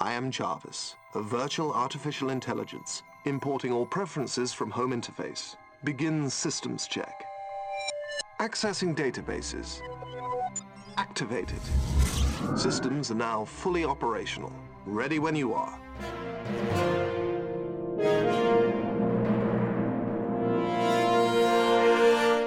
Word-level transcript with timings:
I 0.00 0.12
am 0.12 0.30
Jarvis, 0.30 0.94
a 1.16 1.20
virtual 1.20 1.72
artificial 1.72 2.30
intelligence, 2.30 3.02
importing 3.24 3.72
all 3.72 3.84
preferences 3.84 4.52
from 4.52 4.70
home 4.70 4.92
interface. 4.92 5.56
Begin 5.82 6.30
systems 6.30 6.86
check. 6.86 7.24
Accessing 8.38 8.94
databases. 8.94 9.80
Activated. 10.96 11.58
Systems 12.56 13.10
are 13.10 13.16
now 13.16 13.44
fully 13.44 13.84
operational. 13.84 14.52
Ready 14.86 15.18
when 15.18 15.34
you 15.34 15.52
are. 15.52 15.80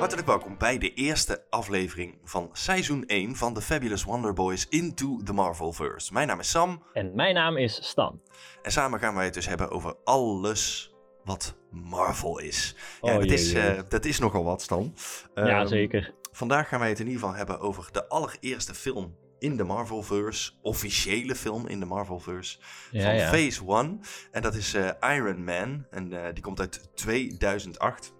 Hartelijk 0.01 0.27
welkom 0.27 0.57
bij 0.57 0.77
de 0.77 0.93
eerste 0.93 1.45
aflevering 1.49 2.17
van 2.23 2.49
seizoen 2.53 3.05
1 3.05 3.35
van 3.35 3.53
The 3.53 3.61
Fabulous 3.61 4.03
Wonder 4.03 4.33
Boys 4.33 4.67
Into 4.69 5.19
the 5.23 5.33
Marvelverse. 5.33 6.13
Mijn 6.13 6.27
naam 6.27 6.39
is 6.39 6.49
Sam 6.49 6.83
En 6.93 7.15
mijn 7.15 7.33
naam 7.33 7.57
is 7.57 7.75
Stan. 7.87 8.21
en 8.61 8.71
samen 8.71 8.99
gaan 8.99 9.15
wij 9.15 9.25
het 9.25 9.33
dus 9.33 9.47
hebben 9.47 9.69
over 9.71 9.95
alles 10.03 10.91
wat 11.23 11.55
Marvel 11.71 12.39
is. 12.39 12.75
Ja, 13.01 13.11
Oh, 13.13 13.19
dat, 13.19 13.23
jee, 13.29 13.33
is 13.33 13.51
jee. 13.51 13.61
eh, 13.61 13.83
dat 13.89 14.05
is 14.05 14.19
nogal 14.19 14.43
wat, 14.43 14.61
Stan. 14.61 14.93
ja, 15.35 15.59
Ehm, 15.59 15.67
zeker. 15.67 16.13
Vandaag 16.31 16.67
gaan 16.67 16.79
wij 16.79 16.89
het 16.89 16.99
in 16.99 17.05
ieder 17.07 17.21
geval 17.21 17.35
hebben 17.35 17.59
over 17.59 17.89
de 17.91 18.07
allereerste 18.09 18.73
film 18.73 19.15
in 19.39 19.57
de 19.57 19.63
Marvelverse. 19.63 20.51
Officiële 20.61 21.35
film 21.35 21.67
in 21.67 21.79
de 21.79 21.85
Marvelverse. 21.85 22.57
Ja, 22.91 23.03
van 23.03 23.15
ja. 23.15 23.27
Phase 23.29 23.63
1. 23.65 23.99
En 24.31 24.41
dat 24.41 24.55
is 24.55 24.73
eh, 24.73 24.89
Iron 25.15 25.43
Man. 25.43 25.85
En 25.89 26.25
eh, 26.25 26.33
die 26.33 26.43
komt 26.43 26.59
uit 26.59 26.89
2008. 26.95 28.13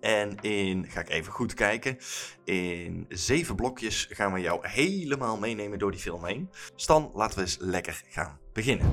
En 0.00 0.36
in, 0.40 0.86
ga 0.88 1.00
ik 1.00 1.08
even 1.08 1.32
goed 1.32 1.54
kijken, 1.54 1.96
in 2.44 3.06
zeven 3.08 3.54
blokjes 3.56 4.06
gaan 4.10 4.32
we 4.32 4.40
jou 4.40 4.68
helemaal 4.68 5.38
meenemen 5.38 5.78
door 5.78 5.90
die 5.90 6.00
film 6.00 6.24
heen. 6.24 6.50
Stan, 6.76 7.10
laten 7.14 7.36
we 7.38 7.44
eens 7.44 7.56
lekker 7.60 8.02
gaan 8.08 8.38
beginnen. 8.52 8.86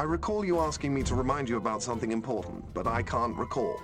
I 0.00 0.04
recall 0.10 0.44
you 0.46 0.58
asking 0.60 0.92
me 0.92 1.02
to 1.02 1.16
remind 1.22 1.48
you 1.48 1.58
about 1.60 1.82
something 1.82 2.12
important, 2.12 2.72
but 2.72 2.86
I 2.98 3.02
can't 3.02 3.38
recall. 3.38 3.78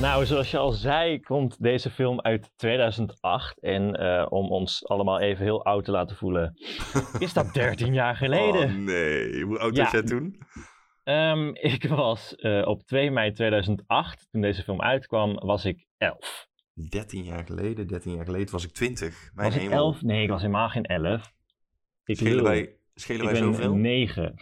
Nou, 0.00 0.26
zoals 0.26 0.50
je 0.50 0.58
al 0.58 0.72
zei, 0.72 1.20
komt 1.20 1.62
deze 1.62 1.90
film 1.90 2.20
uit 2.20 2.50
2008. 2.56 3.60
En 3.60 3.94
eh, 3.94 4.26
om 4.28 4.50
ons 4.50 4.86
allemaal 4.88 5.20
even 5.20 5.44
heel 5.44 5.64
oud 5.64 5.84
te 5.84 5.90
laten 5.90 6.16
voelen, 6.16 6.58
is 7.18 7.32
dat 7.32 7.54
13 7.54 7.94
jaar 7.94 8.16
geleden. 8.16 8.68
Oh 8.68 8.74
nee, 8.76 9.42
hoe 9.44 9.58
oud 9.58 9.76
Ja. 9.76 9.82
was 9.82 9.92
jij 9.92 10.02
toen? 10.02 10.38
Ehm, 11.04 11.48
ik 11.74 11.88
was 11.88 12.34
eh, 12.34 12.66
op 12.66 12.82
2 12.82 13.10
mei 13.10 13.32
2008, 13.32 14.28
toen 14.30 14.40
deze 14.40 14.62
film 14.62 14.82
uitkwam, 14.82 15.34
was 15.34 15.64
ik 15.64 15.86
11. 15.98 16.48
13 16.90 17.24
jaar 17.24 17.44
geleden, 17.44 17.86
13 17.86 18.14
jaar 18.14 18.24
geleden 18.24 18.52
was 18.52 18.64
ik 18.64 18.72
20. 18.72 19.30
Mijn 19.34 19.48
Was 19.48 19.56
ik 19.56 19.62
hemel. 19.62 19.78
11? 19.78 20.02
Nee, 20.02 20.22
ik 20.22 20.28
was 20.28 20.40
helemaal 20.40 20.68
geen 20.68 20.84
11. 20.84 21.32
Ik 22.04 22.16
Schelen 22.16 22.34
lul. 22.34 22.44
wij, 22.44 22.76
schelen 22.94 23.22
ik 23.22 23.30
wij 23.30 23.40
ben 23.40 23.54
zoveel? 23.54 23.74
9. 23.74 24.34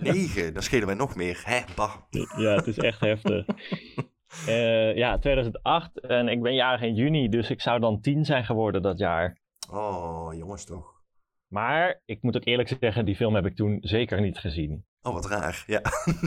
9, 0.00 0.52
dan 0.54 0.62
schelen 0.62 0.86
wij 0.86 0.96
nog 0.96 1.16
meer. 1.16 1.42
Hè, 1.44 1.60
bah. 1.76 1.94
Ja, 2.36 2.54
het 2.54 2.66
is 2.66 2.78
echt 2.78 3.00
heftig. 3.00 3.46
Eh, 4.46 4.96
ja, 4.96 5.18
2008 5.18 6.00
en 6.00 6.28
ik 6.28 6.42
ben 6.42 6.54
jarig 6.54 6.80
in 6.80 6.94
juni, 6.94 7.28
dus 7.28 7.50
ik 7.50 7.60
zou 7.60 7.80
dan 7.80 8.00
10 8.00 8.24
zijn 8.24 8.44
geworden 8.44 8.82
dat 8.82 8.98
jaar. 8.98 9.38
Oh, 9.70 10.34
jongens 10.36 10.64
toch. 10.64 11.02
Maar 11.48 12.02
ik 12.04 12.22
moet 12.22 12.36
ook 12.36 12.44
eerlijk 12.44 12.76
zeggen, 12.80 13.04
die 13.04 13.16
film 13.16 13.34
heb 13.34 13.46
ik 13.46 13.56
toen 13.56 13.78
zeker 13.80 14.20
niet 14.20 14.38
gezien. 14.38 14.84
Oh, 15.06 15.12
wat 15.12 15.26
raar. 15.26 15.64
Ja. 15.66 15.80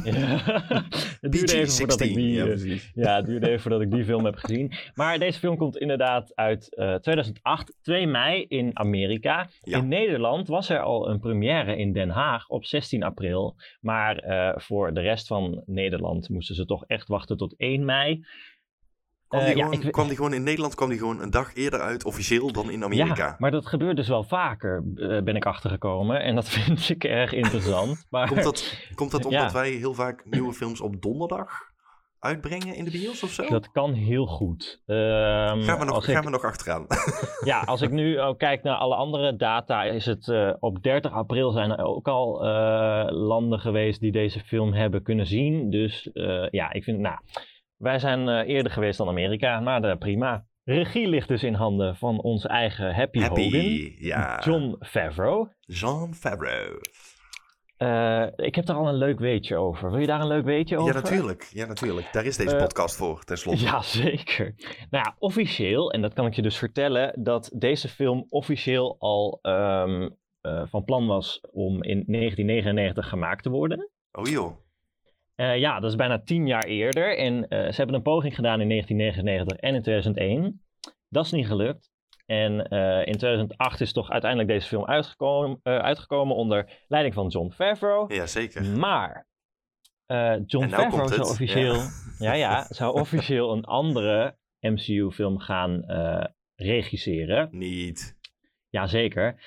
Ja. 0.04 0.14
het 1.22 1.32
duurde 1.32 1.56
even 1.56 1.74
voordat 1.74 2.02
ik 2.02 2.12
PG-16. 2.12 2.14
die, 2.14 2.34
Ja, 2.34 2.42
eh, 2.42 2.48
precies. 2.48 2.92
ja, 2.94 3.16
het 3.16 3.26
duurde 3.26 3.48
even 3.48 3.62
voordat 3.62 3.82
ik 3.82 3.92
die 3.92 4.04
film 4.04 4.26
heb 4.26 4.36
gezien. 4.36 4.74
Maar 4.96 5.20
deze 5.20 5.40
film 5.40 5.58
komt 5.58 5.78
inderdaad 5.78 6.36
uit 6.36 6.76
eh, 6.76 6.96
2008, 6.96 7.78
2 7.82 8.08
mei 8.08 8.46
in 8.48 8.72
Amerika. 8.74 9.50
Ja. 9.62 9.78
In 9.78 9.88
Nederland 9.88 10.48
was 10.48 10.70
er 10.70 10.80
al 10.80 11.10
een 11.10 11.20
première 11.20 11.78
in 11.78 11.94
Den 11.94 12.10
Haag 12.10 12.50
op 12.50 12.66
16 12.66 13.04
april. 13.04 13.56
Maar 13.82 14.18
eh, 14.18 14.60
voor 14.62 14.94
de 14.94 15.02
rest 15.02 15.28
van 15.28 15.64
Nederland 15.66 16.30
moesten 16.30 16.56
ze 16.56 16.66
toch 16.66 16.84
echt 16.86 17.08
wachten 17.08 17.38
tot 17.38 17.56
1 17.58 17.86
mei. 17.86 18.26
Kwam, 19.28 19.42
Eh, 19.42 19.48
die 19.48 19.56
ja, 19.58 19.64
gewoon, 19.66 19.82
ik 19.82 19.92
kwam 19.92 20.08
die 20.08 20.16
gewoon 20.16 20.34
in 20.34 20.44
Nederland 20.44 20.76
kwam 20.76 20.90
die 20.90 20.98
gewoon 20.98 21.22
een 21.22 21.30
dag 21.30 21.56
eerder 21.56 21.80
uit, 21.80 22.06
officieel, 22.06 22.52
dan 22.52 22.72
in 22.72 22.84
Amerika? 22.84 23.26
Ja, 23.26 23.36
maar 23.38 23.52
dat 23.52 23.66
gebeurt 23.68 23.96
dus 23.96 24.08
wel 24.08 24.24
vaker, 24.24 24.84
eh, 24.96 25.22
ben 25.24 25.36
ik 25.36 25.46
achtergekomen. 25.46 26.22
En 26.22 26.36
dat 26.36 26.50
vind 26.60 26.90
ik 26.90 27.04
erg 27.04 27.32
interessant. 27.34 28.06
Maar 28.10 28.28
Komt 28.28 28.44
dat, 28.44 28.80
komt 28.96 29.12
dat 29.12 29.26
omdat 29.26 29.42
Ja. 29.42 29.52
wij 29.52 29.70
heel 29.70 29.94
vaak 29.94 30.26
nieuwe 30.26 30.54
films 30.54 30.82
op 30.82 31.02
donderdag 31.02 31.50
uitbrengen 32.20 32.76
in 32.76 32.84
de 32.86 32.92
bios 32.92 33.24
of 33.24 33.30
zo? 33.30 33.46
dat 33.50 33.72
kan 33.72 33.94
heel 33.94 34.26
goed. 34.26 34.82
Ehm, 34.86 34.98
gaan, 35.62 35.80
we 35.80 35.86
nog, 35.86 36.06
gaan 36.06 36.18
ik, 36.18 36.24
we 36.24 36.30
nog 36.30 36.44
achteraan? 36.44 36.86
Ja, 37.44 37.60
als 37.60 37.82
ik 37.82 37.92
nu 37.92 38.22
ook 38.22 38.38
kijk 38.40 38.64
naar 38.64 38.76
alle 38.76 38.96
andere 38.96 39.36
data, 39.36 39.84
is 39.84 40.06
het 40.06 40.28
eh, 40.30 40.54
op 40.60 40.84
30 40.84 41.12
april 41.12 41.52
zijn 41.52 41.72
er 41.72 41.86
ook 41.86 42.08
al 42.08 42.46
eh, 42.46 43.06
landen 43.10 43.60
geweest 43.60 44.00
die 44.00 44.12
deze 44.12 44.40
film 44.40 44.74
hebben 44.74 45.04
kunnen 45.04 45.26
zien. 45.28 45.70
Dus 45.70 46.12
eh, 46.12 46.48
ja, 46.50 46.74
ik 46.74 46.84
vind, 46.84 47.00
nou, 47.00 47.18
wij 47.78 48.00
zijn 48.00 48.30
eh, 48.30 48.48
eerder 48.56 48.72
geweest 48.72 48.98
dan 48.98 49.08
Amerika, 49.08 49.60
maar 49.60 49.98
prima. 49.98 50.46
Regie 50.64 51.08
ligt 51.08 51.28
dus 51.28 51.44
in 51.44 51.54
handen 51.54 51.96
van 51.96 52.22
onze 52.22 52.48
eigen 52.48 52.96
Happy, 52.96 53.20
Happy, 53.20 53.44
Hogan, 53.44 53.96
ja. 54.00 54.42
John 54.44 54.76
Favreau. 54.80 55.48
Jean 55.60 56.14
Favreau. 56.14 56.80
Eh, 57.78 58.28
ik 58.36 58.56
heb 58.56 58.66
daar 58.66 58.76
al 58.76 58.88
een 58.88 58.96
leuk 58.98 59.20
weetje 59.20 59.58
over. 59.58 59.92
Wil 59.92 60.00
je 60.00 60.08
daar 60.08 60.22
een 60.22 60.28
leuk 60.28 60.46
weetje 60.46 60.78
over? 60.78 60.96
Ja, 60.96 61.02
natuurlijk. 61.02 61.50
Ja, 61.54 61.66
natuurlijk. 61.66 62.10
Daar 62.14 62.26
is 62.26 62.38
deze 62.38 62.56
Eh, 62.56 62.62
podcast 62.62 62.96
voor, 62.96 63.24
tenslotte. 63.24 63.64
Ja, 63.64 63.82
zeker. 64.06 64.54
Nou 64.90 65.04
ja, 65.06 65.16
officieel, 65.20 65.92
en 65.92 66.02
dat 66.02 66.14
kan 66.14 66.26
ik 66.26 66.34
je 66.34 66.42
dus 66.42 66.58
vertellen, 66.58 67.24
dat 67.24 67.52
deze 67.56 67.88
film 67.90 68.26
officieel 68.30 68.96
al 69.00 69.40
ehm, 69.42 70.10
eh, 70.42 70.64
van 70.66 70.84
plan 70.84 71.08
was 71.08 71.40
om 71.52 71.84
in 71.84 72.04
1999 72.08 73.10
gemaakt 73.10 73.44
te 73.44 73.50
worden. 73.50 73.90
Oh 74.12 74.28
joh. 74.28 74.67
Eh, 75.38 75.58
ja, 75.58 75.80
dat 75.80 75.90
is 75.90 75.96
bijna 75.96 76.20
tien 76.20 76.48
jaar 76.48 76.64
eerder. 76.64 77.18
En 77.18 77.48
eh, 77.48 77.60
ze 77.60 77.76
hebben 77.76 77.96
een 77.96 78.02
poging 78.02 78.36
gedaan 78.36 78.62
in 78.62 78.70
1999 78.70 79.58
en 79.58 79.76
in 79.76 79.82
2001. 79.82 80.62
Dat 81.10 81.26
is 81.26 81.32
niet 81.32 81.48
gelukt. 81.48 81.92
En 82.26 82.68
eh, 82.68 83.08
in 83.08 83.18
2008 83.18 83.82
is 83.82 83.94
toch 83.94 84.10
uiteindelijk 84.10 84.52
deze 84.52 84.68
film 84.68 84.86
uitgekomen, 84.86 85.60
uitgekomen 85.64 86.36
onder 86.36 86.70
leiding 86.88 87.16
van 87.16 87.28
John 87.28 87.52
Favreau. 87.52 88.14
Ja, 88.14 88.28
zeker. 88.28 88.66
Maar 88.66 89.28
John 90.46 90.70
nou 90.70 90.70
Favreau 90.70 91.08
zou 91.08 91.22
officieel, 91.22 91.76
ja. 92.20 92.34
ja. 92.34 92.34
Ja, 92.34 92.66
zou 92.80 93.00
officieel 93.00 93.52
een 93.52 93.66
andere 93.66 94.38
MCU-film 94.60 95.40
gaan 95.40 95.86
regisseren. 96.56 97.48
Niet. 97.52 98.18
Jazeker. 98.70 99.44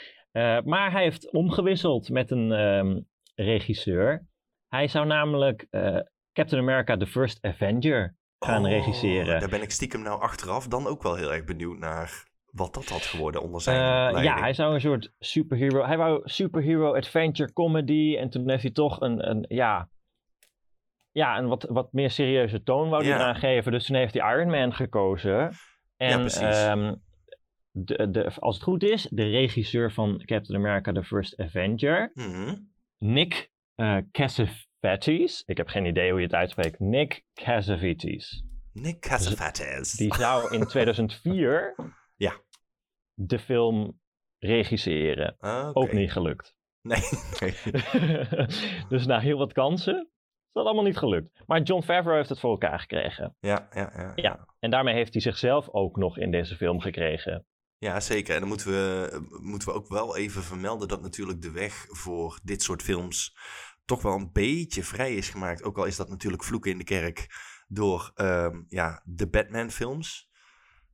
Maar 0.64 0.92
hij 0.92 1.02
heeft 1.02 1.32
omgewisseld 1.32 2.08
met 2.08 2.30
een 2.30 2.52
ehm, 2.52 3.00
regisseur. 3.34 4.28
Hij 4.70 4.88
zou 4.88 5.06
namelijk 5.06 5.66
eh, 5.70 5.96
Captain 6.32 6.62
America 6.62 6.96
The 6.96 7.06
First 7.06 7.38
Avenger 7.44 8.16
gaan 8.38 8.64
Oh, 8.64 8.70
regisseren. 8.70 9.40
Daar 9.40 9.48
ben 9.48 9.62
ik 9.62 9.70
stiekem 9.70 10.02
nou 10.02 10.20
achteraf 10.20 10.66
dan 10.68 10.86
ook 10.86 11.02
wel 11.02 11.14
heel 11.14 11.32
erg 11.32 11.44
benieuwd 11.44 11.78
naar 11.78 12.28
wat 12.50 12.74
dat 12.74 12.88
had 12.88 13.02
geworden 13.02 13.42
onder 13.42 13.60
zijn 13.60 13.76
Eh, 13.76 14.12
leiding. 14.12 14.24
ja, 14.24 14.40
hij 14.40 14.52
zou 14.52 14.74
een 14.74 14.80
soort 14.80 15.12
superhero. 15.18 15.84
Hij 15.84 15.96
wou 15.96 16.20
superhero 16.24 16.94
adventure 16.96 17.52
comedy. 17.52 18.16
En 18.18 18.30
toen 18.30 18.48
heeft 18.50 18.62
hij 18.62 18.72
toch 18.72 19.00
een, 19.00 19.30
een 19.30 19.44
ja, 19.48 19.88
ja, 21.12 21.38
een 21.38 21.46
wat, 21.48 21.62
wat 21.68 21.92
meer 21.92 22.10
serieuze 22.10 22.62
toon 22.62 22.88
wou 22.88 23.02
hij 23.02 23.12
Ja. 23.12 23.18
eraan 23.18 23.36
geven. 23.36 23.72
Dus 23.72 23.86
toen 23.86 23.96
heeft 23.96 24.14
hij 24.14 24.34
Iron 24.36 24.50
Man 24.50 24.74
gekozen. 24.74 25.52
En 25.96 26.20
precies. 26.20 26.40
ehm, 26.40 26.94
de, 27.70 28.10
de, 28.10 28.32
als 28.38 28.54
het 28.54 28.64
goed 28.64 28.82
is, 28.82 29.08
de 29.10 29.24
regisseur 29.30 29.92
van 29.92 30.22
Captain 30.24 30.58
America: 30.58 30.92
The 30.92 31.04
First 31.04 31.40
Avenger, 31.40 32.10
Mhm. 32.14 32.56
Nick 32.98 33.49
eh 33.80 33.96
Cassavetes. 34.12 35.42
Ik 35.46 35.56
heb 35.56 35.68
geen 35.68 35.84
idee 35.84 36.10
hoe 36.10 36.18
je 36.20 36.26
het 36.26 36.34
uitspreekt. 36.34 36.78
Nick 36.78 37.24
Cassavetes. 37.34 38.42
Nick 38.72 39.00
Cassavetes. 39.00 39.92
Die 39.92 40.14
zou 40.14 40.54
in 40.54 40.66
2004 40.74 41.74
Ja. 42.16 42.32
de 43.14 43.38
film 43.38 44.00
regisseren. 44.38 45.36
Ah. 45.38 45.70
Ook 45.72 45.92
niet 45.92 46.12
gelukt. 46.12 46.54
Nee. 46.82 47.00
nee. 47.40 47.54
dus 48.88 49.06
na 49.06 49.18
heel 49.20 49.38
wat 49.38 49.52
kansen 49.52 50.08
is 50.46 50.52
dat 50.52 50.64
allemaal 50.64 50.84
niet 50.84 50.96
gelukt. 50.98 51.42
Maar 51.46 51.62
John 51.62 51.82
Favreau 51.82 52.16
heeft 52.16 52.28
het 52.28 52.40
voor 52.40 52.50
elkaar 52.50 52.80
gekregen. 52.80 53.36
Ja, 53.40 53.68
ja, 53.72 53.92
ja. 53.96 54.12
Ja. 54.14 54.46
En 54.58 54.70
daarmee 54.70 54.94
heeft 54.94 55.12
hij 55.12 55.22
zichzelf 55.22 55.68
ook 55.70 55.96
nog 55.96 56.18
in 56.18 56.30
deze 56.30 56.56
film 56.56 56.80
gekregen. 56.80 57.46
Ja, 57.78 58.00
zeker. 58.00 58.34
En 58.34 58.40
dan 58.40 58.48
moeten 58.48 58.66
we, 58.70 59.38
moeten 59.42 59.68
we 59.68 59.74
ook 59.74 59.88
wel 59.88 60.16
even 60.16 60.42
vermelden 60.42 60.88
dat 60.88 61.02
natuurlijk 61.02 61.42
de 61.42 61.50
weg 61.50 61.86
voor 61.88 62.38
dit 62.42 62.62
soort 62.62 62.82
films 62.82 63.36
toch 63.90 64.02
wel 64.02 64.14
een 64.14 64.32
beetje 64.32 64.82
vrij 64.82 65.14
is 65.14 65.28
gemaakt. 65.28 65.62
Ook 65.62 65.78
al 65.78 65.84
is 65.84 65.96
dat 65.96 66.08
natuurlijk 66.08 66.44
vloeken 66.44 66.70
in 66.70 66.78
de 66.78 66.84
kerk 66.84 67.26
door 67.68 68.10
ehm, 68.14 68.62
ja, 68.68 69.02
de 69.04 69.28
Batman-films, 69.28 70.28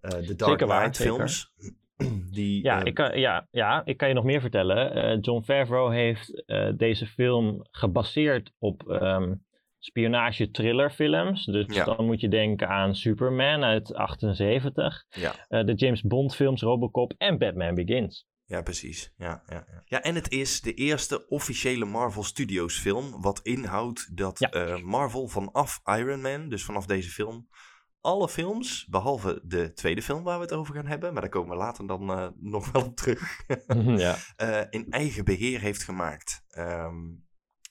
eh, 0.00 0.26
de 0.26 0.34
Dark 0.34 0.58
Knight-films. 0.58 1.52
Die, 2.36 2.62
Ja, 2.64 2.80
eh, 2.80 2.86
ik 2.86 2.94
kan, 2.94 3.18
ja, 3.18 3.48
ja, 3.50 3.82
ik 3.84 3.96
kan 3.96 4.08
je 4.08 4.14
nog 4.14 4.24
meer 4.24 4.40
vertellen. 4.40 4.92
Eh, 4.92 5.18
John 5.20 5.42
Favreau 5.42 5.94
heeft 5.94 6.44
eh, 6.46 6.70
deze 6.76 7.06
film 7.06 7.66
gebaseerd 7.70 8.52
op 8.58 8.88
ehm 8.88 9.34
spionage-thriller-films. 9.78 11.44
Dus 11.44 11.74
Ja. 11.74 11.84
dan 11.84 12.06
moet 12.06 12.20
je 12.20 12.28
denken 12.28 12.68
aan 12.68 12.94
Superman 12.94 13.64
uit 13.64 13.94
78, 13.94 15.04
ja. 15.08 15.62
de 15.62 15.74
James 15.74 16.02
Bond-films 16.02 16.62
Robocop 16.62 17.14
en 17.18 17.38
Batman 17.38 17.74
Begins. 17.74 18.26
Ja, 18.46 18.62
precies. 18.62 19.12
Ja, 19.16 19.42
ja, 19.46 19.64
ja. 19.70 19.82
ja, 19.84 20.02
en 20.02 20.14
het 20.14 20.30
is 20.30 20.60
de 20.60 20.74
eerste 20.74 21.28
officiële 21.28 21.84
Marvel 21.84 22.22
Studios 22.24 22.78
film. 22.78 23.20
Wat 23.22 23.40
inhoudt 23.42 24.16
dat 24.16 24.38
Ja. 24.38 24.50
eh, 24.50 24.82
Marvel 24.82 25.28
vanaf 25.28 25.80
Iron 25.84 26.20
Man, 26.20 26.48
dus 26.48 26.64
vanaf 26.64 26.86
deze 26.86 27.10
film, 27.10 27.48
alle 28.00 28.28
films, 28.28 28.86
behalve 28.90 29.40
de 29.44 29.72
tweede 29.72 30.02
film 30.02 30.22
waar 30.22 30.36
we 30.38 30.44
het 30.44 30.52
over 30.52 30.74
gaan 30.74 30.86
hebben, 30.86 31.12
maar 31.12 31.22
daar 31.22 31.30
komen 31.30 31.50
we 31.50 31.56
later 31.56 31.86
dan 31.86 32.10
eh, 32.10 32.28
nog 32.36 32.70
wel 32.72 32.82
op 32.84 32.96
terug, 32.96 33.40
ja. 34.06 34.16
eh, 34.36 34.60
in 34.70 34.90
eigen 34.90 35.24
beheer 35.24 35.60
heeft 35.60 35.82
gemaakt. 35.82 36.44
Ehm, 36.48 36.96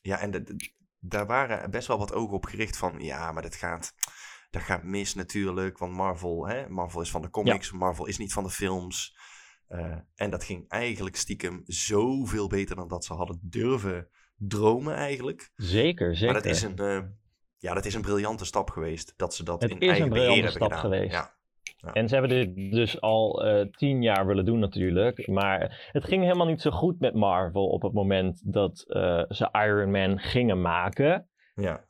ja, 0.01 0.19
en 0.19 0.31
de- 0.31 0.43
de- 0.43 0.73
daar 0.99 1.25
waren 1.25 1.71
best 1.71 1.87
wel 1.87 1.97
wat 1.97 2.13
ogen 2.13 2.33
op 2.35 2.45
gericht 2.45 2.77
van, 2.77 2.99
ja, 2.99 3.31
maar 3.31 3.41
dat 3.43 3.55
gaat, 3.55 3.93
dat 4.49 4.61
gaat 4.61 4.83
mis 4.83 5.13
natuurlijk, 5.13 5.77
want 5.77 5.93
Marvel, 5.93 6.47
hè, 6.47 6.69
Marvel 6.69 7.01
is 7.01 7.11
van 7.11 7.21
de 7.21 7.29
comics, 7.29 7.71
Marvel 7.71 8.05
is 8.05 8.17
niet 8.17 8.33
van 8.33 8.43
de 8.43 8.49
films. 8.49 9.17
Eh, 9.67 9.95
en 10.15 10.29
dat 10.29 10.43
ging 10.43 10.67
eigenlijk 10.67 11.15
stiekem 11.15 11.61
zoveel 11.65 12.47
beter 12.47 12.75
dan 12.75 12.87
dat 12.87 13.05
ze 13.05 13.13
hadden 13.13 13.39
durven 13.41 14.07
dromen 14.37 14.95
eigenlijk. 14.95 15.51
Zeker, 15.55 16.15
zeker. 16.15 16.33
Maar 16.33 16.43
dat 16.43 16.51
is 16.51 16.61
een, 16.61 16.77
eh, 16.77 16.99
ja, 17.57 17.73
dat 17.73 17.85
is 17.85 17.93
een 17.93 18.01
briljante 18.01 18.45
stap 18.45 18.69
geweest, 18.69 19.13
dat 19.17 19.33
ze 19.33 19.43
dat 19.43 19.61
Het 19.61 19.71
in 19.71 19.79
is 19.79 19.87
eigen 19.87 20.03
een 20.05 20.09
beheer 20.13 20.25
briljante 20.27 20.51
hebben 20.51 20.67
stap 20.67 20.79
gedaan. 20.79 20.97
geweest. 20.99 21.13
Ja. 21.13 21.33
En 21.93 22.07
ze 22.07 22.15
hebben 22.15 22.55
dit 22.55 22.71
dus 22.71 23.01
al 23.01 23.45
eh, 23.45 23.65
tien 23.71 24.01
jaar 24.01 24.25
willen 24.25 24.45
doen 24.45 24.59
natuurlijk. 24.59 25.27
Maar 25.27 25.89
het 25.91 26.03
ging 26.05 26.23
helemaal 26.23 26.47
niet 26.47 26.61
zo 26.61 26.71
goed 26.71 26.99
met 26.99 27.13
Marvel 27.13 27.67
op 27.67 27.81
het 27.81 27.93
moment 27.93 28.41
dat 28.53 28.77
ze 29.29 29.49
Iron 29.51 29.91
Man 29.91 30.19
gingen 30.19 30.61
maken. 30.61 31.29
Ja. 31.55 31.85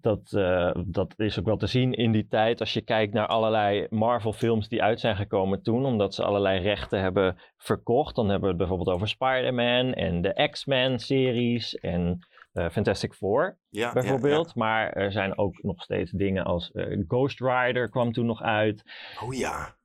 Dat, 0.00 0.32
eh, 0.32 0.70
dat 0.86 1.14
is 1.16 1.38
ook 1.38 1.44
wel 1.44 1.56
te 1.56 1.66
zien 1.66 1.92
in 1.92 2.12
die 2.12 2.26
tijd 2.28 2.60
als 2.60 2.72
je 2.72 2.80
kijkt 2.80 3.12
naar 3.12 3.26
allerlei 3.26 3.86
Marvel 3.90 4.32
films 4.32 4.68
die 4.68 4.82
uit 4.82 5.00
zijn 5.00 5.16
gekomen 5.16 5.62
toen. 5.62 5.84
Omdat 5.84 6.14
ze 6.14 6.24
allerlei 6.24 6.60
rechten 6.60 7.00
hebben 7.00 7.36
verkocht. 7.56 8.14
Dan 8.14 8.24
hebben 8.24 8.42
we 8.42 8.48
het 8.48 8.56
bijvoorbeeld 8.56 8.96
over 8.96 9.08
Spider-Man 9.08 9.94
en 9.94 10.22
de 10.22 10.48
X-Men 10.50 10.98
series 10.98 11.74
en 11.74 12.18
eh, 12.52 12.68
Fantastic 12.68 13.14
Four 13.14 13.58
Ja, 13.68 13.86
ja, 13.86 13.92
bijvoorbeeld. 13.92 14.54
Maar 14.54 14.92
er 14.92 15.12
zijn 15.12 15.38
ook 15.38 15.62
nog 15.62 15.82
steeds 15.82 16.10
dingen 16.10 16.44
als 16.44 16.70
eh, 16.70 17.04
Ghost 17.08 17.40
Rider 17.40 17.88
kwam 17.88 18.12
toen 18.12 18.26
nog 18.26 18.42
uit. 18.42 18.82
Oh 19.22 19.34
ja. 19.34 19.78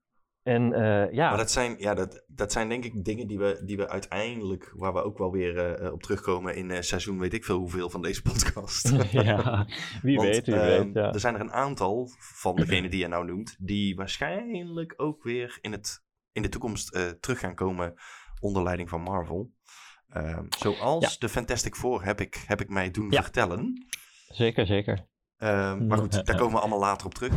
En 0.45 0.73
eh, 0.73 1.11
ja, 1.11 1.29
Maar 1.29 1.37
dat 1.37 1.51
zijn, 1.51 1.75
ja, 1.77 1.93
dat, 1.93 2.23
dat 2.27 2.51
zijn 2.51 2.69
denk 2.69 2.83
ik 2.83 3.03
dingen 3.03 3.27
die 3.27 3.37
we, 3.37 3.61
die 3.63 3.77
we 3.77 3.89
uiteindelijk, 3.89 4.71
waar 4.75 4.93
we 4.93 5.03
ook 5.03 5.17
wel 5.17 5.31
weer 5.31 5.57
eh, 5.57 5.91
op 5.91 6.03
terugkomen 6.03 6.55
in 6.55 6.71
eh, 6.71 6.81
seizoen 6.81 7.19
weet 7.19 7.33
ik 7.33 7.45
veel 7.45 7.57
hoeveel 7.57 7.89
van 7.89 8.01
deze 8.01 8.21
podcast. 8.21 8.89
ja, 9.11 9.67
wie 10.01 10.15
Want, 10.17 10.29
weet, 10.29 10.45
wie 10.45 10.55
ehm, 10.55 10.83
weet. 10.83 10.93
Ja. 10.93 11.13
Er 11.13 11.19
zijn 11.19 11.35
er 11.35 11.41
een 11.41 11.51
aantal 11.53 12.09
van 12.19 12.55
degenen 12.55 12.89
die 12.89 12.99
je 12.99 13.07
nou 13.07 13.25
noemt, 13.25 13.55
die 13.59 13.95
waarschijnlijk 13.95 14.93
ook 14.97 15.23
weer 15.23 15.57
in, 15.61 15.71
het, 15.71 16.03
in 16.31 16.41
de 16.41 16.49
toekomst 16.49 16.93
eh, 16.93 17.01
terug 17.07 17.39
gaan 17.39 17.55
komen 17.55 17.93
onder 18.39 18.63
leiding 18.63 18.89
van 18.89 19.01
Marvel. 19.01 19.51
Ehm, 20.09 20.45
zoals 20.49 21.19
de 21.19 21.29
Fantastic 21.29 21.75
Four 21.75 22.03
heb 22.03 22.21
ik, 22.21 22.43
heb 22.47 22.61
ik 22.61 22.69
mij 22.69 22.91
doen 22.91 23.11
Ja. 23.11 23.21
vertellen. 23.23 23.87
Zeker, 24.27 24.65
zeker. 24.65 25.07
Ehm, 25.37 25.87
maar 25.87 25.97
goed, 25.97 26.25
daar 26.25 26.37
komen 26.37 26.53
we 26.53 26.59
allemaal 26.59 26.79
later 26.79 27.05
op 27.05 27.13
terug. 27.13 27.33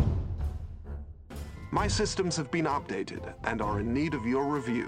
My 1.71 1.89
systems 1.89 2.37
have 2.37 2.49
been 2.51 2.67
updated 2.67 3.35
and 3.43 3.61
are 3.63 3.81
in 3.81 3.93
need 3.93 4.15
of 4.15 4.25
your 4.25 4.55
review. 4.55 4.87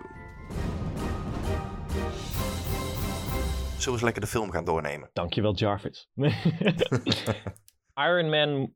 Zullen 3.78 3.84
we 3.84 3.90
eens 3.90 4.02
lekker 4.02 4.20
de 4.22 4.26
film 4.28 4.50
gaan 4.50 4.64
doornemen? 4.64 5.10
Dankjewel, 5.12 5.54
Jarvis. 5.54 6.08
Iron 8.08 8.28
Man 8.30 8.74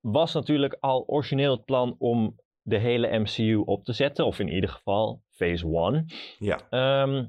was 0.00 0.34
natuurlijk 0.34 0.76
al 0.80 1.04
origineel 1.06 1.50
het 1.50 1.64
plan 1.64 1.94
om 1.98 2.40
de 2.62 2.78
hele 2.78 3.18
MCU 3.18 3.56
op 3.64 3.84
te 3.84 3.92
zetten. 3.92 4.26
Of 4.26 4.38
in 4.38 4.48
ieder 4.48 4.70
geval 4.70 5.22
Phase 5.30 5.66
1. 5.66 6.06
Ja, 6.38 6.60
Ehm, 6.70 7.24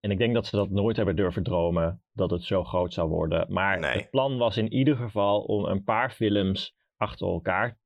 en 0.00 0.10
ik 0.10 0.18
denk 0.18 0.34
dat 0.34 0.46
ze 0.46 0.56
dat 0.56 0.70
nooit 0.70 0.96
hebben 0.96 1.16
durven 1.16 1.42
dromen 1.42 2.02
dat 2.12 2.30
het 2.30 2.44
zo 2.44 2.64
groot 2.64 2.92
zou 2.92 3.08
worden. 3.08 3.52
Maar 3.52 3.78
Nee. 3.78 3.90
het 3.90 4.10
plan 4.10 4.38
was 4.38 4.56
in 4.56 4.72
ieder 4.72 4.96
geval 4.96 5.40
om 5.42 5.64
een 5.64 5.84
paar 5.84 6.10
films 6.10 6.74
achter 6.96 7.26
elkaar 7.26 7.78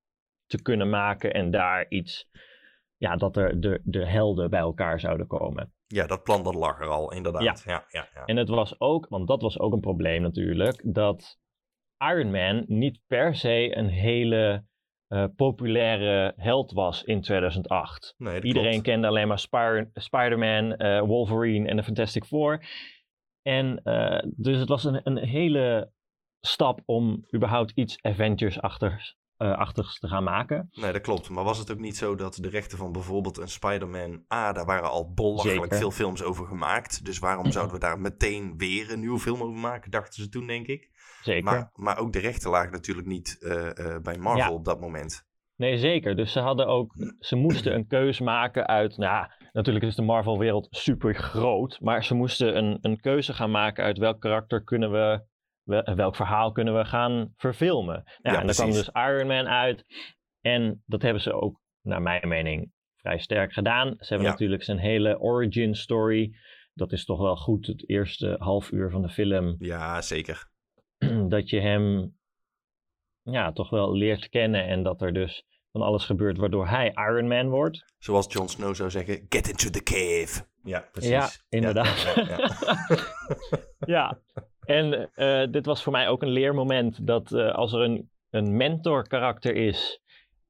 te 0.46 0.62
kunnen 0.62 0.90
maken. 0.90 1.32
En 1.32 1.50
daar 1.50 1.86
iets, 1.88 2.28
ja, 2.96 3.16
dat 3.16 3.36
er 3.36 3.60
de, 3.60 3.80
de 3.84 4.06
helden 4.06 4.50
bij 4.50 4.60
elkaar 4.60 5.00
zouden 5.00 5.26
komen. 5.26 5.72
ja 5.86 6.06
dat 6.06 6.22
plan 6.22 6.42
dat 6.42 6.54
lag 6.54 6.80
er 6.80 6.88
al, 6.88 7.12
inderdaad. 7.12 7.62
Ja, 7.64 7.84
ja, 7.88 8.08
ja. 8.14 8.24
En 8.24 8.36
het 8.36 8.48
was 8.48 8.80
ook, 8.80 9.08
want 9.08 9.28
dat 9.28 9.42
was 9.42 9.58
ook 9.58 9.72
een 9.72 9.80
probleem 9.80 10.22
natuurlijk, 10.22 10.80
dat 10.94 11.38
Iron 11.98 12.30
Man 12.30 12.64
niet 12.66 13.00
per 13.06 13.34
se 13.36 13.76
een 13.76 13.88
hele 13.88 14.64
eh, 15.06 15.24
populaire 15.36 16.32
held 16.36 16.72
was 16.72 17.02
in 17.02 17.20
2008. 17.20 18.14
Nee, 18.16 18.34
dat 18.34 18.44
Iedereen 18.44 18.70
klopt. 18.70 18.86
kende 18.86 19.06
alleen 19.06 19.28
maar 19.28 19.38
Spir- 19.38 19.90
Spider-Man, 19.94 20.74
eh, 20.76 21.00
Wolverine 21.00 21.68
en 21.68 21.76
de 21.76 21.82
Fantastic 21.82 22.24
Four. 22.24 22.64
En 23.42 23.82
eh, 23.82 24.22
dus 24.36 24.58
het 24.58 24.68
was 24.68 24.84
een, 24.84 25.00
een 25.04 25.16
hele 25.18 25.92
stap 26.40 26.80
om 26.84 27.26
überhaupt 27.34 27.70
iets 27.74 28.02
Avengers-achtigs 28.02 29.08
eh, 29.10 29.23
achtigs 29.36 29.98
te 29.98 30.08
gaan 30.08 30.24
maken. 30.24 30.68
Nee, 30.72 30.92
dat 30.92 31.00
klopt. 31.00 31.28
Maar 31.28 31.44
was 31.44 31.58
het 31.58 31.70
ook 31.72 31.78
niet 31.78 31.96
zo 31.96 32.14
dat 32.14 32.38
de 32.40 32.48
rechten 32.48 32.78
van 32.78 32.92
bijvoorbeeld 32.92 33.38
een 33.38 33.48
Spider-Man... 33.48 34.24
Ah, 34.28 34.54
daar 34.54 34.64
waren 34.64 34.90
al 34.90 35.12
belachelijk 35.12 35.62
Zeker. 35.62 35.76
veel 35.76 35.90
films 35.90 36.22
over 36.22 36.46
gemaakt. 36.46 37.04
Dus 37.04 37.18
waarom 37.18 37.50
zouden 37.50 37.74
we 37.74 37.80
daar 37.80 38.00
meteen 38.00 38.54
weer 38.56 38.92
een 38.92 39.00
nieuwe 39.00 39.18
film 39.18 39.42
over 39.42 39.58
maken? 39.60 39.90
Dachten 39.90 40.22
ze 40.22 40.28
toen, 40.28 40.46
denk 40.46 40.66
ik. 40.66 40.90
Zeker. 41.22 41.44
Maar, 41.44 41.70
maar 41.74 41.98
ook 41.98 42.12
de 42.12 42.18
rechten 42.18 42.50
lagen 42.50 42.72
natuurlijk 42.72 43.06
niet 43.06 43.36
eh, 43.40 43.78
eh, 43.78 44.02
bij 44.02 44.18
Marvel 44.18 44.50
Ja. 44.50 44.52
op 44.52 44.64
dat 44.64 44.80
moment. 44.80 45.26
Nee, 45.56 45.78
zeker. 45.78 46.16
Dus 46.16 46.32
ze 46.32 46.40
hadden 46.40 46.66
ook, 46.66 46.92
ze 47.18 47.36
moesten 47.36 47.74
een 47.74 47.86
keus 47.86 48.20
maken 48.20 48.66
uit, 48.66 48.96
nou 48.96 49.12
ja, 49.12 49.30
natuurlijk 49.52 49.84
is 49.84 49.94
de 49.94 50.02
Marvel-wereld 50.02 50.66
super 50.70 51.14
groot, 51.14 51.78
maar 51.80 52.04
ze 52.04 52.14
moesten 52.14 52.56
een, 52.56 52.78
een 52.80 53.00
keuze 53.00 53.32
gaan 53.32 53.50
maken 53.50 53.84
uit 53.84 53.98
welk 53.98 54.20
karakter 54.20 54.64
kunnen 54.64 54.92
we, 54.92 55.22
welk 55.94 56.16
verhaal 56.16 56.52
kunnen 56.52 56.76
we 56.76 56.84
gaan 56.84 57.32
verfilmen. 57.36 58.02
Nou, 58.04 58.34
Ja, 58.34 58.40
en 58.40 58.46
daar 58.46 58.54
kwam 58.54 58.70
dus 58.70 58.88
Iron 58.92 59.26
Man 59.26 59.46
uit 59.48 59.84
en 60.40 60.82
dat 60.86 61.02
hebben 61.02 61.22
ze 61.22 61.32
ook, 61.32 61.60
naar 61.82 62.02
mijn 62.02 62.28
mening, 62.28 62.72
vrij 62.96 63.18
sterk 63.18 63.52
gedaan. 63.52 63.88
Ze 63.98 64.06
hebben 64.08 64.26
Ja. 64.26 64.32
natuurlijk 64.32 64.62
zijn 64.62 64.78
hele 64.78 65.20
origin 65.20 65.74
story. 65.74 66.36
Dat 66.74 66.92
is 66.92 67.04
toch 67.04 67.18
wel 67.20 67.36
goed, 67.36 67.66
het 67.66 67.88
eerste 67.88 68.36
half 68.38 68.70
uur 68.70 68.90
van 68.90 69.02
de 69.02 69.08
film 69.08 69.54
Ja, 69.58 70.02
zeker. 70.02 70.48
dat 71.28 71.48
je 71.50 71.60
hem 71.60 72.16
ja, 73.22 73.52
toch 73.52 73.70
wel 73.70 73.96
leert 73.96 74.28
kennen 74.28 74.66
en 74.66 74.82
dat 74.82 75.02
er 75.02 75.12
dus 75.12 75.44
van 75.72 75.82
alles 75.82 76.04
gebeurt 76.04 76.38
waardoor 76.38 76.68
hij 76.68 76.92
Iron 76.94 77.28
Man 77.28 77.48
wordt. 77.48 77.84
Zoals 77.98 78.32
Jon 78.32 78.48
Snow 78.48 78.74
zou 78.74 78.90
zeggen, 78.90 79.26
get 79.28 79.48
into 79.48 79.70
the 79.70 79.82
cave. 79.82 80.46
Ja, 80.62 80.88
precies. 80.92 81.10
Ja, 81.10 81.28
inderdaad. 81.48 82.14
Ja. 82.14 82.38
Ja, 83.86 84.18
en 84.66 85.10
eh, 85.14 85.50
dit 85.50 85.66
was 85.66 85.82
voor 85.82 85.92
mij 85.92 86.08
ook 86.08 86.22
een 86.22 86.28
leermoment 86.32 87.06
dat 87.06 87.32
eh, 87.32 87.54
als 87.54 87.72
er 87.72 87.80
een, 87.80 88.10
een 88.30 88.56
mentor 88.56 89.08
karakter 89.08 89.54
is, 89.54 90.00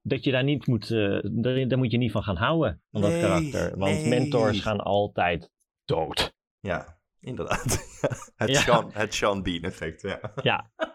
dat 0.01 0.23
je 0.23 0.31
daar 0.31 0.43
niet 0.43 0.67
moet, 0.67 0.91
eh, 0.91 1.19
daar, 1.23 1.67
daar 1.67 1.77
moet 1.77 1.91
je 1.91 1.97
niet 1.97 2.11
van 2.11 2.23
gaan 2.23 2.35
houden, 2.37 2.81
van 2.91 3.01
dat 3.01 3.19
karakter. 3.19 3.77
Want 3.77 3.95
nee. 3.95 4.07
mentors 4.09 4.59
gaan 4.61 4.79
altijd 4.81 5.49
dood. 5.85 6.33
Ja, 6.59 6.97
inderdaad. 7.19 7.63
het, 8.35 8.49
Ja. 8.49 8.59
Sean, 8.59 8.89
het 8.93 9.13
Sean 9.13 9.43
Bean 9.43 9.63
effect, 9.63 10.01
ja. 10.01 10.19
Ja. 10.43 10.65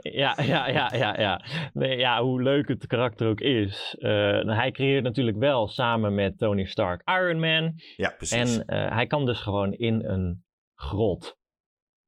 Ja, 0.00 0.42
ja, 0.42 0.68
ja, 0.68 0.92
ja, 0.94 1.20
ja. 1.20 1.44
Nee, 1.72 1.96
ja, 1.98 2.22
hoe 2.22 2.42
leuk 2.42 2.68
het 2.68 2.86
karakter 2.86 3.28
ook 3.28 3.40
is. 3.40 3.96
eh, 3.98 4.44
hij 4.44 4.70
creëert 4.70 5.02
natuurlijk 5.04 5.36
wel 5.36 5.68
samen 5.68 6.14
met 6.14 6.38
Tony 6.38 6.64
Stark 6.64 7.02
Iron 7.08 7.40
Man. 7.40 7.72
Ja, 7.96 8.14
precies. 8.16 8.58
En 8.58 8.64
hij 8.92 9.06
kan 9.06 9.26
dus 9.26 9.40
gewoon 9.40 9.72
in 9.72 10.04
een 10.04 10.44
grot. 10.74 11.36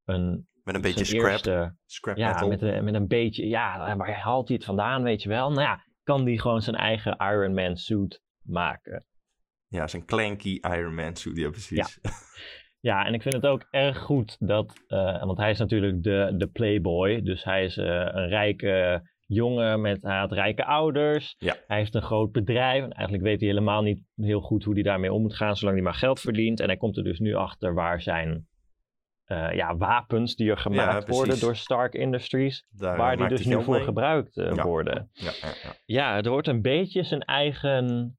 Een, 0.04 0.48
Met 0.64 0.74
een 0.74 0.80
beetje 0.80 1.04
scrap, 1.04 1.30
eerste- 1.30 1.76
scrap 1.86 2.16
ja, 2.16 2.32
metal. 2.32 2.48
met, 2.48 2.62
een- 2.62 2.84
met 2.84 2.94
een 2.94 3.06
beetje, 3.06 3.46
ja, 3.48 3.96
waar 3.96 4.12
haalt 4.20 4.48
hij 4.48 4.56
het 4.56 4.66
vandaan, 4.66 5.02
weet 5.02 5.22
je 5.22 5.28
wel? 5.28 5.48
Nou 5.50 5.60
ja, 5.62 5.84
kan 6.02 6.24
hij 6.26 6.36
gewoon 6.36 6.62
zijn 6.62 6.76
eigen 6.76 7.16
Iron 7.16 7.54
Man 7.54 7.76
suit 7.76 8.22
maken. 8.42 9.04
Ja, 9.68 9.86
zijn 9.86 10.04
clanky 10.04 10.58
Iron 10.60 10.94
Man 10.94 11.16
suit, 11.16 11.36
ja 11.36 11.50
precies. 11.50 11.98
Ja, 12.80 13.06
en 13.06 13.14
ik 13.14 13.22
vind 13.22 13.34
het 13.34 13.46
ook 13.46 13.66
erg 13.70 13.98
goed 13.98 14.36
dat, 14.40 14.72
eh, 14.86 15.24
want 15.24 15.38
hij 15.38 15.50
is 15.50 15.58
natuurlijk 15.58 16.02
de, 16.02 16.34
de 16.36 16.46
playboy, 16.46 17.22
dus 17.22 17.44
hij 17.44 17.64
is 17.64 17.76
eh, 17.76 17.84
een 17.86 18.28
rijke 18.28 19.02
jongen 19.26 19.80
met, 19.80 20.02
hij 20.02 20.18
had 20.18 20.32
rijke 20.32 20.64
ouders. 20.64 21.34
Ja. 21.38 21.56
Hij 21.66 21.78
heeft 21.78 21.94
een 21.94 22.02
groot 22.02 22.32
bedrijf 22.32 22.82
en 22.84 22.90
eigenlijk 22.92 23.22
weet 23.24 23.40
hij 23.40 23.48
helemaal 23.48 23.82
niet 23.82 24.00
heel 24.16 24.40
goed 24.40 24.64
hoe 24.64 24.74
hij 24.74 24.82
daarmee 24.82 25.12
om 25.12 25.22
moet 25.22 25.36
gaan, 25.36 25.56
zolang 25.56 25.76
hij 25.76 25.84
maar 25.84 25.94
geld 25.94 26.20
verdient. 26.20 26.60
En 26.60 26.66
hij 26.66 26.76
komt 26.76 26.96
er 26.96 27.04
dus 27.04 27.18
nu 27.18 27.34
achter 27.34 27.74
waar 27.74 28.00
zijn 28.00 28.46
eh, 29.24 29.52
ja, 29.52 29.76
wapens 29.76 30.36
die 30.36 30.50
er 30.50 30.58
gemaakt 30.58 31.08
worden 31.08 31.40
door 31.40 31.56
Stark 31.56 31.94
Industries, 31.94 32.66
Daar 32.70 32.96
waar 32.96 33.16
die 33.16 33.28
dus 33.28 33.44
nu 33.46 33.62
voor 33.62 33.74
mee. 33.74 33.84
gebruikt 33.84 34.36
eh, 34.36 34.54
Ja. 34.54 34.62
worden. 34.64 35.10
Ja, 35.12 35.30
ja, 35.40 35.48
ja. 35.62 35.72
Ja, 35.84 36.14
het 36.16 36.26
wordt 36.26 36.48
een 36.48 36.62
beetje 36.62 37.04
zijn 37.04 37.20
eigen 37.22 38.18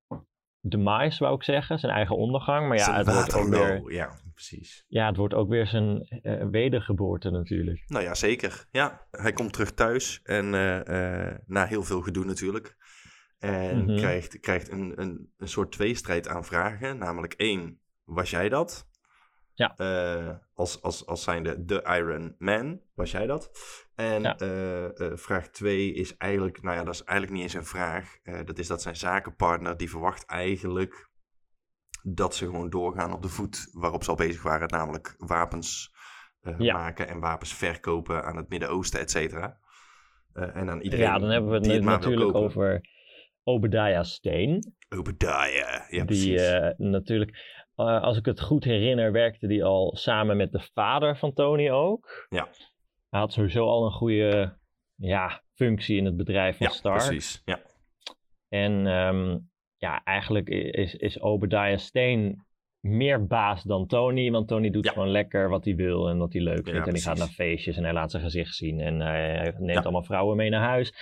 demise, 0.62 1.24
wou 1.24 1.36
ik 1.36 1.44
zeggen, 1.44 1.80
zijn 1.80 1.92
eigen 1.94 2.16
ondergang. 2.18 2.68
Maar 2.68 2.78
ja, 2.78 2.84
Zijn 2.84 2.96
het 2.96 3.14
wordt 3.14 3.34
ook 3.34 3.48
weer... 3.48 3.92
Ja, 3.94 4.10
precies. 4.34 4.86
Ja, 4.88 5.08
het 5.08 5.18
wordt 5.18 5.34
ook 5.34 5.50
weer 5.50 5.68
zijn 5.68 6.02
eh, 6.02 6.46
wedergeboorte 6.52 7.30
natuurlijk. 7.30 7.84
Nou 7.88 8.04
ja, 8.04 8.14
zeker. 8.14 8.66
Ja, 8.72 9.08
hij 9.12 9.34
komt 9.34 9.54
terug 9.54 9.74
thuis 9.74 10.20
en 10.24 10.50
na 11.46 11.66
heel 11.66 11.84
veel 11.84 12.02
gedoe 12.02 12.26
natuurlijk. 12.26 12.76
En 13.40 13.84
Mhm. 13.86 13.96
krijgt, 13.98 14.40
krijgt 14.40 14.72
een, 14.72 14.94
een, 15.02 15.34
een 15.38 15.48
soort 15.48 15.72
tweestrijd 15.72 16.28
aan 16.28 16.46
vragen. 16.46 16.98
Namelijk 16.98 17.34
één, 17.34 17.80
was 18.04 18.30
jij 18.30 18.50
dat. 18.50 18.88
Ja. 19.58 19.74
Uh, 19.78 20.36
als, 20.54 20.82
als, 20.82 21.06
als 21.06 21.24
zijnde 21.24 21.66
de 21.66 21.82
Iron 21.98 22.36
Man 22.38 22.82
was 22.94 23.12
jij 23.12 23.26
dat. 23.26 23.52
En 23.96 24.22
Ja. 24.22 24.38
eh, 24.38 25.00
eh, 25.00 25.18
vraag 25.18 25.48
2 25.50 25.94
is 25.94 26.18
eigenlijk, 26.18 26.62
nou 26.62 26.76
ja, 26.76 26.84
dat 26.84 26.94
is 26.94 27.04
eigenlijk 27.04 27.38
niet 27.38 27.44
eens 27.48 27.54
een 27.62 27.66
vraag. 27.70 28.18
Eh, 28.24 28.40
dat 28.46 28.60
is 28.60 28.68
dat 28.68 28.82
zijn 28.82 28.96
zakenpartner, 28.96 29.78
die 29.78 29.90
verwacht 29.90 30.26
eigenlijk 30.26 31.10
dat 32.04 32.36
ze 32.36 32.46
gewoon 32.46 32.70
doorgaan 32.70 33.14
op 33.14 33.22
de 33.22 33.28
voet 33.30 33.68
waarop 33.72 34.04
ze 34.04 34.10
al 34.10 34.16
bezig 34.16 34.44
waren. 34.44 34.68
Namelijk 34.68 35.16
wapens 35.18 35.94
eh, 36.42 36.56
Ja. 36.60 36.74
maken 36.74 37.08
en 37.08 37.20
wapens 37.20 37.54
verkopen 37.54 38.24
aan 38.24 38.36
het 38.38 38.50
Midden-Oosten, 38.50 39.00
et 39.00 39.12
cetera. 39.12 39.58
Eh, 40.34 40.56
en 40.56 40.70
aan 40.70 40.82
iedereen 40.82 41.06
Ja, 41.06 41.18
dan 41.20 41.30
hebben 41.30 41.50
we 41.52 41.58
het 41.58 41.66
het 41.68 41.84
natuurlijk 41.84 42.36
over 42.36 42.90
Obadiah 43.44 44.04
Steen. 44.04 44.76
Obadiah, 44.90 45.54
ja 45.54 45.86
die 45.90 46.06
precies. 46.06 46.42
eh, 46.42 46.70
natuurlijk, 46.78 47.64
eh, 47.75 48.01
als 48.01 48.17
ik 48.17 48.25
het 48.25 48.41
goed 48.41 48.63
herinner, 48.63 49.12
werkte 49.12 49.48
die 49.48 49.63
al 49.63 49.96
samen 49.96 50.38
met 50.38 50.51
de 50.51 50.70
vader 50.74 51.17
van 51.17 51.34
Tony 51.34 51.70
ook. 51.70 52.25
Ja. 52.29 52.48
Hij 53.10 53.20
had 53.20 53.34
sowieso 53.34 53.65
al 53.67 53.86
een 53.86 53.91
goede 53.91 54.58
ja, 54.96 55.41
functie 55.53 55.98
in 55.98 56.05
het 56.05 56.17
bedrijf 56.17 56.58
van 56.58 56.67
ja, 56.67 56.74
Stark. 56.74 56.98
precies. 57.05 57.41
Ja. 57.46 57.60
En 58.48 58.88
ehm, 58.88 59.38
ja, 59.77 60.03
eigenlijk 60.03 60.50
is, 60.50 60.96
is 60.96 61.20
Obadiah 61.22 61.77
Steen 61.77 62.46
meer 62.79 63.25
baas 63.25 63.63
dan 63.63 63.88
Tony. 63.88 64.32
Want 64.32 64.48
Tony 64.48 64.70
doet 64.70 64.86
Ja. 64.86 64.91
gewoon 64.91 65.10
lekker 65.10 65.50
wat 65.50 65.65
hij 65.65 65.75
wil 65.75 66.10
en 66.10 66.17
wat 66.17 66.34
hij 66.34 66.41
leuk 66.41 66.65
Ja, 66.67 66.72
vindt. 66.72 66.88
en 66.88 66.94
hij 66.94 67.01
gaat 67.01 67.17
naar 67.17 67.27
feestjes 67.27 67.77
en 67.77 67.84
hij 67.84 67.94
laat 67.94 68.12
zijn 68.12 68.24
gezicht 68.24 68.55
zien. 68.55 68.79
En 68.79 69.00
hij 69.00 69.53
neemt 69.58 69.84
allemaal 69.84 70.03
vrouwen 70.03 70.38
mee 70.38 70.50
naar 70.50 70.67
huis. 70.67 70.94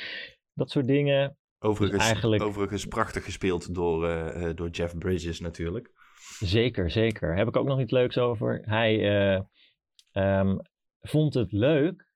Dat 0.53 0.69
soort 0.69 0.87
dingen. 0.87 1.37
Overigens, 1.59 1.99
Dus 1.99 2.07
eigenlijk- 2.11 2.43
overigens 2.43 2.85
prachtig 2.85 3.23
gespeeld 3.23 3.75
door, 3.75 4.07
eh, 4.07 4.49
eh, 4.49 4.55
door 4.55 4.69
Jeff 4.69 4.97
Bridges 4.97 5.39
natuurlijk. 5.39 5.91
Zeker, 6.43 6.91
zeker. 6.91 7.35
Heb 7.35 7.47
ik 7.47 7.57
ook 7.57 7.67
nog 7.67 7.79
iets 7.79 7.91
leuks 7.91 8.17
over. 8.17 8.61
Hij 8.65 8.99
eh, 8.99 9.41
ehm, 10.11 10.57
vond 11.01 11.33
het 11.33 11.51
leuk 11.51 12.07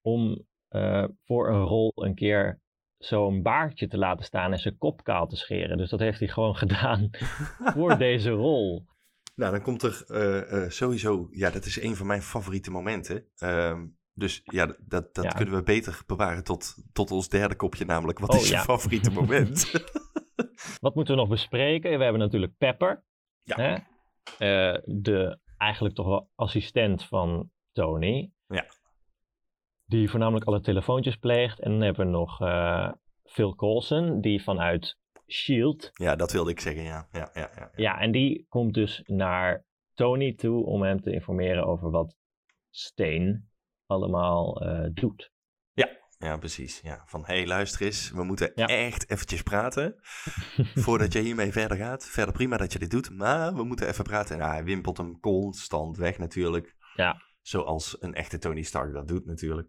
om 0.00 0.46
eh, 0.68 1.04
voor 1.24 1.48
een 1.48 1.62
rol 1.62 1.92
een 1.94 2.14
keer 2.14 2.60
zo'n 2.98 3.42
baardje 3.42 3.88
te 3.88 3.98
laten 3.98 4.24
staan 4.24 4.52
en 4.52 4.58
zijn 4.58 4.78
kop 4.78 5.04
kaal 5.04 5.26
te 5.26 5.36
scheren. 5.36 5.76
Dus 5.76 5.90
dat 5.90 6.00
heeft 6.00 6.18
hij 6.18 6.28
gewoon 6.28 6.56
gedaan 6.64 7.10
voor 7.58 7.98
deze 8.08 8.30
rol. 8.30 8.84
Nou, 9.34 9.52
dan 9.52 9.62
komt 9.62 9.82
er 9.82 10.04
eh, 10.06 10.68
sowieso... 10.70 11.28
Ja, 11.30 11.50
dat 11.50 11.64
is 11.64 11.82
een 11.82 11.96
van 11.96 12.06
mijn 12.06 12.22
favoriete 12.22 12.70
momenten. 12.70 13.26
Ehm, 13.36 13.86
dus 14.14 14.40
ja, 14.44 14.76
dat, 14.86 15.14
dat 15.14 15.24
Ja. 15.24 15.30
kunnen 15.30 15.54
we 15.54 15.62
beter 15.62 16.00
bewaren 16.06 16.44
tot, 16.44 16.74
tot 16.92 17.10
ons 17.10 17.28
derde 17.28 17.56
kopje. 17.56 17.84
Namelijk, 17.84 18.18
wat 18.18 18.30
Oh, 18.30 18.36
is 18.40 18.48
je 18.48 18.54
ja. 18.54 18.62
favoriete 18.62 19.10
moment? 19.10 19.70
Wat 20.80 20.94
moeten 20.94 21.14
we 21.14 21.20
nog 21.20 21.30
bespreken? 21.30 21.98
We 21.98 22.02
hebben 22.02 22.20
natuurlijk 22.20 22.56
Pepper. 22.58 23.04
Ja. 23.42 23.56
Hè? 23.56 23.74
Eh, 24.38 24.78
de 24.84 25.38
eigenlijk 25.56 25.94
toch 25.94 26.06
wel 26.06 26.28
assistent 26.34 27.04
van 27.04 27.50
Tony. 27.72 28.32
Ja. 28.46 28.66
Die 29.84 30.10
voornamelijk 30.10 30.46
alle 30.46 30.60
telefoontjes 30.60 31.16
pleegt. 31.16 31.60
En 31.60 31.70
dan 31.70 31.80
hebben 31.80 32.06
we 32.06 32.12
nog 32.12 32.40
eh, 32.40 32.92
Phil 33.24 33.54
Coulson, 33.54 34.20
die 34.20 34.42
vanuit 34.42 34.98
S.H.I.E.L.D. 35.26 35.90
ja, 35.92 36.16
dat 36.16 36.32
wilde 36.32 36.50
ik 36.50 36.60
zeggen, 36.60 36.82
ja. 36.82 37.08
Ja, 37.12 37.30
ja, 37.34 37.40
ja, 37.40 37.50
ja. 37.56 37.70
Ja, 37.76 38.00
en 38.00 38.12
die 38.12 38.46
komt 38.48 38.74
dus 38.74 39.02
naar 39.06 39.64
Tony 39.94 40.34
toe 40.34 40.64
om 40.64 40.82
hem 40.82 41.00
te 41.00 41.12
informeren 41.12 41.66
over 41.66 41.90
wat 41.90 42.16
Steen 42.70 43.48
allemaal 43.86 44.60
eh, 44.62 44.88
doet. 44.92 45.31
Ja, 46.22 46.36
precies. 46.36 46.80
Ja. 46.82 47.02
Van, 47.06 47.20
hé, 47.26 47.34
hey, 47.34 47.46
luister 47.46 47.86
eens, 47.86 48.10
we 48.10 48.24
moeten 48.24 48.52
Ja. 48.54 48.66
echt 48.66 49.10
eventjes 49.10 49.42
praten. 49.42 49.94
voordat 50.84 51.12
je 51.12 51.18
hiermee 51.20 51.52
verder 51.52 51.76
gaat. 51.76 52.04
Verder 52.06 52.34
prima 52.34 52.56
dat 52.56 52.72
je 52.72 52.78
dit 52.78 52.90
doet, 52.90 53.10
maar 53.10 53.54
we 53.54 53.64
moeten 53.64 53.88
even 53.88 54.04
praten. 54.04 54.40
En 54.40 54.48
hij 54.50 54.64
wimpelt 54.64 54.96
hem 54.96 55.20
constant 55.20 55.96
weg 55.96 56.18
natuurlijk. 56.18 56.76
Ja. 56.94 57.22
Zoals 57.40 57.96
een 58.00 58.14
echte 58.14 58.38
Tony 58.38 58.62
Stark 58.62 58.92
dat 58.92 59.08
doet 59.08 59.26
natuurlijk. 59.26 59.68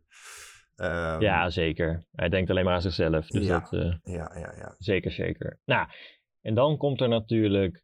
Ehm, 0.76 1.22
ja, 1.22 1.50
zeker. 1.50 2.06
Hij 2.12 2.30
denkt 2.30 2.50
alleen 2.50 2.66
maar 2.66 2.74
aan 2.74 2.82
zichzelf. 2.82 3.28
Dus 3.28 3.46
Ja. 3.46 3.60
dat, 3.60 3.74
eh, 3.74 4.14
ja, 4.14 4.32
ja, 4.38 4.54
ja. 4.58 4.76
Zeker, 4.78 5.12
zeker. 5.12 5.60
Nou, 5.66 5.88
en 6.42 6.54
dan 6.54 6.78
komt 6.78 7.02
er 7.02 7.10
natuurlijk 7.10 7.84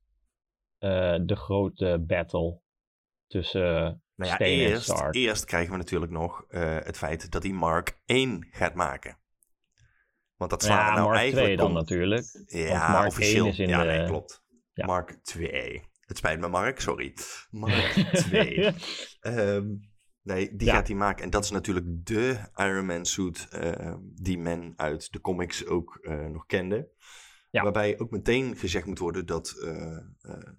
eh, 0.77 1.17
de 1.21 1.35
grote 1.35 2.03
battle 2.07 2.61
tussen 3.27 4.03
Nou 4.19 4.31
ja, 4.31 4.37
eerst, 4.37 4.93
eerst 5.11 5.45
krijgen 5.45 5.71
we 5.71 5.77
natuurlijk 5.77 6.11
nog 6.11 6.45
eh, 6.49 6.77
het 6.79 6.97
feit 6.97 7.31
dat 7.31 7.43
hij 7.43 7.51
Mark 7.51 7.99
1 8.05 8.47
gaat 8.51 8.73
maken. 8.73 9.17
Want 10.35 10.51
dat 10.51 10.63
slaan 10.63 10.85
ja, 10.85 10.93
nou 10.93 11.03
Mark 11.03 11.17
eigenlijk... 11.17 11.45
2 11.45 11.57
dan 11.57 11.65
kom- 11.65 11.75
natuurlijk. 11.75 12.43
Ja, 12.45 12.91
Mark 12.91 13.07
officieel. 13.07 13.43
1 13.43 13.51
is 13.51 13.59
in 13.59 13.67
ja, 13.67 13.81
de- 13.83 13.87
nee, 13.87 14.05
klopt. 14.05 14.43
Ja. 14.73 14.85
Mark 14.85 15.19
2. 15.23 15.83
Het 15.99 16.17
spijt 16.17 16.39
me, 16.39 16.47
Mark, 16.47 16.79
sorry. 16.79 17.13
Mark 17.49 17.91
2. 18.29 18.73
Ehm, 19.19 19.67
nee, 20.21 20.55
die 20.55 20.69
gaat 20.69 20.87
hij 20.87 20.95
maken. 20.95 21.23
En 21.23 21.29
dat 21.29 21.43
is 21.43 21.51
natuurlijk 21.51 21.85
de 22.05 22.37
Iron 22.55 22.85
Man 22.85 23.05
suit 23.05 23.47
ehm, 23.49 23.97
die 24.01 24.37
men 24.37 24.73
uit 24.75 25.11
de 25.11 25.21
comics 25.21 25.65
ook 25.65 25.95
eh, 26.01 26.25
nog 26.25 26.45
kende. 26.45 26.89
Ja. 27.49 27.63
Waarbij 27.63 27.99
ook 27.99 28.11
meteen 28.11 28.55
gezegd 28.55 28.85
moet 28.85 28.99
worden 28.99 29.25
dat 29.25 29.49
eh, 29.49 29.97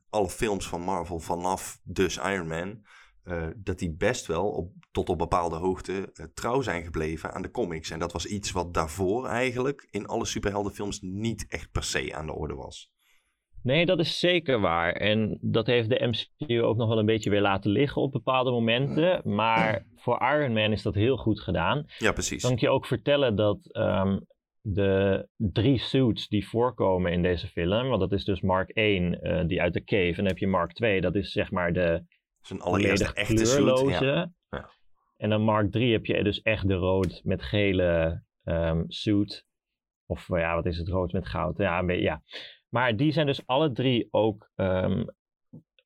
alle 0.08 0.30
films 0.30 0.68
van 0.68 0.80
Marvel 0.80 1.18
vanaf 1.18 1.80
dus 1.82 2.16
Iron 2.16 2.48
Man... 2.48 2.82
eh, 3.24 3.46
dat 3.56 3.78
die 3.78 3.96
best 3.96 4.26
wel 4.26 4.48
op, 4.48 4.72
tot 4.90 5.08
op 5.08 5.18
bepaalde 5.18 5.56
hoogte 5.56 6.10
eh, 6.14 6.26
trouw 6.34 6.60
zijn 6.60 6.82
gebleven 6.82 7.32
aan 7.32 7.42
de 7.42 7.50
comics. 7.50 7.90
En 7.90 7.98
dat 7.98 8.12
was 8.12 8.26
iets 8.26 8.52
wat 8.52 8.74
daarvoor 8.74 9.26
eigenlijk 9.26 9.88
in 9.90 10.06
alle 10.06 10.24
superheldenfilms 10.24 11.00
niet 11.00 11.46
echt 11.48 11.70
per 11.70 11.84
se 11.84 12.14
aan 12.14 12.26
de 12.26 12.32
orde 12.32 12.54
was. 12.54 12.90
Nee, 13.62 13.86
dat 13.86 13.98
is 13.98 14.18
zeker 14.18 14.60
waar. 14.60 14.92
En 14.92 15.38
dat 15.40 15.66
heeft 15.66 15.88
de 15.88 16.06
MCU 16.06 16.62
ook 16.62 16.76
nog 16.76 16.88
wel 16.88 16.98
een 16.98 17.06
beetje 17.06 17.30
weer 17.30 17.40
laten 17.40 17.70
liggen 17.70 18.02
op 18.02 18.12
bepaalde 18.12 18.50
momenten. 18.50 19.20
Maar 19.34 19.86
voor 19.96 20.20
Iron 20.20 20.52
Man 20.52 20.72
is 20.72 20.82
dat 20.82 20.94
heel 20.94 21.16
goed 21.16 21.40
gedaan. 21.40 21.84
Ja, 21.98 22.12
precies. 22.12 22.42
Kan 22.42 22.52
ik 22.52 22.60
je 22.60 22.68
ook 22.68 22.86
vertellen 22.86 23.36
dat 23.36 23.72
ehm, 23.72 24.18
de 24.62 25.28
drie 25.36 25.78
suits 25.78 26.28
die 26.28 26.48
voorkomen 26.48 27.12
in 27.12 27.22
deze 27.22 27.46
film, 27.46 27.88
want 27.88 28.00
dat 28.00 28.12
is 28.12 28.24
dus 28.24 28.40
Mark 28.40 28.70
1 28.70 29.20
eh, 29.20 29.46
die 29.46 29.60
uit 29.62 29.72
de 29.72 29.84
cave, 29.84 30.08
en 30.08 30.14
dan 30.14 30.26
heb 30.26 30.38
je 30.38 30.46
Mark 30.46 30.72
2, 30.72 31.00
dat 31.00 31.14
is 31.14 31.32
zeg 31.32 31.50
maar 31.50 31.72
de 31.72 32.04
Zijn 32.40 32.60
allereerste 32.60 33.12
echte 33.12 33.36
suit. 33.36 33.48
kleurloze. 33.48 34.04
Ja. 34.04 34.32
Ja. 34.50 34.70
En 35.16 35.30
dan 35.30 35.42
Mark 35.42 35.70
3 35.70 35.92
heb 35.92 36.06
je 36.06 36.24
dus 36.24 36.42
echt 36.42 36.68
de 36.68 36.74
rood 36.74 37.20
met 37.24 37.42
gele 37.42 38.22
ehm, 38.44 38.84
suit. 38.88 39.46
Of 40.06 40.28
ja, 40.28 40.54
wat 40.54 40.66
is 40.66 40.78
het, 40.78 40.88
rood 40.88 41.12
met 41.12 41.26
goud. 41.26 41.56
Ja, 41.58 41.84
beetje, 41.84 42.02
ja. 42.02 42.22
Maar 42.68 42.96
die 42.96 43.12
zijn 43.12 43.26
dus 43.26 43.46
alle 43.46 43.72
drie 43.72 44.08
ook 44.10 44.50
ehm, 44.54 45.04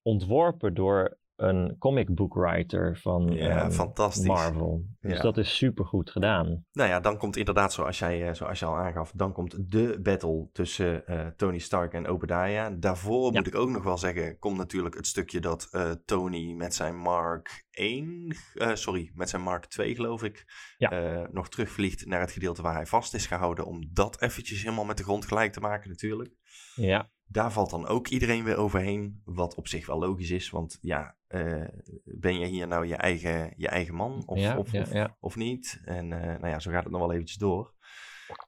ontworpen 0.02 0.74
door 0.74 1.18
een 1.36 1.76
comic 1.78 2.14
book 2.14 2.34
writer 2.34 2.98
van 2.98 3.26
Ja, 3.26 3.60
ehm, 3.62 3.70
fantastisch. 3.70 4.26
Marvel. 4.26 4.84
Dus 5.00 5.16
Ja. 5.16 5.22
dat 5.22 5.36
is 5.36 5.56
super 5.56 5.84
goed 5.84 6.10
gedaan. 6.10 6.64
Nou 6.72 6.88
ja, 6.88 7.00
dan 7.00 7.16
komt 7.18 7.36
inderdaad, 7.36 7.72
zoals 7.72 7.98
jij, 7.98 8.28
eh, 8.28 8.34
zoals 8.34 8.58
je 8.58 8.64
al 8.64 8.76
aangaf, 8.76 9.12
dan 9.14 9.32
komt 9.32 9.70
de 9.70 9.98
battle 10.02 10.48
tussen 10.52 11.06
eh, 11.06 11.26
Tony 11.26 11.58
Stark 11.58 11.92
en 11.92 12.06
Obadiah. 12.06 12.74
Daarvoor 12.78 13.24
Ja. 13.32 13.38
moet 13.38 13.46
ik 13.46 13.54
ook 13.54 13.70
nog 13.70 13.82
wel 13.82 13.98
zeggen, 13.98 14.38
komt 14.38 14.56
natuurlijk 14.56 14.94
het 14.94 15.06
stukje 15.06 15.40
dat 15.40 15.68
eh, 15.70 15.90
Tony 16.04 16.52
met 16.52 16.74
zijn 16.74 16.96
Mark 16.96 17.64
1, 17.70 18.36
eh, 18.54 18.74
sorry, 18.74 19.10
met 19.14 19.28
zijn 19.28 19.42
Mark 19.42 19.66
2 19.66 19.94
geloof 19.94 20.22
ik, 20.22 20.44
Ja. 20.76 21.28
nog 21.32 21.48
terugvliegt 21.48 22.06
naar 22.06 22.20
het 22.20 22.32
gedeelte 22.32 22.62
waar 22.62 22.74
hij 22.74 22.86
vast 22.86 23.14
is 23.14 23.26
gehouden. 23.26 23.66
Om 23.66 23.88
dat 23.92 24.20
eventjes 24.22 24.62
helemaal 24.62 24.84
met 24.84 24.96
de 24.96 25.02
grond 25.02 25.26
gelijk 25.26 25.52
te 25.52 25.60
maken 25.60 25.88
natuurlijk. 25.90 26.34
Ja, 26.74 27.10
Daar 27.34 27.52
valt 27.52 27.70
dan 27.70 27.86
ook 27.86 28.08
iedereen 28.08 28.44
weer 28.44 28.56
overheen, 28.56 29.20
wat 29.24 29.54
op 29.54 29.68
zich 29.68 29.86
wel 29.86 29.98
logisch 29.98 30.30
is. 30.30 30.50
Want 30.50 30.78
ja, 30.80 31.16
eh, 31.26 31.64
ben 32.04 32.38
je 32.38 32.46
hier 32.46 32.66
nou 32.66 32.86
je 32.86 32.96
eigen, 32.96 33.52
je 33.56 33.68
eigen 33.68 33.94
man 33.94 34.22
of, 34.26 34.38
Ja, 34.38 34.58
of, 34.58 34.72
ja, 34.72 34.80
of, 34.82 34.92
ja. 34.92 35.16
of 35.20 35.36
niet? 35.36 35.80
En 35.84 36.12
eh, 36.12 36.26
nou 36.26 36.46
ja, 36.46 36.58
zo 36.58 36.70
gaat 36.70 36.82
het 36.82 36.92
nog 36.92 37.00
wel 37.00 37.12
eventjes 37.12 37.38
door. 37.38 37.74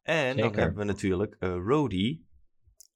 En 0.03 0.37
dan 0.37 0.55
hebben 0.55 0.77
we 0.77 0.85
natuurlijk 0.85 1.37
Rhodey, 1.39 2.23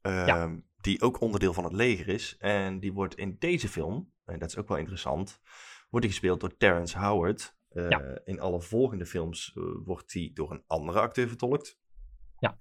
Ja. 0.02 0.60
die 0.80 1.02
ook 1.02 1.20
onderdeel 1.20 1.52
van 1.52 1.64
het 1.64 1.72
leger 1.72 2.08
is. 2.08 2.36
En 2.38 2.80
die 2.80 2.92
wordt 2.92 3.14
in 3.14 3.36
deze 3.38 3.68
film, 3.68 4.12
en 4.24 4.38
dat 4.38 4.48
is 4.48 4.56
ook 4.56 4.68
wel 4.68 4.78
interessant, 4.78 5.40
wordt 5.88 6.06
die 6.06 6.14
gespeeld 6.14 6.40
door 6.40 6.56
Terrence 6.56 6.98
Howard. 6.98 7.56
Ja. 7.68 8.20
In 8.24 8.40
alle 8.40 8.60
volgende 8.60 9.06
films 9.06 9.56
wordt 9.84 10.12
hij 10.12 10.30
door 10.34 10.50
een 10.50 10.64
andere 10.66 11.00
acteur 11.00 11.28
vertolkt. 11.28 11.78
Ja. 12.38 12.58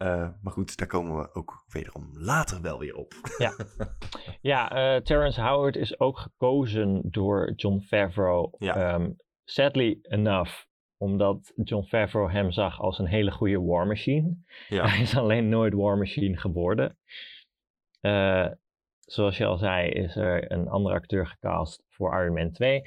Eh, 0.00 0.28
maar 0.42 0.52
goed, 0.52 0.76
daar 0.76 0.86
komen 0.86 1.16
we 1.16 1.34
ook 1.34 1.64
wederom 1.68 2.10
later 2.12 2.60
wel 2.62 2.78
weer 2.78 2.94
op. 2.94 3.12
ja 4.40 4.70
eh, 4.96 5.02
Terrence 5.02 5.40
Howard 5.40 5.76
is 5.76 6.00
ook 6.00 6.18
gekozen 6.18 7.00
door 7.10 7.52
John 7.56 7.78
Favreau. 7.80 8.50
Ja. 8.58 8.74
ehm, 8.74 9.10
sadly 9.44 9.98
enough, 10.02 10.64
omdat 10.96 11.52
John 11.56 11.84
Favreau 11.84 12.30
hem 12.30 12.52
zag 12.52 12.80
als 12.80 12.98
een 12.98 13.06
hele 13.06 13.30
goede 13.30 13.60
War 13.60 13.86
Machine. 13.86 14.36
Ja, 14.68 14.86
Hij 14.88 15.00
is 15.00 15.16
alleen 15.16 15.48
nooit 15.48 15.74
War 15.74 15.98
Machine 15.98 16.36
geworden. 16.36 16.98
Eh, 18.00 18.48
zoals 19.00 19.36
je 19.36 19.46
al 19.46 19.58
zei, 19.58 19.90
is 19.90 20.16
er 20.16 20.52
een 20.52 20.68
andere 20.68 20.94
acteur 20.94 21.26
gecast 21.26 21.84
voor 21.88 22.22
Iron 22.22 22.34
Man 22.34 22.52
2. 22.52 22.82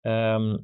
Ehm, 0.00 0.56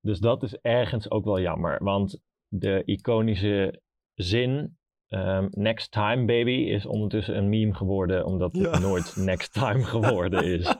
dus 0.00 0.18
dat 0.18 0.42
is 0.42 0.56
ergens 0.56 1.10
ook 1.10 1.24
wel 1.24 1.40
jammer. 1.40 1.84
Want 1.84 2.20
de 2.48 2.82
iconische 2.84 3.82
zin 4.14 4.77
ehm, 5.08 5.46
Next 5.50 5.90
Time 5.92 6.24
Baby 6.24 6.50
is 6.70 6.86
ondertussen 6.86 7.36
een 7.36 7.48
meme 7.48 7.74
geworden, 7.74 8.24
omdat 8.24 8.52
het 8.52 8.62
Ja. 8.74 8.78
nooit 8.88 9.16
Next 9.16 9.52
Time 9.52 9.82
geworden 9.84 10.44
is. 10.44 10.74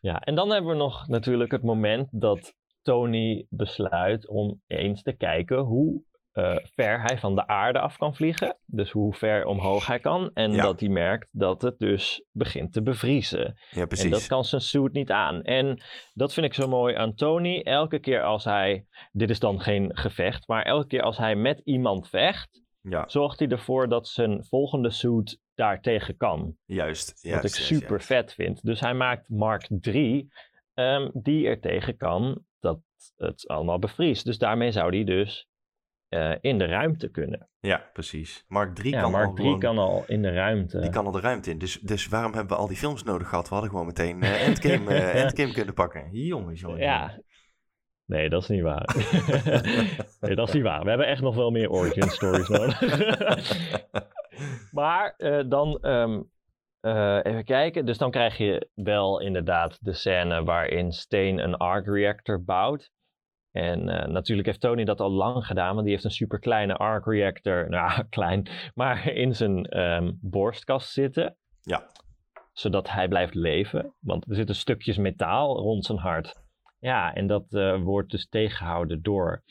ja, 0.00 0.20
en 0.20 0.34
dan 0.34 0.50
hebben 0.50 0.70
we 0.70 0.76
nog 0.76 1.06
natuurlijk 1.08 1.50
het 1.52 1.62
moment 1.62 2.08
dat 2.10 2.54
Tony 2.82 3.46
besluit 3.48 4.28
om 4.28 4.60
eens 4.66 5.02
te 5.02 5.12
kijken 5.12 5.58
hoe 5.58 6.02
eh, 6.32 6.56
ver 6.74 7.00
hij 7.02 7.18
van 7.18 7.34
de 7.34 7.46
aarde 7.46 7.78
af 7.78 7.96
kan 7.96 8.14
vliegen. 8.14 8.56
Dus 8.66 8.90
hoe 8.90 9.14
ver 9.14 9.44
omhoog 9.46 9.86
hij 9.86 9.98
kan. 9.98 10.30
En 10.34 10.52
Ja. 10.52 10.62
dat 10.62 10.80
hij 10.80 10.88
merkt 10.88 11.28
dat 11.30 11.62
het 11.62 11.78
dus 11.78 12.24
begint 12.30 12.72
te 12.72 12.82
bevriezen. 12.82 13.58
Ja, 13.70 13.86
precies. 13.86 14.04
En 14.04 14.10
dat 14.10 14.26
kan 14.26 14.44
zijn 14.44 14.60
suit 14.60 14.92
niet 14.92 15.10
aan. 15.10 15.42
En 15.42 15.82
dat 16.12 16.32
vind 16.34 16.46
ik 16.46 16.54
zo 16.54 16.68
mooi 16.68 16.94
aan 16.94 17.14
Tony. 17.14 17.60
Elke 17.60 17.98
keer 17.98 18.22
als 18.22 18.44
hij, 18.44 18.86
dit 19.12 19.30
is 19.30 19.38
dan 19.38 19.60
geen 19.60 19.90
gevecht, 19.96 20.48
maar 20.48 20.62
elke 20.62 20.86
keer 20.86 21.02
als 21.02 21.16
hij 21.18 21.36
met 21.36 21.60
iemand 21.64 22.08
vecht, 22.08 22.61
Ja, 22.82 23.08
zorgt 23.08 23.38
hij 23.38 23.48
ervoor 23.48 23.88
dat 23.88 24.08
zijn 24.08 24.44
volgende 24.44 24.90
suit 24.90 25.40
daartegen 25.54 26.16
kan. 26.16 26.56
juist. 26.64 27.28
Wat 27.30 27.44
ik 27.44 27.50
super 27.50 27.88
juist. 27.88 28.06
vet 28.06 28.34
vind. 28.34 28.64
Dus 28.64 28.80
hij 28.80 28.94
maakt 28.94 29.28
Mark 29.28 29.66
3 29.68 30.32
ehm, 30.74 31.10
die 31.12 31.46
er 31.46 31.60
tegen 31.60 31.96
kan 31.96 32.44
dat 32.60 32.80
het 33.16 33.48
allemaal 33.48 33.78
bevriest. 33.78 34.24
Dus 34.24 34.38
daarmee 34.38 34.72
zou 34.72 34.94
hij 34.96 35.04
dus 35.04 35.48
eh, 36.08 36.34
in 36.40 36.58
de 36.58 36.66
ruimte 36.66 37.08
kunnen. 37.08 37.48
Ja, 37.60 37.90
precies. 37.92 38.44
Mark 38.48 38.74
3 38.74 38.92
Ja, 38.92 39.00
kan 39.00 39.10
Mark 39.10 39.26
al 39.28 39.34
3 39.34 39.44
gewoon... 39.44 39.60
kan 39.60 39.78
al 39.78 40.04
in 40.06 40.22
de 40.22 40.32
ruimte. 40.32 40.80
Die 40.80 40.90
kan 40.90 41.06
al 41.06 41.12
de 41.12 41.20
ruimte 41.20 41.50
in. 41.50 41.58
Dus, 41.58 41.80
dus 41.80 42.08
waarom 42.08 42.32
hebben 42.32 42.56
we 42.56 42.62
al 42.62 42.68
die 42.68 42.76
films 42.76 43.02
nodig 43.02 43.28
gehad? 43.28 43.48
We 43.48 43.54
hadden 43.54 43.70
gewoon 43.70 43.86
meteen 43.86 44.22
eh, 44.22 44.46
Endgame, 44.46 44.90
eh, 44.94 45.22
Endgame 45.22 45.52
kunnen 45.52 45.74
pakken. 45.74 46.08
Jongens, 46.12 46.60
jongens. 46.60 46.80
Ja. 46.80 47.20
Nee, 48.12 48.28
dat 48.28 48.42
is 48.42 48.48
niet 48.48 48.62
waar. 48.62 48.96
nee, 50.20 50.34
dat 50.34 50.48
is 50.48 50.54
niet 50.54 50.62
waar. 50.62 50.82
We 50.82 50.88
hebben 50.88 51.06
echt 51.06 51.22
nog 51.22 51.34
wel 51.34 51.50
meer 51.50 51.70
origin 51.70 52.08
stories 52.08 52.48
nodig. 52.58 52.80
maar 54.72 55.14
eh, 55.16 55.42
dan 55.48 55.78
ehm, 55.80 56.22
eh, 56.80 57.18
even 57.22 57.44
kijken. 57.44 57.86
Dus 57.86 57.98
dan 57.98 58.10
krijg 58.10 58.36
je 58.36 58.68
wel 58.74 59.20
inderdaad 59.20 59.78
de 59.80 59.92
scène 59.92 60.44
waarin 60.44 60.92
Steen 60.92 61.38
een 61.38 61.56
arc 61.56 61.86
reactor 61.86 62.44
bouwt. 62.44 62.90
En 63.50 63.88
eh, 63.88 64.08
natuurlijk 64.08 64.46
heeft 64.46 64.60
Tony 64.60 64.84
dat 64.84 65.00
al 65.00 65.10
lang 65.10 65.46
gedaan, 65.46 65.72
want 65.72 65.82
die 65.82 65.92
heeft 65.92 66.04
een 66.04 66.10
super 66.10 66.38
kleine 66.38 66.76
arc 66.76 67.06
reactor, 67.06 67.68
nou 67.70 68.04
klein, 68.08 68.48
maar 68.74 69.08
in 69.08 69.34
zijn 69.34 69.64
ehm, 69.64 70.12
borstkast 70.20 70.92
zitten. 70.92 71.36
Ja. 71.60 71.86
Zodat 72.52 72.90
hij 72.90 73.08
blijft 73.08 73.34
leven, 73.34 73.94
want 74.00 74.28
er 74.28 74.34
zitten 74.34 74.54
stukjes 74.54 74.96
metaal 74.96 75.58
rond 75.58 75.84
zijn 75.84 75.98
hart. 75.98 76.41
Ja, 76.82 77.14
en 77.14 77.26
dat 77.26 77.54
eh, 77.54 77.82
wordt 77.82 78.10
dus 78.10 78.28
tegengehouden 78.28 79.02
door 79.02 79.42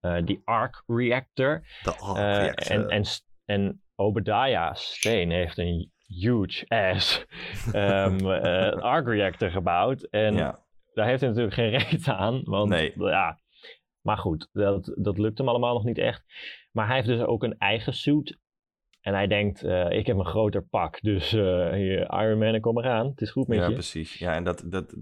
eh, 0.00 0.24
die 0.24 0.42
arc 0.44 0.82
reactor. 0.86 1.66
De 1.82 1.96
arc 1.96 2.16
Eh, 2.16 2.36
reactor. 2.36 2.76
en, 2.76 2.88
en, 2.88 3.04
en 3.44 3.82
Obadiah 3.94 4.74
Steen 4.74 5.30
heeft 5.30 5.58
een 5.58 5.90
huge 6.06 6.64
ass 6.68 7.24
ehm, 7.72 8.30
eh, 8.30 8.80
arc 8.82 9.06
reactor 9.06 9.50
gebouwd. 9.50 10.02
En 10.02 10.34
ja. 10.34 10.64
daar 10.94 11.06
heeft 11.06 11.20
hij 11.20 11.28
natuurlijk 11.28 11.56
geen 11.56 11.70
reet 11.90 12.08
aan. 12.08 12.40
Want 12.44 12.68
Nee. 12.68 12.92
ja, 12.96 13.38
maar 14.00 14.18
goed, 14.18 14.48
dat, 14.52 14.92
dat 14.96 15.18
lukt 15.18 15.38
hem 15.38 15.48
allemaal 15.48 15.74
nog 15.74 15.84
niet 15.84 15.98
echt. 15.98 16.24
Maar 16.72 16.86
hij 16.86 16.96
heeft 16.96 17.08
dus 17.08 17.20
ook 17.20 17.42
een 17.42 17.58
eigen 17.58 17.94
suit. 17.94 18.38
En 19.00 19.14
hij 19.14 19.26
denkt, 19.26 19.64
ik 19.88 20.06
heb 20.06 20.16
een 20.16 20.26
groter 20.26 20.62
pak. 20.62 21.00
Dus 21.00 21.30
hier, 21.30 22.20
Iron 22.20 22.38
Man, 22.38 22.60
kom 22.60 22.78
eraan. 22.78 23.06
Het 23.06 23.20
is 23.20 23.30
goed 23.30 23.48
met 23.48 23.58
ja, 23.58 23.66
je. 23.66 23.72
precies. 23.72 24.18
Ja, 24.18 24.34
en 24.34 24.44
dat, 24.44 24.64
dat 24.66 24.94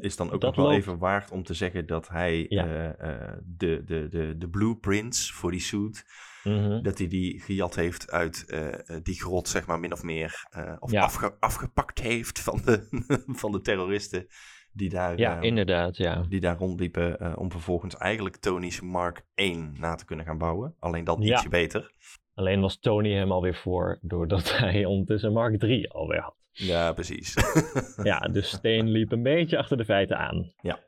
is 0.00 0.16
dan 0.16 0.26
ook 0.30 0.40
Dat 0.40 0.56
nog 0.56 0.56
wel 0.56 0.64
loopt- 0.64 0.78
even 0.78 0.98
waard 0.98 1.30
om 1.30 1.42
te 1.42 1.54
zeggen 1.54 1.86
dat 1.86 2.08
hij 2.08 2.46
Ja. 2.48 2.64
eh, 2.66 3.10
eh, 3.10 3.32
de, 3.44 3.82
de, 3.84 4.08
de, 4.08 4.34
de 4.38 4.48
blueprints 4.48 5.32
voor 5.32 5.50
die 5.50 5.60
suit, 5.60 6.04
Mhm. 6.44 6.82
dat 6.82 6.98
hij 6.98 7.08
die 7.08 7.40
gejat 7.40 7.74
heeft 7.74 8.10
uit 8.10 8.44
eh, 8.46 8.96
die 9.02 9.20
grot, 9.20 9.48
zeg 9.48 9.66
maar, 9.66 9.80
min 9.80 9.92
of 9.92 10.02
meer. 10.02 10.44
of 10.78 10.90
Ja. 10.90 11.02
afge- 11.02 11.36
afgepakt 11.40 12.00
heeft 12.00 12.40
van 12.40 12.60
de, 12.64 12.86
van 13.42 13.52
de 13.52 13.60
terroristen 13.60 14.26
die 14.72 14.88
daar, 14.90 15.18
Ja, 15.18 15.40
inderdaad, 15.40 15.96
ja. 15.96 16.22
die 16.28 16.40
daar 16.40 16.56
rondliepen. 16.56 17.36
om 17.38 17.50
vervolgens 17.50 17.96
eigenlijk 17.96 18.36
Tony's 18.36 18.80
Mark 18.80 19.24
1 19.34 19.74
na 19.78 19.94
te 19.94 20.04
kunnen 20.04 20.24
gaan 20.26 20.38
bouwen. 20.38 20.74
Alleen 20.78 21.04
Ja. 21.20 21.32
ietsje 21.34 21.48
beter. 21.48 21.92
Alleen 22.34 22.60
was 22.60 22.78
Tony 22.78 23.12
hem 23.14 23.32
alweer 23.32 23.54
voor, 23.54 23.98
doordat 24.02 24.56
hij 24.58 24.84
ondertussen 24.84 25.32
Mark 25.32 25.58
3 25.58 25.90
alweer 25.90 26.20
had. 26.20 26.36
Ja, 26.52 26.92
precies. 26.92 27.34
Ja, 28.02 28.18
dus 28.18 28.50
Steen 28.50 28.88
liep 28.88 29.12
een 29.12 29.22
beetje 29.22 29.58
achter 29.58 29.76
de 29.76 29.84
feiten 29.84 30.18
aan. 30.18 30.52
Ja. 30.60 30.78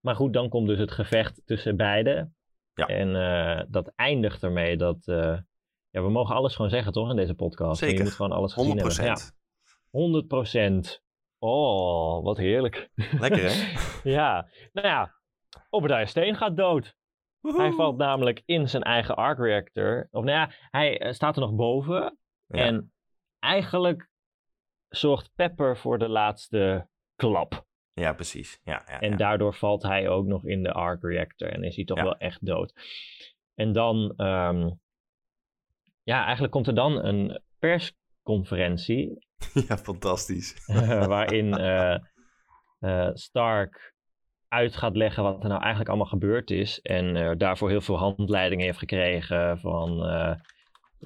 Maar 0.00 0.14
goed, 0.14 0.32
dan 0.32 0.48
komt 0.48 0.68
dus 0.68 0.78
het 0.78 0.92
gevecht 0.92 1.42
tussen 1.44 1.76
beiden. 1.76 2.36
Ja. 2.74 2.86
En 2.86 3.16
eh, 3.16 3.64
dat 3.68 3.92
eindigt 3.96 4.42
ermee 4.42 4.76
dat... 4.76 5.06
eh, 5.06 5.38
ja, 5.90 6.02
we 6.02 6.10
mogen 6.10 6.34
alles 6.34 6.54
gewoon 6.54 6.70
zeggen, 6.70 6.92
toch, 6.92 7.10
in 7.10 7.16
deze 7.16 7.34
podcast? 7.34 7.78
Zeker. 7.78 7.96
Je 7.96 8.02
moet 8.02 8.12
gewoon 8.12 8.32
alles 8.32 8.52
gezien 8.52 8.78
100%. 8.78 8.82
hebben. 8.82 9.04
Ja, 9.04 10.96
100% 10.98 11.02
Oh, 11.44 12.24
wat 12.24 12.36
heerlijk. 12.36 12.90
Lekker 13.18 13.50
hè? 13.50 13.72
ja, 14.10 14.48
nou 14.72 14.86
ja, 14.86 15.14
Obadiah 15.70 16.06
Steen 16.06 16.36
gaat 16.36 16.56
dood. 16.56 16.94
Hij 17.40 17.72
valt 17.72 17.96
namelijk 17.96 18.42
in 18.44 18.68
zijn 18.68 18.82
eigen 18.82 19.16
arc 19.16 19.38
reactor. 19.38 20.08
Of 20.10 20.24
nou 20.24 20.36
ja, 20.36 20.50
hij 20.70 20.98
eh, 21.00 21.12
staat 21.12 21.36
er 21.36 21.42
nog 21.42 21.54
boven. 21.54 22.18
Ja. 22.46 22.64
En 22.64 22.92
eigenlijk 23.38 24.08
zorgt 24.96 25.30
Pepper 25.34 25.76
voor 25.76 25.98
de 25.98 26.08
laatste 26.08 26.88
klap. 27.16 27.66
Ja, 27.92 28.12
precies. 28.12 28.60
Ja, 28.64 28.82
ja, 28.86 29.00
En 29.00 29.10
ja. 29.10 29.16
daardoor 29.16 29.54
valt 29.54 29.82
hij 29.82 30.08
ook 30.08 30.26
nog 30.26 30.44
in 30.44 30.62
de 30.62 30.72
arc 30.72 31.02
reactor. 31.02 31.48
En 31.48 31.62
is 31.64 31.76
hij 31.76 31.84
toch 31.84 31.96
Ja. 31.96 32.02
wel 32.02 32.16
echt 32.16 32.46
dood. 32.46 32.72
En 33.54 33.72
dan, 33.72 34.14
ehm, 34.16 34.70
ja, 36.02 36.22
eigenlijk 36.22 36.52
komt 36.52 36.66
er 36.66 36.74
dan 36.74 37.04
een 37.04 37.42
persconferentie. 37.58 39.26
ja, 39.68 39.76
fantastisch. 39.78 40.66
waarin 41.14 41.54
eh, 41.54 41.94
eh, 42.78 43.10
Stark 43.12 43.94
uit 44.48 44.76
gaat 44.76 44.96
leggen 44.96 45.22
wat 45.22 45.42
er 45.42 45.48
nou 45.48 45.60
eigenlijk 45.60 45.88
allemaal 45.88 46.06
gebeurd 46.08 46.50
is. 46.50 46.80
En 46.80 47.16
eh, 47.16 47.30
daarvoor 47.36 47.70
heel 47.70 47.80
veel 47.80 47.98
handleidingen 47.98 48.64
heeft 48.64 48.78
gekregen 48.78 49.58
van, 49.58 50.04
eh, 50.06 50.34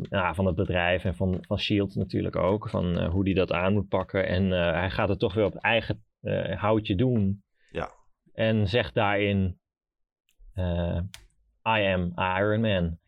ja, 0.02 0.34
van 0.34 0.46
het 0.46 0.54
bedrijf 0.54 1.04
en 1.04 1.14
van, 1.14 1.38
van 1.40 1.58
Shield 1.58 1.94
natuurlijk 1.94 2.36
ook. 2.36 2.68
Van 2.68 2.98
eh, 2.98 3.10
hoe 3.10 3.24
hij 3.24 3.34
dat 3.34 3.52
aan 3.52 3.72
moet 3.72 3.88
pakken. 3.88 4.26
En 4.26 4.52
eh, 4.52 4.72
hij 4.72 4.90
gaat 4.90 5.08
het 5.08 5.18
toch 5.18 5.34
weer 5.34 5.44
op 5.44 5.54
eigen 5.54 6.04
eh, 6.20 6.60
houtje 6.60 6.94
doen. 6.94 7.44
Ja. 7.70 7.90
En 8.32 8.68
zegt 8.68 8.94
daarin: 8.94 9.60
I 10.56 11.92
am 11.92 12.12
Iron 12.14 12.60
Man. 12.60 12.98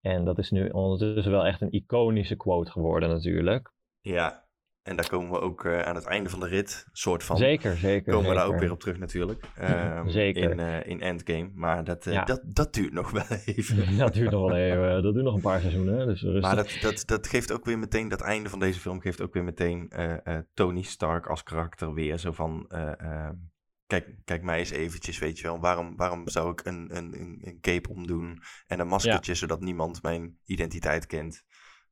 En 0.00 0.24
dat 0.24 0.38
is 0.38 0.50
nu 0.50 0.68
ondertussen 0.68 1.32
wel 1.32 1.46
echt 1.46 1.60
een 1.60 1.72
iconische 1.72 2.36
quote 2.36 2.70
geworden 2.70 3.08
natuurlijk. 3.08 3.72
Ja, 4.00 4.45
en 4.86 4.96
daar 4.96 5.08
komen 5.08 5.30
we 5.30 5.40
ook 5.40 5.64
eh, 5.64 5.80
aan 5.80 5.94
het 5.94 6.04
einde 6.04 6.30
van 6.30 6.40
de 6.40 6.46
rit, 6.46 6.86
soort 6.92 7.24
van. 7.24 7.36
Zeker, 7.36 7.76
zeker. 7.76 8.12
Komen 8.12 8.28
we 8.28 8.36
daar 8.36 8.46
ook 8.46 8.58
weer 8.58 8.70
op 8.70 8.80
terug 8.80 8.98
natuurlijk. 8.98 9.44
Ehm, 9.56 10.08
Zeker. 10.08 10.50
In, 10.50 10.60
eh, 10.60 10.86
in 10.90 11.00
Endgame. 11.00 11.50
Maar 11.54 11.84
dat, 11.84 12.06
eh, 12.06 12.12
Ja. 12.12 12.24
dat, 12.24 12.40
dat 12.44 12.74
duurt 12.74 12.92
nog 12.92 13.10
wel 13.10 13.26
even. 13.54 13.96
dat 13.98 14.14
duurt 14.14 14.30
nog 14.30 14.48
wel 14.48 14.56
even. 14.56 15.02
Dat 15.02 15.12
duurt 15.12 15.24
nog 15.24 15.34
een 15.34 15.40
paar 15.40 15.60
seizoenen. 15.60 16.06
Dus 16.06 16.22
rustig. 16.22 16.42
Maar 16.42 16.56
dat, 16.56 16.78
dat, 16.80 17.02
dat 17.06 17.26
geeft 17.26 17.52
ook 17.52 17.64
weer 17.64 17.78
meteen, 17.78 18.08
dat 18.08 18.20
einde 18.20 18.48
van 18.48 18.58
deze 18.58 18.80
film 18.80 19.00
geeft 19.00 19.20
ook 19.20 19.34
weer 19.34 19.44
meteen 19.44 19.92
Tony 20.54 20.82
Stark 20.82 21.26
als 21.26 21.42
karakter 21.42 21.94
weer 21.94 22.18
zo 22.18 22.32
van... 22.32 22.64
eh, 22.68 23.00
ehm, 23.00 23.34
kijk, 23.86 24.14
kijk 24.24 24.42
mij 24.42 24.58
eens 24.58 24.70
eventjes, 24.70 25.18
weet 25.18 25.38
je 25.38 25.42
wel. 25.46 25.60
Waarom, 25.60 25.96
waarom 25.96 26.28
zou 26.28 26.50
ik 26.50 26.60
een, 26.64 26.96
een, 26.96 27.20
een, 27.20 27.38
een 27.44 27.58
cape 27.60 27.88
omdoen 27.90 28.42
en 28.66 28.80
een 28.80 28.86
maskertje, 28.88 29.34
zodat 29.34 29.60
niemand 29.60 30.02
mijn 30.02 30.38
identiteit 30.44 31.06
kent? 31.06 31.44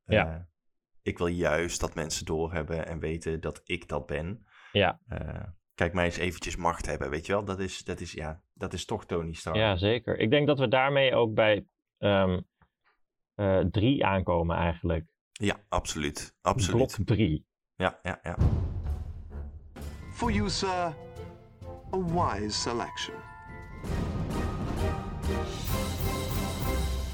Ja. 0.05 0.47
Ik 1.05 1.17
wil 1.17 1.27
juist 1.27 1.79
dat 1.79 1.95
mensen 1.95 2.25
doorhebben 2.25 2.87
en 2.87 2.99
weten 2.99 3.41
dat 3.41 3.61
ik 3.63 3.87
dat 3.87 4.05
ben. 4.05 4.45
Ja. 4.71 4.99
Eh, 5.07 5.43
kijk 5.75 5.93
mij 5.93 6.05
eens 6.05 6.17
eventjes 6.17 6.55
macht 6.55 6.85
hebben, 6.85 7.09
weet 7.09 7.25
je 7.25 7.31
wel. 7.31 7.45
Dat 7.45 7.59
is, 7.59 7.83
dat 7.83 7.99
is, 7.99 8.11
ja, 8.11 8.41
dat 8.53 8.73
is 8.73 8.85
toch 8.85 9.05
Tony 9.05 9.33
Stark. 9.33 9.55
Ja, 9.55 9.75
zeker. 9.75 10.17
Ik 10.19 10.29
denk 10.29 10.47
dat 10.47 10.59
we 10.59 10.67
daarmee 10.67 11.15
ook 11.15 11.33
bij 11.33 11.65
ehm, 11.97 12.41
eh, 13.35 13.59
drie 13.59 14.05
aankomen 14.05 14.55
eigenlijk. 14.55 15.05
Ja, 15.31 15.59
absoluut. 15.69 16.35
Absoluut. 16.41 16.95
Blok 16.95 17.07
drie. 17.07 17.45
Ja, 17.75 17.99
ja, 18.03 18.19
ja. 18.23 18.37
For 20.11 20.31
you, 20.31 20.49
sir, 20.49 20.95
a 21.93 21.97
wise 21.97 22.59
selection. 22.59 23.15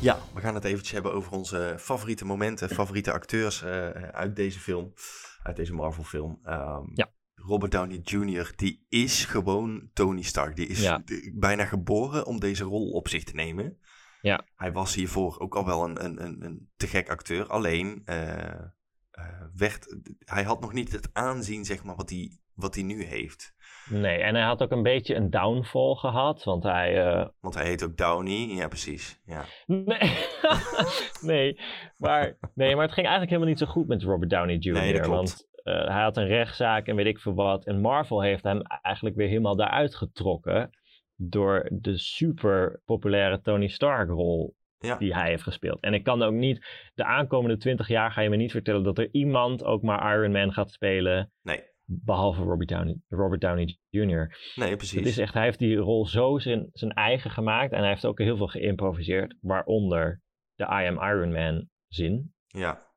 Ja, 0.02 0.20
we 0.34 0.42
gaan 0.42 0.56
het 0.56 0.64
eventjes 0.64 0.92
hebben 0.92 1.14
over 1.14 1.32
onze 1.32 1.76
favoriete 1.80 2.26
momenten, 2.26 2.70
favoriete 2.70 3.12
acteurs 3.12 3.62
eh, 3.62 3.90
uit 3.90 4.36
deze 4.36 4.60
film, 4.60 4.94
uit 5.44 5.56
deze 5.56 5.74
Marvel 5.74 6.04
film. 6.04 6.40
Ehm, 6.44 6.84
Ja. 6.94 7.12
Robert 7.36 7.72
Downey 7.72 8.00
Jr., 8.04 8.52
die 8.56 8.86
is 8.90 9.26
gewoon 9.26 9.90
Tony 9.94 10.22
Stark. 10.22 10.56
Die 10.56 10.68
is 10.68 10.82
Ja. 10.82 11.04
bijna 11.34 11.66
geboren 11.66 12.26
om 12.26 12.40
deze 12.40 12.64
rol 12.64 12.92
op 12.92 13.08
zich 13.08 13.24
te 13.24 13.36
nemen. 13.36 13.78
Ja. 14.22 14.46
Hij 14.56 14.72
was 14.72 14.96
hiervoor 14.96 15.40
ook 15.40 15.56
al 15.56 15.66
wel 15.66 15.84
een, 15.84 16.04
een, 16.06 16.24
een, 16.24 16.44
een 16.46 16.70
te 16.78 16.88
gek 16.88 17.10
acteur. 17.10 17.48
Alleen, 17.48 18.02
eh, 18.06 18.54
eh, 19.12 19.42
werd, 19.56 19.96
hij 20.20 20.44
had 20.44 20.62
nog 20.62 20.74
niet 20.74 20.92
het 20.92 21.10
aanzien, 21.14 21.66
zeg 21.66 21.84
maar, 21.84 21.96
wat 21.96 22.10
hij, 22.10 22.40
wat 22.54 22.76
hij 22.76 22.84
nu 22.84 23.04
heeft. 23.04 23.54
Nee, 23.92 24.18
en 24.18 24.36
hij 24.36 24.44
had 24.44 24.64
ook 24.64 24.72
een 24.72 24.84
beetje 24.84 25.16
een 25.16 25.30
downfall 25.30 25.96
gehad, 25.96 26.44
want 26.44 26.64
hij... 26.64 27.06
eh, 27.08 27.28
Want 27.40 27.56
hij 27.56 27.66
heet 27.66 27.84
ook 27.84 27.98
Downey. 27.98 28.48
Ja, 28.48 28.68
precies. 28.68 29.22
Ja. 29.26 29.44
Nee. 29.66 30.18
nee, 31.22 31.60
maar, 31.98 32.38
nee, 32.54 32.76
maar 32.76 32.84
het 32.86 32.94
ging 32.94 33.08
eigenlijk 33.08 33.30
helemaal 33.30 33.48
niet 33.48 33.60
zo 33.60 33.66
goed 33.66 33.88
met 33.88 34.04
Robert 34.04 34.30
Downey 34.30 34.56
Jr. 34.56 34.72
Nee, 34.74 34.94
dat 34.94 35.02
klopt. 35.02 35.16
Want 35.16 35.48
eh, 35.64 35.94
hij 35.94 36.02
had 36.02 36.18
een 36.18 36.28
rechtszaak 36.28 36.88
en 36.88 36.96
weet 36.96 37.06
ik 37.06 37.20
veel 37.20 37.34
wat. 37.34 37.66
En 37.66 37.82
Marvel 37.82 38.22
heeft 38.22 38.44
hem 38.44 38.62
eigenlijk 38.82 39.16
weer 39.16 39.28
helemaal 39.28 39.56
daaruit 39.56 39.96
getrokken. 39.96 40.70
Door 41.16 41.68
de 41.72 41.98
super 41.98 42.82
populaire 42.86 43.42
Tony 43.42 43.68
Stark 43.68 44.10
rol 44.10 44.56
Ja. 44.80 44.98
die 44.98 45.14
hij 45.14 45.30
heeft 45.30 45.44
gespeeld. 45.44 45.80
En 45.82 45.94
ik 45.94 46.04
kan 46.04 46.22
ook 46.24 46.34
niet, 46.34 46.66
de 46.94 47.04
aankomende 47.04 47.58
twintig 47.58 47.88
jaar 47.88 48.12
ga 48.12 48.22
je 48.22 48.30
me 48.30 48.36
niet 48.36 48.52
vertellen 48.52 48.84
dat 48.84 48.98
er 48.98 49.10
iemand 49.12 49.64
ook 49.64 49.82
maar 49.82 50.18
Iron 50.18 50.32
Man 50.32 50.54
gaat 50.54 50.72
spelen. 50.72 51.32
Nee. 51.42 51.64
Behalve 51.94 52.42
Robert 52.42 52.70
Downey, 52.70 52.98
Robert 53.10 53.42
Downey 53.42 53.78
Jr. 53.90 54.38
Nee, 54.56 54.76
precies. 54.76 54.98
Het 55.00 55.08
is 55.08 55.18
echt, 55.18 55.34
hij 55.34 55.44
heeft 55.44 55.60
die 55.60 55.76
rol 55.76 56.06
zo 56.08 56.38
zijn, 56.40 56.70
zijn 56.74 56.92
eigen 56.92 57.32
gemaakt. 57.32 57.72
En 57.72 57.80
hij 57.80 57.90
heeft 57.90 58.06
ook 58.06 58.20
heel 58.20 58.38
veel 58.38 58.48
geïmproviseerd. 58.48 59.36
Waaronder 59.42 60.22
de 60.56 60.64
I 60.64 60.88
am 60.88 61.02
Iron 61.10 61.32
Man 61.32 61.68
zin. 61.88 62.34
Ja. 62.48 62.90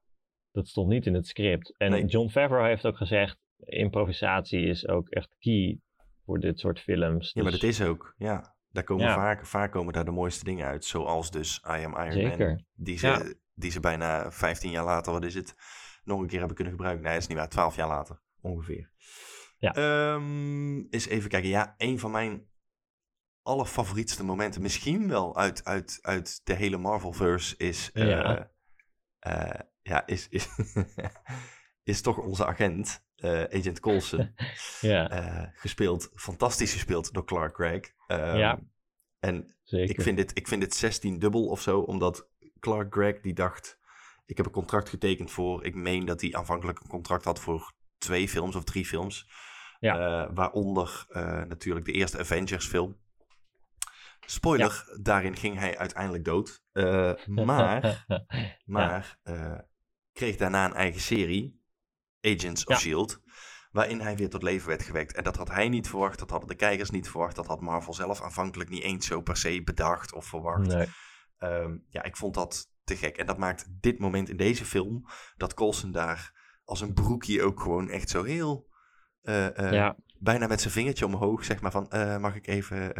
Dat 0.51 0.69
stond 0.69 0.89
niet 0.89 1.07
in 1.07 1.15
het 1.15 1.27
script. 1.27 1.75
En 1.77 1.91
Nee. 1.91 2.05
John 2.05 2.29
Favreau 2.29 2.67
heeft 2.69 2.87
ook 2.87 2.97
gezegd, 2.97 3.39
improvisatie 3.59 4.67
is 4.67 4.89
ook 4.89 5.09
echt 5.09 5.35
key 5.39 5.81
voor 6.25 6.39
dit 6.41 6.59
soort 6.59 6.81
films. 6.81 7.33
ja, 7.33 7.43
maar 7.43 7.51
Dus 7.53 7.61
dat 7.61 7.71
is 7.71 7.83
ook. 7.83 8.15
Ja. 8.17 8.55
Daar 8.69 8.85
komen 8.85 9.05
Ja. 9.05 9.15
vaak, 9.15 9.47
vaak 9.47 9.73
komen 9.73 9.93
daar 9.93 10.05
de 10.05 10.11
mooiste 10.11 10.45
dingen 10.45 10.67
uit. 10.67 10.85
Zoals 10.85 11.31
dus 11.31 11.59
I 11.59 11.69
Am 11.71 11.79
Iron 11.79 11.95
Man. 11.95 12.13
Zeker. 12.13 12.65
Die 12.75 12.99
ze, 12.99 13.07
Ja. 13.07 13.33
die 13.55 13.71
ze 13.71 13.81
bijna 13.81 14.31
15 14.31 14.71
jaar 14.71 14.85
later, 14.85 15.13
wat 15.13 15.25
is 15.25 15.35
het, 15.35 15.55
nog 16.05 16.21
een 16.21 16.27
keer 16.27 16.39
hebben 16.39 16.57
kunnen 16.57 16.75
gebruiken. 16.75 17.05
Nee, 17.05 17.13
dat 17.13 17.23
is 17.23 17.29
niet 17.29 17.39
waar. 17.39 17.49
12 17.49 17.77
jaar 17.77 17.89
later, 17.89 18.21
ongeveer. 18.45 18.91
Ja. 19.59 19.75
Ehm, 19.75 20.79
eens 20.91 21.07
even 21.07 21.31
kijken. 21.31 21.49
Ja, 21.51 21.75
een 21.79 21.99
van 21.99 22.11
mijn 22.11 22.49
allerfavorietste 23.43 24.25
momenten, 24.25 24.63
misschien 24.63 25.09
wel 25.09 25.37
uit, 25.37 25.65
uit, 25.65 25.99
uit 26.03 26.41
de 26.45 26.55
hele 26.55 26.77
Marvelverse, 26.77 27.57
is... 27.57 27.91
eh, 27.93 28.09
Ja. 28.09 28.51
eh, 29.19 29.61
ja, 29.83 30.07
is, 30.07 30.29
is, 30.29 30.49
is 31.83 32.01
toch 32.01 32.19
onze 32.19 32.47
agent, 32.47 33.05
eh, 33.17 33.43
Agent 33.43 33.81
Coulson. 33.81 34.35
ja, 34.81 35.53
gespeeld, 35.55 36.11
fantastisch 36.15 36.73
gespeeld 36.73 37.13
door 37.13 37.25
Clark 37.25 37.55
Gregg. 37.55 37.93
Ehm, 38.07 38.37
Ja. 38.37 38.61
En 39.19 39.57
zeker. 39.63 39.91
ik 39.97 40.03
vind, 40.03 40.17
dit, 40.17 40.31
ik 40.37 40.49
vind 40.49 40.61
dit 40.61 40.75
16 40.75 41.19
dubbel 41.19 41.47
of 41.47 41.61
zo, 41.61 41.81
omdat 41.81 42.29
Clark 42.61 42.95
Gregg 42.95 43.21
die 43.21 43.35
dacht, 43.35 43.79
ik 44.27 44.37
heb 44.37 44.47
een 44.47 44.53
contract 44.53 44.89
getekend 44.89 45.31
voor, 45.31 45.65
ik 45.65 45.75
meen 45.75 46.05
dat 46.05 46.21
hij 46.21 46.33
aanvankelijk 46.35 46.81
een 46.81 46.89
contract 46.89 47.25
had 47.25 47.41
voor 47.41 47.73
twee 47.99 48.29
films 48.29 48.57
of 48.57 48.65
drie 48.65 48.87
films. 48.87 49.29
Ja. 49.79 50.25
Eh, 50.25 50.31
waaronder 50.35 51.07
eh, 51.09 51.43
natuurlijk 51.43 51.87
de 51.87 51.93
eerste 51.93 52.19
Avengers 52.19 52.67
film. 52.67 52.97
Spoiler, 54.27 54.99
daarin 55.01 55.37
ging 55.37 55.59
hij 55.59 55.79
uiteindelijk 55.79 56.25
dood. 56.25 56.63
Eh, 56.73 57.13
maar 57.27 58.05
maar 58.65 59.19
kreeg 60.13 60.37
daarna 60.37 60.65
een 60.65 60.75
eigen 60.75 61.01
serie, 61.01 61.63
Agents 62.21 62.65
of. 62.65 62.79
S.H.I.E.L.D., 62.79 63.23
waarin 63.71 64.01
hij 64.01 64.17
weer 64.17 64.31
tot 64.31 64.43
leven 64.43 64.69
werd 64.69 64.83
gewekt. 64.83 65.15
En 65.15 65.25
dat 65.25 65.37
had 65.37 65.51
hij 65.51 65.69
niet 65.69 65.89
verwacht, 65.89 66.19
dat 66.19 66.31
hadden 66.31 66.49
de 66.49 66.55
kijkers 66.55 66.91
niet 66.91 67.11
verwacht, 67.11 67.37
dat 67.37 67.47
had 67.47 67.61
Marvel 67.61 67.95
zelf 67.95 68.23
aanvankelijk 68.23 68.71
niet 68.71 68.83
eens 68.83 69.07
zo 69.07 69.21
per 69.21 69.37
se 69.37 69.63
bedacht 69.63 70.13
of 70.13 70.27
verwacht. 70.27 70.67
nee. 70.67 70.87
Ehm, 71.39 71.77
ja, 71.89 72.03
ik 72.03 72.17
vond 72.17 72.35
dat 72.35 72.71
te 72.85 72.97
gek. 72.97 73.17
En 73.17 73.27
dat 73.27 73.39
maakt 73.39 73.67
dit 73.81 73.99
moment 73.99 74.29
in 74.29 74.37
deze 74.37 74.65
film, 74.65 75.07
dat 75.37 75.55
Coulson 75.55 75.93
daar 75.93 76.33
als 76.65 76.81
een 76.81 76.95
broekje 76.95 77.43
ook 77.43 77.61
gewoon 77.61 77.89
echt 77.89 78.09
zo 78.11 78.23
heel... 78.23 78.69
eh, 79.23 79.59
eh, 79.59 79.73
ja, 79.73 79.97
bijna 80.19 80.47
met 80.47 80.61
zijn 80.61 80.73
vingertje 80.73 81.07
omhoog, 81.07 81.45
zeg 81.45 81.61
maar 81.61 81.71
van, 81.71 81.91
eh, 81.91 82.19
mag 82.19 82.35
ik 82.35 82.47
even 82.47 82.93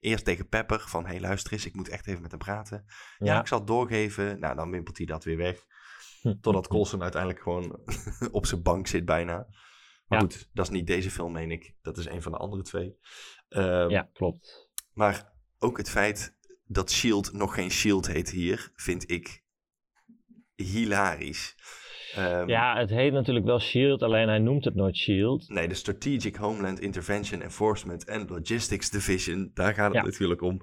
eerst 0.00 0.24
tegen 0.24 0.48
Pepper 0.48 0.80
van, 0.80 1.04
hé 1.04 1.10
hey, 1.10 1.20
luister 1.20 1.52
eens, 1.52 1.66
ik 1.66 1.74
moet 1.74 1.88
echt 1.88 2.06
even 2.06 2.22
met 2.22 2.30
hem 2.30 2.40
praten. 2.40 2.84
Ja, 3.18 3.32
ja. 3.32 3.40
ik 3.40 3.46
zal 3.46 3.58
het 3.58 3.66
doorgeven. 3.66 4.40
Nou, 4.40 4.56
dan 4.56 4.70
wimpelt 4.70 4.96
hij 4.96 5.06
dat 5.06 5.24
weer 5.24 5.36
weg. 5.36 5.64
Totdat 6.40 6.68
Coulson 6.68 7.02
uiteindelijk 7.02 7.42
gewoon 7.42 7.80
op 8.30 8.46
zijn 8.46 8.62
bank 8.62 8.86
zit 8.86 9.04
bijna. 9.04 9.34
Maar 10.06 10.18
Ja. 10.18 10.24
goed, 10.24 10.48
dat 10.52 10.64
is 10.66 10.72
niet 10.72 10.86
deze 10.86 11.10
film, 11.10 11.32
meen 11.32 11.50
ik. 11.50 11.74
Dat 11.82 11.98
is 11.98 12.06
een 12.06 12.22
van 12.22 12.32
de 12.32 12.38
andere 12.38 12.62
twee. 12.62 12.98
Ehm, 13.48 13.90
ja, 13.90 14.10
klopt. 14.12 14.68
Maar 14.92 15.32
ook 15.58 15.76
het 15.76 15.90
feit 15.90 16.36
dat 16.64 16.90
S.H.I.E.L.D. 16.90 17.32
nog 17.32 17.54
geen 17.54 17.70
S.H.I.E.L.D. 17.70 18.06
heet 18.06 18.30
hier, 18.30 18.72
vind 18.74 19.10
ik 19.10 19.44
hilarisch. 20.54 21.54
Ehm, 22.16 22.48
Ja, 22.48 22.78
het 22.78 22.90
heet 22.90 23.12
natuurlijk 23.12 23.46
wel 23.46 23.58
SHIELD, 23.60 24.02
alleen 24.02 24.28
hij 24.28 24.38
noemt 24.38 24.64
het 24.64 24.74
nooit 24.74 24.96
SHIELD. 24.96 25.48
Nee, 25.48 25.68
de 25.68 25.74
Strategic 25.74 26.36
Homeland 26.36 26.80
Intervention 26.80 27.42
Enforcement 27.42 28.10
and 28.10 28.30
Logistics 28.30 28.90
Division, 28.90 29.50
daar 29.54 29.74
gaat 29.74 29.86
het 29.86 29.94
Ja. 29.94 30.02
natuurlijk 30.02 30.42
om. 30.42 30.60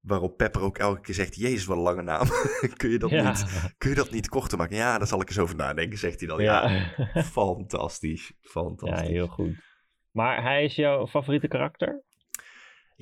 Waarop 0.00 0.36
Pepper 0.36 0.62
ook 0.62 0.78
elke 0.78 1.00
keer 1.00 1.14
zegt, 1.14 1.36
jezus, 1.36 1.64
wat 1.64 1.76
een 1.76 1.82
lange 1.82 2.02
naam. 2.02 2.26
kun, 2.76 2.90
je 2.90 2.98
dat 2.98 3.10
Ja, 3.10 3.28
niet, 3.28 3.72
kun 3.78 3.90
je 3.90 3.96
dat 3.96 4.10
niet 4.10 4.28
korter 4.28 4.58
maken? 4.58 4.76
Ja, 4.76 4.98
daar 4.98 5.06
zal 5.06 5.20
ik 5.20 5.28
eens 5.28 5.38
over 5.38 5.56
nadenken, 5.56 5.98
zegt 5.98 6.18
hij 6.20 6.28
dan. 6.28 6.42
Ja, 6.42 6.70
ja. 7.14 7.22
fantastisch. 7.22 8.32
Fantastisch. 8.40 9.06
Ja, 9.06 9.12
heel 9.12 9.26
goed. 9.26 9.54
Maar 10.10 10.42
hij 10.42 10.64
is 10.64 10.74
jouw 10.74 11.06
favoriete 11.06 11.48
karakter? 11.48 12.02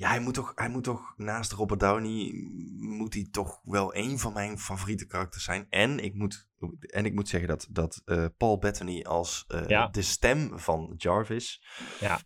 Hij, 0.07 0.19
moet 0.19 0.33
toch, 0.33 0.51
hij 0.55 0.69
moet 0.69 0.83
toch 0.83 1.13
naast 1.17 1.51
Robert 1.51 1.79
Downey, 1.79 2.33
moet 2.77 3.13
hij 3.13 3.27
toch 3.31 3.61
wel 3.63 3.95
een 3.95 4.19
van 4.19 4.33
mijn 4.33 4.59
favoriete 4.59 5.05
karakters 5.05 5.43
zijn. 5.43 5.67
En 5.69 5.99
ik 5.99 6.13
moet, 6.13 6.47
en 6.79 7.05
ik 7.05 7.13
moet 7.13 7.27
zeggen 7.29 7.49
dat, 7.49 7.67
dat 7.69 8.01
eh, 8.05 8.25
Paul 8.37 8.57
Bettany 8.57 9.01
als 9.03 9.45
eh, 9.47 9.67
Ja. 9.67 9.87
de 9.87 10.01
stem 10.01 10.59
van 10.59 10.93
Jarvis 10.97 11.63
Ja. 11.99 12.19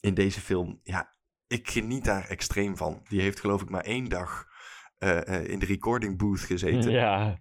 in 0.00 0.14
deze 0.14 0.40
film, 0.40 0.80
ja, 0.82 1.14
ik 1.46 1.70
geniet 1.70 2.04
daar 2.04 2.28
extreem 2.28 2.76
van. 2.76 3.00
Die 3.08 3.20
heeft 3.20 3.40
geloof 3.40 3.62
ik 3.62 3.70
maar 3.70 3.84
één 3.84 4.08
dag 4.08 4.46
eh, 4.98 5.44
in 5.48 5.58
de 5.58 5.66
recording 5.66 6.18
booth 6.18 6.40
gezeten. 6.40 6.90
Ja, 6.90 7.40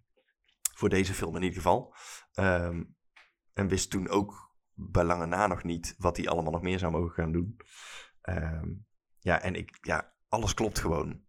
Voor 0.75 0.89
deze 0.89 1.13
film 1.13 1.35
in 1.35 1.41
ieder 1.41 1.57
geval. 1.57 1.95
Ehm, 2.33 2.83
en 3.53 3.67
wist 3.67 3.89
toen 3.89 4.07
ook 4.09 4.55
bij 4.73 5.03
lange 5.03 5.25
na 5.25 5.47
nog 5.47 5.63
niet 5.63 5.95
wat 5.97 6.17
hij 6.17 6.27
allemaal 6.27 6.51
nog 6.51 6.61
meer 6.61 6.79
zou 6.79 6.91
mogen 6.91 7.13
gaan 7.13 7.31
doen. 7.31 7.57
Ehm, 8.21 8.69
ja, 9.25 9.41
en 9.41 9.55
ik, 9.55 9.77
ja, 9.81 10.13
alles 10.27 10.53
klopt 10.53 10.79
gewoon. 10.79 11.23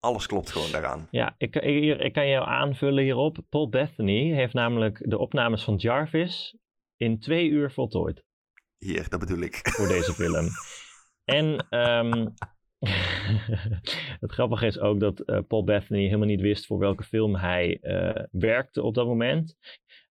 Alles 0.00 0.26
klopt 0.26 0.50
gewoon 0.50 0.70
daaraan. 0.70 1.08
ja 1.10 1.34
ik, 1.38 1.56
ik, 1.56 2.00
ik 2.00 2.12
kan 2.12 2.28
jou 2.28 2.46
aanvullen 2.46 3.04
hierop. 3.04 3.38
Paul 3.48 3.68
Bethany 3.68 4.32
heeft 4.32 4.54
namelijk 4.54 5.10
de 5.10 5.18
opnames 5.18 5.64
van 5.64 5.76
Jarvis 5.76 6.56
in 6.96 7.18
twee 7.18 7.48
uur 7.48 7.70
voltooid 7.72 8.22
Hier, 8.78 9.08
dat 9.08 9.20
bedoel 9.20 9.38
ik. 9.38 9.60
voor 9.62 9.88
deze 9.88 10.14
film. 10.22 10.48
En 11.24 11.66
ehm, 11.68 12.26
het 14.24 14.32
grappige 14.32 14.66
is 14.66 14.78
ook 14.78 15.00
dat 15.00 15.20
eh, 15.20 15.38
Paul 15.48 15.64
Bethany 15.64 16.04
helemaal 16.04 16.26
niet 16.26 16.40
wist 16.40 16.66
voor 16.66 16.78
welke 16.78 17.04
film 17.04 17.36
hij 17.36 17.78
eh, 17.80 18.24
werkte 18.30 18.82
op 18.82 18.94
dat 18.94 19.06
moment. 19.06 19.56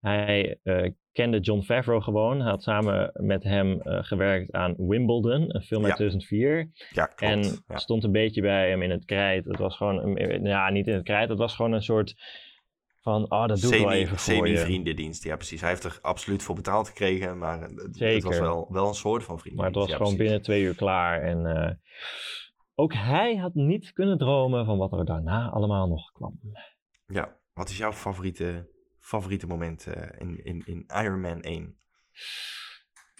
Hij 0.03 0.59
eh, 0.63 0.91
kende 1.11 1.39
John 1.39 1.61
Favreau 1.61 2.01
gewoon. 2.01 2.39
Hij 2.41 2.49
had 2.49 2.63
samen 2.63 3.11
met 3.13 3.43
hem 3.43 3.81
eh, 3.81 4.03
gewerkt 4.03 4.51
aan 4.51 4.73
Wimbledon, 4.77 5.55
een 5.55 5.61
film 5.61 5.81
uit 5.81 5.89
Ja. 5.91 5.95
2004. 5.95 6.69
Ja, 6.89 7.05
klopt. 7.05 7.21
En 7.21 7.39
ja. 7.67 7.77
stond 7.77 8.03
een 8.03 8.11
beetje 8.11 8.41
bij 8.41 8.69
hem 8.69 8.81
in 8.81 8.89
het 8.91 9.05
krijt. 9.05 9.45
Het 9.45 9.57
was 9.59 9.77
gewoon, 9.77 10.17
een- 10.19 10.43
ja, 10.45 10.69
niet 10.69 10.87
in 10.87 10.93
het 10.93 11.03
krijt. 11.03 11.29
Het 11.29 11.37
was 11.37 11.55
gewoon 11.55 11.71
een 11.71 11.81
soort 11.83 12.13
van, 13.01 13.31
oh, 13.31 13.47
dat 13.47 13.59
doe 13.61 13.75
ik 13.75 13.81
wel 13.81 13.91
even 13.91 14.17
voor 14.17 14.47
je. 14.47 14.55
Semi-vriendendienst, 14.55 15.23
ja 15.23 15.35
precies. 15.35 15.61
Hij 15.61 15.69
heeft 15.69 15.83
er 15.83 15.99
absoluut 16.01 16.43
voor 16.43 16.55
betaald 16.55 16.87
gekregen, 16.87 17.37
maar 17.37 17.61
het, 17.61 18.23
was 18.23 18.39
wel, 18.39 18.67
wel 18.69 18.87
een 18.87 18.93
soort 18.93 19.23
van 19.23 19.33
Maar 19.33 19.43
vriendendienst. 19.43 19.65
het 19.65 19.75
was 19.75 19.87
ja, 19.89 19.95
gewoon 19.95 20.07
precies. 20.15 20.17
binnen 20.31 20.41
twee 20.41 20.61
uur 20.63 20.75
klaar. 20.75 21.21
En 21.21 21.45
eh, 21.45 21.71
ook 22.75 22.93
hij 22.93 23.35
had 23.35 23.53
niet 23.53 23.93
kunnen 23.93 24.17
dromen 24.17 24.65
van 24.65 24.77
wat 24.77 24.91
er 24.91 25.05
daarna 25.05 25.49
allemaal 25.49 25.87
nog 25.87 26.11
kwam. 26.11 26.39
Ja, 27.07 27.37
wat 27.53 27.69
is 27.69 27.77
jouw 27.77 27.91
favoriete, 27.91 28.67
favoriete 29.03 29.47
moment 29.47 29.87
eh, 29.87 30.19
in, 30.19 30.43
in, 30.43 30.61
in 30.65 30.85
Iron 30.87 31.21
Man 31.21 31.41
1? 31.41 31.77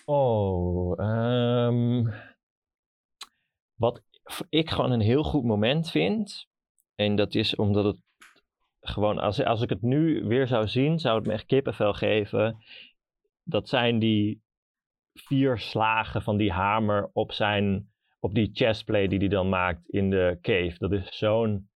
Oh, 0.05 0.99
ehm, 0.99 2.11
wat 3.75 4.01
ik 4.49 4.69
gewoon 4.69 4.91
een 4.91 5.01
heel 5.01 5.23
goed 5.23 5.43
moment 5.43 5.91
vind. 5.91 6.47
En 6.95 7.15
dat 7.15 7.35
is 7.35 7.55
omdat 7.55 7.85
het 7.85 7.97
gewoon, 8.79 9.17
als, 9.19 9.43
als 9.43 9.61
ik 9.61 9.69
het 9.69 9.81
nu 9.81 10.23
weer 10.23 10.47
zou 10.47 10.67
zien, 10.67 10.99
zou 10.99 11.17
het 11.17 11.27
me 11.27 11.33
echt 11.33 11.45
kippenvel 11.45 11.93
geven. 11.93 12.57
Dat 13.43 13.69
zijn 13.69 13.99
die 13.99 14.41
vier 15.13 15.59
slagen 15.59 16.21
van 16.21 16.37
die 16.37 16.51
hamer 16.51 17.09
op 17.13 17.31
zijn, 17.31 17.91
op 18.19 18.33
die 18.33 18.49
chestplate 18.53 19.07
die 19.07 19.19
hij 19.19 19.27
dan 19.27 19.49
maakt 19.49 19.89
in 19.89 20.09
de 20.09 20.37
cave. 20.41 20.75
Dat 20.77 20.91
is 20.91 21.17
zo'n, 21.17 21.69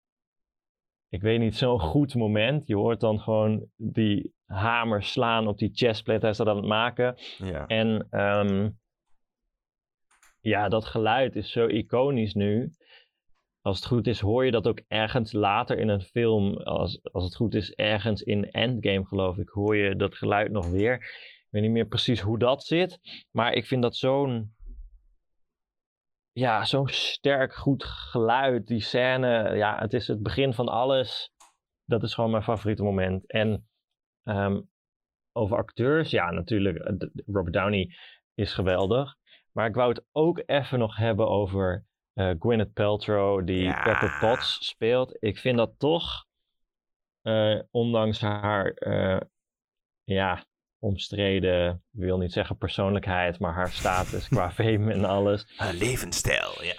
ik 1.18 1.24
weet 1.24 1.40
niet, 1.40 1.56
zo'n 1.56 1.80
goed 1.80 2.16
moment. 2.16 2.68
Je 2.68 2.76
hoort 2.76 3.00
dan 3.00 3.20
gewoon 3.20 3.70
die 3.76 4.34
hamer 4.46 5.04
slaan 5.04 5.48
op 5.48 5.58
die 5.58 5.70
chestplate. 5.74 6.20
Hij 6.20 6.30
is 6.30 6.38
dat 6.38 6.48
aan 6.48 6.56
het 6.56 6.66
maken. 6.66 7.16
Ja, 7.38 7.68
En 7.68 8.08
ehm, 8.10 8.70
ja, 10.40 10.70
dat 10.70 10.86
geluid 10.86 11.36
is 11.36 11.52
zo 11.52 11.68
iconisch 11.68 12.34
nu. 12.34 12.72
Als 13.62 13.78
het 13.78 13.86
goed 13.86 14.08
is, 14.08 14.20
hoor 14.20 14.46
je 14.46 14.52
dat 14.52 14.68
ook 14.68 14.82
ergens 14.88 15.32
later 15.32 15.80
in 15.80 15.88
een 15.88 16.02
film. 16.02 16.58
Als, 16.58 17.04
als 17.12 17.24
het 17.24 17.36
goed 17.36 17.56
is, 17.56 17.74
ergens 17.74 18.22
in 18.22 18.52
Endgame, 18.52 19.06
geloof 19.06 19.38
ik, 19.38 19.50
hoor 19.50 19.76
je 19.76 19.96
dat 19.96 20.16
geluid 20.16 20.52
nog 20.52 20.70
weer. 20.70 20.94
Ik 20.94 21.48
weet 21.50 21.62
niet 21.62 21.72
meer 21.72 21.88
precies 21.88 22.22
hoe 22.22 22.40
dat 22.40 22.64
zit. 22.64 23.00
Maar 23.32 23.54
ik 23.54 23.66
vind 23.66 23.82
dat 23.82 23.96
zo'n 23.96 24.56
ja, 26.38 26.66
zo'n 26.66 26.88
sterk, 26.88 27.56
goed 27.56 27.84
geluid. 27.84 28.68
Die 28.68 28.82
scène, 28.82 29.56
ja, 29.56 29.80
het 29.80 29.94
is 29.94 30.08
het 30.08 30.24
begin 30.24 30.54
van 30.54 30.68
alles. 30.68 31.32
Dat 31.86 32.04
is 32.04 32.14
gewoon 32.14 32.32
mijn 32.32 32.44
favoriete 32.44 32.84
moment. 32.84 33.32
En 33.32 33.68
ehm, 34.24 34.62
over 35.32 35.58
acteurs, 35.58 36.10
ja, 36.10 36.32
natuurlijk, 36.32 36.78
eh, 36.78 37.08
Robert 37.26 37.54
Downey 37.54 37.96
is 38.34 38.54
geweldig. 38.54 39.16
Maar 39.52 39.68
ik 39.68 39.76
wou 39.76 39.90
het 39.90 40.06
ook 40.12 40.44
even 40.46 40.80
nog 40.80 40.96
hebben 40.96 41.28
over 41.28 41.86
uh, 42.14 42.34
Gwyneth 42.40 42.74
Paltrow, 42.74 43.46
die 43.48 43.74
Pepper 43.74 44.18
Potts 44.20 44.68
speelt. 44.68 45.18
Ik 45.20 45.38
vind 45.38 45.58
dat 45.58 45.74
toch, 45.78 46.26
uh, 47.24 47.62
ondanks 47.72 48.22
haar, 48.22 48.74
ja, 50.04 50.44
omstreden, 50.80 51.84
ik 51.94 52.00
wil 52.00 52.18
niet 52.18 52.34
zeggen 52.34 52.58
persoonlijkheid, 52.58 53.40
maar 53.40 53.54
haar 53.54 53.70
status 53.70 54.28
qua 54.28 54.52
fame 54.62 54.94
en 54.94 55.06
alles. 55.06 55.54
Haar 55.58 55.74
levensstijl, 55.74 56.64
ja. 56.64 56.76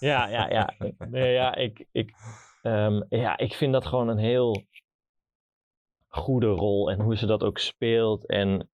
ja, 0.10 0.28
ja, 0.28 0.48
ja. 0.50 0.74
Nee, 1.08 1.32
ja, 1.32 1.54
ik, 1.54 1.86
ik, 1.92 2.12
um, 2.62 3.04
ja, 3.08 3.38
ik 3.38 3.54
vind 3.54 3.72
dat 3.72 3.86
gewoon 3.86 4.08
een 4.08 4.18
heel 4.18 4.64
goede 6.08 6.46
rol 6.46 6.90
en 6.90 7.00
hoe 7.00 7.16
ze 7.16 7.26
dat 7.26 7.42
ook 7.42 7.58
speelt. 7.58 8.26
En 8.26 8.70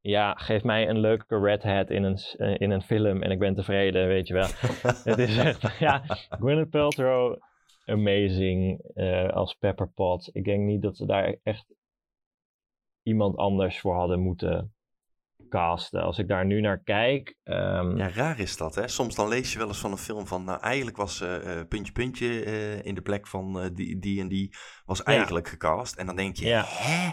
ja, 0.00 0.34
geef 0.34 0.62
mij 0.62 0.88
een 0.88 0.98
leuke 0.98 1.38
red 1.38 1.62
hat 1.62 1.90
in 1.90 2.02
een, 2.02 2.18
in 2.58 2.70
een 2.70 2.82
film 2.82 3.22
en 3.22 3.30
ik 3.30 3.38
ben 3.38 3.54
tevreden, 3.54 4.06
weet 4.06 4.26
je 4.26 4.34
wel. 4.34 4.48
het 5.12 5.18
is 5.18 5.36
echt, 5.36 5.78
ja, 5.78 6.02
Gwyneth 6.28 6.70
Paltrow, 6.70 7.38
amazing 7.86 8.80
uh, 8.94 9.28
als 9.28 9.54
Pepper 9.54 9.88
Potts. 9.88 10.28
Ik 10.28 10.44
denk 10.44 10.64
niet 10.64 10.82
dat 10.82 10.96
ze 10.96 11.06
daar 11.06 11.36
echt 11.42 11.74
iemand 13.08 13.36
anders 13.36 13.80
voor 13.80 13.94
hadden 13.94 14.20
moeten 14.20 14.72
casten. 15.48 16.02
Als 16.02 16.18
ik 16.18 16.28
daar 16.28 16.46
nu 16.46 16.60
naar 16.60 16.82
kijk. 16.82 17.36
Um... 17.44 17.96
Ja, 17.96 18.08
raar 18.08 18.40
is 18.40 18.56
dat, 18.56 18.74
hè? 18.74 18.88
Soms 18.88 19.14
dan 19.14 19.28
lees 19.28 19.52
je 19.52 19.58
wel 19.58 19.68
eens 19.68 19.78
van 19.78 19.90
een 19.90 19.98
film 19.98 20.26
van. 20.26 20.44
Nou, 20.44 20.60
eigenlijk 20.60 20.96
was 20.96 21.20
uh, 21.20 21.60
puntje, 21.68 21.92
puntje 21.92 22.46
uh, 22.46 22.84
in 22.84 22.94
de 22.94 23.02
plek 23.02 23.26
van 23.26 23.62
uh, 23.62 23.70
die, 23.72 23.98
die 23.98 24.20
en 24.20 24.28
die. 24.28 24.54
Was 24.84 25.02
eigenlijk 25.02 25.46
ja. 25.46 25.52
gecast. 25.52 25.96
En 25.96 26.06
dan 26.06 26.16
denk 26.16 26.36
je, 26.36 26.46
ja. 26.46 26.64
hè? 26.66 27.10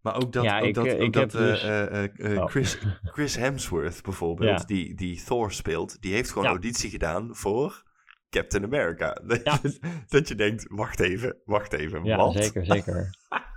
Maar 0.00 0.16
ook 0.16 0.32
dat, 0.32 0.44
ja, 0.44 0.60
ook 0.60 0.66
ik, 0.66 0.74
dat, 0.74 0.98
ook 0.98 1.12
dat 1.12 1.30
dus... 1.30 1.64
oh. 1.64 2.46
Chris, 2.46 2.78
Chris 3.02 3.36
Hemsworth 3.36 4.02
bijvoorbeeld, 4.02 4.66
die, 4.68 4.94
die 4.94 5.24
Thor 5.24 5.52
speelt, 5.52 6.02
die 6.02 6.12
heeft 6.12 6.30
gewoon 6.30 6.48
auditie 6.48 6.90
gedaan 6.90 7.36
voor 7.36 7.82
Captain 8.30 8.64
America. 8.64 9.12
Dat, 9.12 9.42
je, 9.62 9.78
dat 10.08 10.28
je 10.28 10.34
denkt, 10.34 10.66
wacht 10.68 11.00
even, 11.00 11.36
wacht 11.44 11.72
even, 11.72 12.04
ja, 12.04 12.16
wat? 12.16 12.34
zeker, 12.34 12.64
zeker. 12.64 13.10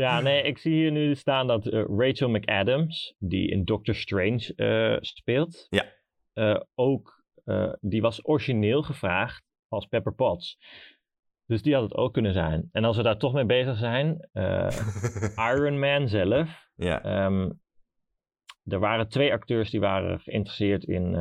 Ja, 0.00 0.20
nee, 0.20 0.42
ik 0.42 0.58
zie 0.58 0.72
hier 0.72 0.92
nu 0.92 1.14
staan 1.14 1.46
dat 1.46 1.66
uh, 1.66 1.84
Rachel 1.88 2.28
McAdams, 2.28 3.14
die 3.18 3.50
in 3.50 3.64
Doctor 3.64 3.94
Strange 3.94 4.52
uh, 4.56 4.96
speelt, 5.00 5.66
ja. 5.70 5.84
Uh, 6.34 6.60
ook, 6.74 7.24
die 7.80 8.00
was 8.00 8.26
origineel 8.26 8.82
gevraagd 8.82 9.44
als 9.68 9.86
Pepper 9.86 10.14
Potts. 10.14 10.58
Dus 11.46 11.62
die 11.62 11.74
had 11.74 11.82
het 11.82 11.94
ook 11.94 12.12
kunnen 12.12 12.32
zijn. 12.32 12.68
En 12.72 12.84
als 12.84 12.96
we 12.96 13.02
daar 13.02 13.18
toch 13.18 13.32
mee 13.32 13.44
bezig 13.44 13.76
zijn, 13.76 14.28
Iron 15.54 15.78
Man 15.78 16.08
zelf. 16.08 16.68
Ja. 16.74 17.24
Um, 17.24 17.60
er 18.64 18.78
waren 18.78 19.08
twee 19.08 19.32
acteurs 19.32 19.70
die 19.70 19.80
waren 19.80 20.20
geïnteresseerd 20.20 20.84
in 20.84 21.14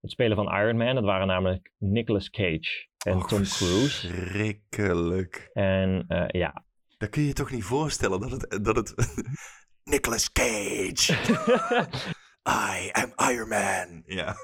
het 0.00 0.10
spelen 0.10 0.36
van 0.36 0.54
Iron 0.54 0.76
Man. 0.76 0.94
Dat 0.94 1.04
waren 1.04 1.26
namelijk 1.26 1.72
Nicolas 1.78 2.30
Cage 2.30 2.86
en 3.06 3.16
oh, 3.16 3.26
Tom 3.26 3.42
Cruise. 3.42 4.06
Schrikkelijk. 4.06 5.50
En 5.52 6.04
ja, 6.28 6.64
dan 6.98 7.08
kun 7.08 7.22
je 7.22 7.28
je 7.28 7.34
toch 7.34 7.50
niet 7.50 7.64
voorstellen 7.64 8.20
dat 8.20 8.30
het... 8.30 8.64
Dat 8.64 8.76
het 8.76 8.94
Nicolas 9.90 10.32
Cage. 10.32 11.12
I 12.76 12.90
am 12.92 13.12
Iron 13.30 13.48
Man. 13.48 14.02
Ja. 14.06 14.34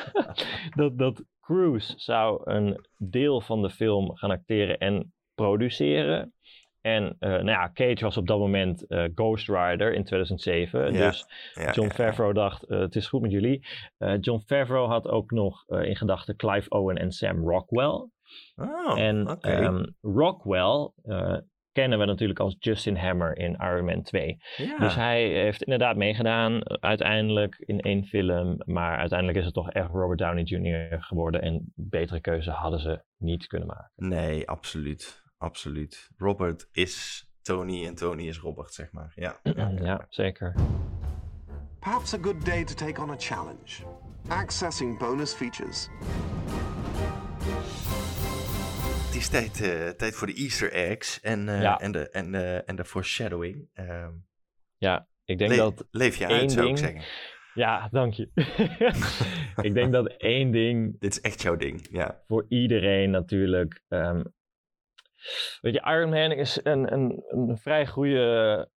dat, 0.80 0.98
dat 0.98 1.24
Cruise 1.40 1.92
zou 1.96 2.50
een 2.50 2.86
deel 2.96 3.40
van 3.40 3.62
de 3.62 3.70
film 3.70 4.16
gaan 4.16 4.30
acteren 4.30 4.78
en 4.78 5.14
produceren. 5.34 6.34
En 6.80 7.04
uh, 7.04 7.30
nou 7.30 7.46
ja, 7.46 7.70
Cage 7.72 8.04
was 8.04 8.16
op 8.16 8.26
dat 8.26 8.38
moment 8.38 8.84
uh, 8.88 9.04
Ghost 9.14 9.48
Rider 9.48 9.94
in 9.94 10.04
2007. 10.04 10.92
dus 10.92 11.26
John 11.72 11.90
Favreau 11.90 12.32
dacht, 12.32 12.70
uh, 12.70 12.80
het 12.80 12.96
is 12.96 13.08
goed 13.08 13.20
met 13.20 13.30
jullie. 13.30 13.66
John 14.20 14.42
Favreau 14.46 14.88
had 14.88 15.08
ook 15.08 15.30
nog 15.30 15.68
in 15.68 15.96
gedachten 15.96 16.36
Clive 16.36 16.68
Owen 16.68 16.96
en 16.96 17.12
Sam 17.12 17.48
Rockwell. 17.48 18.08
Oh, 18.56 18.98
en 18.98 19.30
okay. 19.30 19.64
um, 19.64 19.76
ehm, 19.76 19.84
Rockwell 20.00 20.92
kennen 21.72 21.98
we 21.98 22.04
natuurlijk 22.04 22.40
als 22.40 22.56
Justin 22.58 22.96
Hammer 22.96 23.38
in 23.38 23.56
Iron 23.60 23.84
Man 23.84 24.02
2. 24.02 24.38
Dus 24.78 24.94
hij 24.94 25.28
heeft 25.28 25.62
inderdaad 25.62 25.96
meegedaan 25.96 26.68
uiteindelijk 26.80 27.54
in 27.58 27.80
één 27.80 28.04
film. 28.04 28.62
Maar 28.64 28.98
uiteindelijk 28.98 29.38
is 29.38 29.44
het 29.44 29.54
toch 29.54 29.70
echt 29.70 29.90
Robert 29.90 30.18
Downey 30.18 30.42
Jr. 30.42 31.02
geworden. 31.02 31.42
En 31.42 31.72
betere 31.74 32.20
keuze 32.20 32.50
hadden 32.50 32.80
ze 32.80 33.02
niet 33.16 33.46
kunnen 33.46 33.68
maken. 33.68 33.90
Nee, 33.96 34.48
absoluut. 34.48 35.22
Absoluut. 35.38 36.10
Robert 36.16 36.68
is 36.72 37.26
Tony 37.42 37.86
en 37.86 37.94
Tony 37.94 38.28
is 38.28 38.38
Robert, 38.38 38.72
zeg 38.72 38.92
maar. 38.92 39.12
Ja, 39.14 39.40
ja 39.82 40.06
zeker. 40.08 40.54
Perhaps 41.78 42.14
a 42.14 42.18
good 42.20 42.44
day 42.44 42.64
to 42.64 42.74
take 42.74 43.02
on 43.02 43.10
a 43.10 43.16
challenge. 43.18 43.84
Accessing 44.28 44.98
bonus 44.98 45.34
features 45.34 45.88
is 49.14 49.28
tijd, 49.28 49.60
uh, 49.60 49.88
tijd 49.88 50.14
voor 50.14 50.26
de 50.26 50.34
Easter 50.34 50.72
eggs 50.72 51.20
en, 51.20 51.48
uh, 51.48 51.62
ja. 51.62 51.78
en, 51.78 51.92
de, 51.92 52.10
en, 52.10 52.34
uh, 52.34 52.68
en 52.68 52.76
de 52.76 52.84
foreshadowing. 52.84 53.68
Uh, 53.74 54.08
ja, 54.76 55.08
ik 55.24 55.38
denk 55.38 55.50
Le 55.50 55.56
dat. 55.56 55.86
Leef 55.90 56.16
je 56.16 56.26
uit, 56.26 56.52
zou 56.52 56.66
ding... 56.66 56.78
ik 56.78 56.84
zeggen. 56.84 57.02
Ja, 57.54 57.88
dank 57.90 58.12
je. 58.12 58.28
ik 59.68 59.74
denk 59.74 59.92
dat 59.92 60.06
één 60.16 60.50
ding. 60.50 60.94
Dit 61.00 61.12
is 61.12 61.20
echt 61.20 61.42
jouw 61.42 61.56
ding, 61.56 61.88
ja. 61.90 62.22
Voor 62.26 62.46
iedereen 62.48 63.10
natuurlijk. 63.10 63.82
Um, 63.88 64.34
weet 65.60 65.74
je, 65.74 65.82
Iron 65.84 66.10
Man 66.10 66.32
is 66.32 66.60
een, 66.62 66.92
een, 66.92 67.24
een 67.28 67.58
vrij 67.58 67.86
goede, 67.86 68.68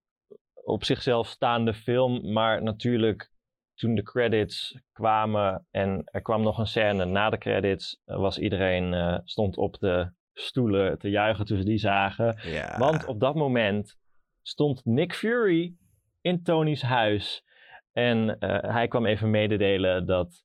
op 0.53 0.83
zichzelf 0.83 1.27
staande 1.27 1.73
film. 1.73 2.31
Maar 2.31 2.63
natuurlijk, 2.63 3.31
toen 3.73 3.95
de 3.95 4.03
credits 4.03 4.81
kwamen 4.91 5.67
en 5.71 6.01
er 6.05 6.21
kwam 6.21 6.41
nog 6.41 6.57
een 6.57 6.67
scène 6.67 7.05
na 7.05 7.29
de 7.29 7.37
credits, 7.37 8.01
was 8.05 8.39
iedereen 8.39 8.93
uh, 8.93 9.17
stond 9.23 9.57
op 9.57 9.79
de 9.79 10.13
stoelen 10.35 10.97
te 10.97 11.09
juichen 11.09 11.45
toen 11.45 11.57
ze 11.57 11.63
die 11.63 11.77
zagen. 11.77 12.37
Want 12.77 13.05
op 13.05 13.19
dat 13.19 13.35
moment 13.35 13.97
stond 14.41 14.85
Nick 14.85 15.13
Fury 15.13 15.75
in 16.21 16.43
Tony's 16.43 16.81
huis. 16.81 17.43
En 17.91 18.37
uh, 18.39 18.59
hij 18.61 18.87
kwam 18.87 19.05
even 19.05 19.29
mededelen 19.29 20.05
dat. 20.05 20.43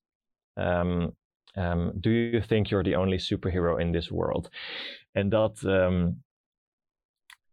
Um, 0.54 1.16
um, 1.54 1.92
Do 1.94 2.10
you 2.10 2.40
think 2.46 2.66
you're 2.66 2.90
the 2.90 2.98
only 2.98 3.18
superhero 3.18 3.76
in 3.76 3.92
this 3.92 4.08
world? 4.08 4.48
En 5.12 5.28
dat. 5.28 5.62
Um, 5.62 6.22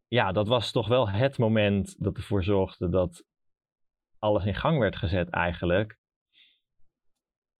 ja, 0.07 0.31
dat 0.31 0.47
was 0.47 0.71
toch 0.71 0.87
wel 0.87 1.09
het 1.09 1.37
moment 1.37 2.03
dat 2.03 2.17
ervoor 2.17 2.43
zorgde 2.43 2.89
dat 2.89 3.23
alles 4.19 4.45
in 4.45 4.55
gang 4.55 4.79
werd 4.79 4.95
gezet 4.95 5.29
eigenlijk 5.29 5.97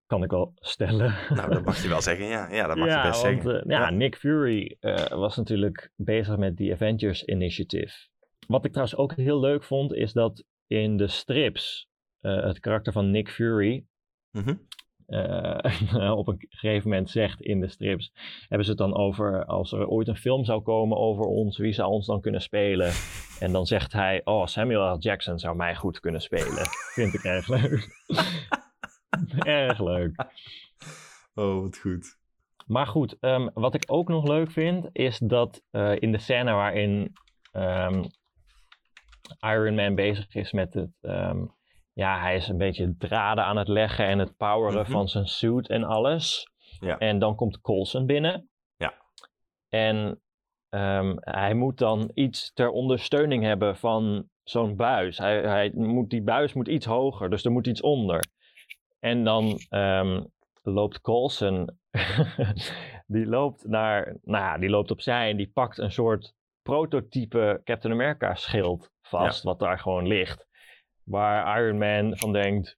kan 0.08 0.24
ik 0.24 0.32
wel 0.32 0.52
stellen. 0.56 1.16
Nou, 1.30 1.50
dat 1.50 1.66
mag 1.66 1.82
je 1.82 1.88
wel 1.88 2.02
zeggen, 2.10 2.26
ja. 2.26 2.52
Ja, 2.52 2.68
dat 2.68 2.78
mag 2.78 2.88
je 2.88 3.10
best 3.10 3.22
want, 3.22 3.42
zeggen. 3.42 3.68
Uh, 3.68 3.80
ja, 3.80 3.90
Nick 3.90 4.16
Fury 4.16 4.78
uh, 4.82 5.08
was 5.08 5.36
natuurlijk 5.36 5.92
bezig 5.96 6.38
met 6.38 6.58
die 6.58 6.74
Avengers 6.74 7.24
Initiative. 7.24 8.08
Wat 8.48 8.66
ik 8.66 8.72
trouwens 8.72 8.98
ook 8.98 9.16
heel 9.16 9.40
leuk 9.40 9.64
vond, 9.64 9.94
is 9.94 10.14
dat 10.14 10.44
in 10.68 10.98
de 10.98 11.08
strips 11.08 11.90
uh, 12.22 12.44
het 12.44 12.60
karakter 12.60 12.94
van 12.94 13.12
Nick 13.12 13.30
Fury 13.30 13.86
mm 14.32 14.44
-hmm. 14.44 14.66
op 16.12 16.28
een 16.28 16.46
gegeven 16.50 16.90
moment 16.90 17.10
zegt 17.10 17.42
in 17.42 17.60
de 17.60 17.68
strips, 17.68 18.12
hebben 18.40 18.66
ze 18.66 18.72
het 18.72 18.80
dan 18.80 18.96
over 18.96 19.46
als 19.46 19.72
er 19.72 19.88
ooit 19.88 20.08
een 20.08 20.18
film 20.18 20.46
zou 20.46 20.62
komen 20.62 20.98
over 20.98 21.26
ons, 21.26 21.58
wie 21.58 21.74
zou 21.74 21.90
ons 21.90 22.06
dan 22.06 22.22
kunnen 22.22 22.42
spelen? 22.42 22.92
En 23.40 23.52
dan 23.52 23.66
zegt 23.66 23.94
hij, 23.94 24.22
oh, 24.24 24.46
Samuel 24.46 24.96
L. 24.96 25.00
Jackson 25.00 25.40
zou 25.40 25.56
mij 25.56 25.76
goed 25.76 26.00
kunnen 26.00 26.22
spelen. 26.22 26.66
Vind 26.94 27.14
ik 27.14 27.24
erg 27.24 27.48
leuk. 27.48 27.88
Erg 29.40 29.80
leuk. 29.80 30.26
Oh, 31.34 31.62
wat 31.62 31.78
goed. 31.78 32.18
Maar 32.68 32.88
goed, 32.88 33.18
um, 33.20 33.50
wat 33.54 33.74
ik 33.74 33.84
ook 33.88 34.08
nog 34.08 34.28
leuk 34.28 34.52
vind, 34.52 34.90
is 34.92 35.18
dat 35.18 35.64
uh, 35.72 35.96
in 36.00 36.12
de 36.12 36.18
scène 36.18 36.52
waarin 36.52 37.14
um, 37.54 38.04
Iron 39.40 39.76
Man 39.76 39.96
bezig 39.96 40.36
is 40.36 40.52
met 40.52 40.74
het. 40.74 40.92
Um, 41.02 41.56
ja, 41.94 42.20
hij 42.20 42.36
is 42.36 42.48
een 42.48 42.58
beetje 42.58 42.96
draden 42.98 43.44
aan 43.44 43.58
het 43.58 43.68
leggen 43.68 44.06
en 44.06 44.20
het 44.20 44.38
poweren 44.38 44.80
mm 44.80 44.84
-hmm. 44.84 44.92
van 44.92 45.08
zijn 45.08 45.28
suit 45.28 45.70
en 45.70 45.84
alles. 45.84 46.48
Ja. 46.80 46.98
En 46.98 47.20
dan 47.20 47.36
komt 47.36 47.62
Coulson 47.62 48.06
binnen. 48.06 48.50
Ja. 48.76 48.94
En 49.70 50.22
hij 51.20 51.54
moet 51.54 51.78
dan 51.78 52.12
iets 52.14 52.54
ter 52.54 52.70
ondersteuning 52.70 53.44
hebben 53.44 53.78
van 53.78 54.30
zo'n 54.44 54.76
buis. 54.76 55.18
Hij, 55.18 55.42
hij 55.42 55.72
moet, 55.74 56.10
die 56.10 56.22
buis 56.22 56.54
moet 56.54 56.68
iets 56.68 56.86
hoger, 56.86 57.30
dus 57.30 57.46
er 57.46 57.52
moet 57.52 57.68
iets 57.68 57.82
onder. 57.82 58.24
En 59.00 59.24
dan 59.24 59.60
um, 59.70 60.32
loopt 60.62 61.02
Coulson, 61.02 61.78
die 63.16 63.26
loopt 63.26 63.68
naar, 63.68 64.18
nou 64.24 64.44
ja, 64.44 64.58
die 64.58 64.70
loopt 64.70 64.92
opzij 64.92 65.30
en 65.30 65.38
die 65.38 65.52
pakt 65.54 65.78
een 65.78 65.92
soort 65.92 66.34
prototype 66.62 67.62
Captain 67.64 67.94
America 67.94 68.36
schild 68.36 68.92
vast, 69.02 69.44
ja. 69.44 69.50
wat 69.50 69.60
daar 69.60 69.80
gewoon 69.80 70.08
ligt. 70.08 70.48
Waar 71.04 71.62
Iron 71.62 71.78
Man 71.78 72.18
van 72.18 72.34
denkt, 72.34 72.78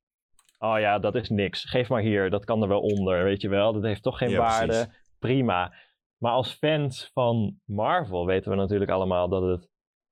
oh 0.58 0.79
ja, 0.79 0.99
dat 0.99 1.15
is 1.15 1.29
niks. 1.29 1.63
Geef 1.63 1.89
maar 1.89 2.01
hier, 2.01 2.29
dat 2.29 2.45
kan 2.45 2.62
er 2.62 2.67
wel 2.67 2.82
onder, 2.82 3.23
weet 3.23 3.41
je 3.41 3.49
wel. 3.49 3.73
Dat 3.73 3.84
heeft 3.84 4.03
toch 4.03 4.17
geen 4.17 4.29
Ja, 4.29 4.38
waarde. 4.38 4.67
precies. 4.67 5.13
Prima. 5.19 5.73
Maar 6.17 6.32
als 6.32 6.53
fans 6.53 7.10
van 7.13 7.60
Marvel 7.65 8.25
weten 8.25 8.51
we 8.51 8.58
natuurlijk 8.58 8.91
allemaal 8.91 9.29
dat 9.29 9.41
het 9.41 9.69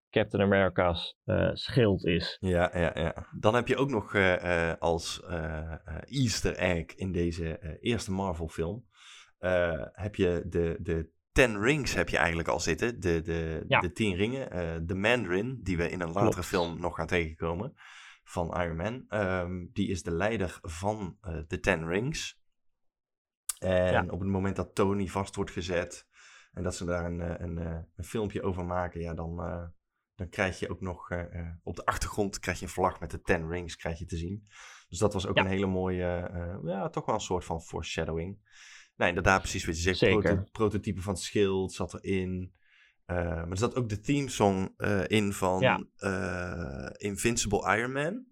Captain 0.10 0.44
America's 0.44 1.18
eh, 1.24 1.50
schild 1.54 2.06
is. 2.06 2.38
Ja, 2.40 2.78
ja, 2.78 2.92
ja. 3.00 3.28
Dan 3.40 3.56
heb 3.56 3.68
je 3.68 3.78
ook 3.78 3.90
nog 3.90 4.14
eh, 4.14 4.70
eh, 4.72 4.78
als 4.80 5.22
Easter 6.06 6.56
egg 6.56 6.86
in 6.96 7.12
deze 7.12 7.78
eerste 7.82 8.12
Marvel 8.12 8.48
film... 8.48 8.86
heb 9.92 10.16
je 10.16 10.44
de, 10.46 10.78
de 10.82 11.10
Ten 11.32 11.62
Rings 11.62 11.94
heb 11.94 12.10
je 12.10 12.18
eigenlijk 12.18 12.48
al 12.48 12.60
zitten. 12.60 13.00
De, 13.00 13.22
de, 13.22 13.64
Ja. 13.68 13.80
de 13.80 13.92
tien 13.92 14.16
ringen. 14.16 14.86
de 14.88 14.96
Mandarin, 14.96 15.60
die 15.64 15.78
we 15.78 15.90
in 15.90 16.02
een 16.02 16.08
latere 16.12 16.30
Klopt. 16.32 16.46
film 16.48 16.82
nog 16.82 16.96
gaan 16.96 17.08
tegenkomen. 17.08 17.74
Van 18.24 18.62
Iron 18.62 18.76
Man. 18.76 19.06
Ehm, 19.08 19.66
die 19.74 19.90
is 19.90 20.04
de 20.04 20.12
leider 20.12 20.60
van 20.62 21.18
de 21.48 21.60
Ten 21.60 21.88
Rings. 21.88 22.40
En 23.60 23.92
Ja. 23.92 24.04
op 24.10 24.20
het 24.20 24.30
moment 24.30 24.56
dat 24.56 24.76
Tony 24.76 25.08
vast 25.08 25.36
wordt 25.36 25.52
gezet... 25.52 26.08
en 26.52 26.64
dat 26.64 26.76
ze 26.76 26.86
daar 26.86 27.06
een, 27.06 27.44
een, 27.44 27.58
eh, 27.58 27.80
een 27.96 28.04
filmpje 28.04 28.42
over 28.42 28.66
maken... 28.66 29.02
ja, 29.02 29.14
dan... 29.14 29.40
dan 30.18 30.30
krijg 30.30 30.60
je 30.60 30.70
ook 30.70 30.82
nog 30.82 31.10
eh, 31.10 31.40
eh, 31.40 31.48
op 31.64 31.76
de 31.76 31.86
achtergrond 31.86 32.40
krijg 32.40 32.60
je 32.60 32.66
een 32.66 32.72
vlag 32.72 33.00
met 33.00 33.12
de 33.12 33.22
Ten 33.22 33.50
Rings 33.50 33.76
krijg 33.76 34.00
je 34.00 34.06
te 34.06 34.18
zien. 34.18 34.48
Dus 34.90 35.00
dat 35.00 35.14
was 35.14 35.28
ook 35.28 35.36
Ja. 35.38 35.44
een 35.44 35.50
hele 35.50 35.66
mooie, 35.66 36.04
eh, 36.06 36.58
ja, 36.64 36.90
toch 36.90 37.06
wel 37.06 37.16
een 37.16 37.22
soort 37.22 37.46
van 37.46 37.62
foreshadowing. 37.62 38.38
Nou, 38.96 39.10
inderdaad, 39.10 39.42
precies 39.42 39.66
wat 39.66 39.76
je 39.76 39.82
zegt. 39.82 39.98
Zeker. 39.98 40.22
Proto- 40.22 40.44
prototype 40.52 41.02
van 41.02 41.14
het 41.14 41.22
schild 41.22 41.74
zat 41.74 41.94
erin. 42.04 42.54
Eh, 43.06 43.16
maar 43.16 43.50
er 43.50 43.58
zat 43.58 43.76
ook 43.76 43.90
de 43.90 44.00
themesong 44.00 44.74
eh 44.78 45.04
in 45.08 45.34
van 45.34 45.60
Ja. 45.60 45.86
Invincible 46.98 47.78
Iron 47.78 47.92
Man. 47.92 48.26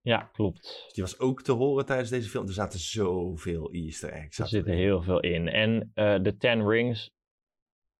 Ja, 0.00 0.22
klopt. 0.32 0.62
Dus 0.62 0.92
die 0.92 1.02
was 1.02 1.18
ook 1.18 1.42
te 1.42 1.52
horen 1.52 1.86
tijdens 1.86 2.10
deze 2.10 2.28
film. 2.28 2.46
Er 2.46 2.52
zaten 2.52 2.78
zoveel 2.78 3.70
easter 3.72 4.10
eggs. 4.12 4.38
Er 4.38 4.48
zitten 4.48 4.74
heel 4.74 5.02
veel 5.02 5.20
in. 5.20 5.48
En 5.48 5.90
de 6.22 6.36
Ten 6.38 6.68
Rings 6.68 7.10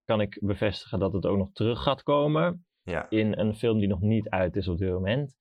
kan 0.04 0.20
ik 0.20 0.38
bevestigen 0.40 0.98
dat 0.98 1.12
het 1.12 1.26
ook 1.26 1.38
nog 1.38 1.52
terug 1.52 1.82
gaat 1.82 2.02
komen. 2.02 2.66
Ja, 2.84 3.06
in 3.10 3.38
een 3.38 3.54
film 3.54 3.78
die 3.78 3.88
nog 3.88 4.00
niet 4.00 4.28
uit 4.28 4.56
is 4.56 4.68
op 4.68 4.78
dit 4.78 4.90
moment. 4.90 5.36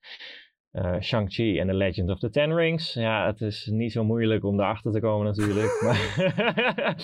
Eh, 0.72 1.00
Shang-Chi 1.00 1.58
en 1.58 1.66
The 1.66 1.74
Legend 1.74 2.10
of 2.10 2.18
the 2.18 2.30
Ten 2.30 2.54
Rings. 2.54 2.92
Ja, 2.92 3.26
het 3.26 3.40
is 3.40 3.66
niet 3.66 3.92
zo 3.92 4.04
moeilijk 4.04 4.44
om 4.44 4.56
daarachter 4.56 4.92
te 4.92 5.00
komen 5.00 5.26
natuurlijk. 5.26 5.80
maar 5.82 6.96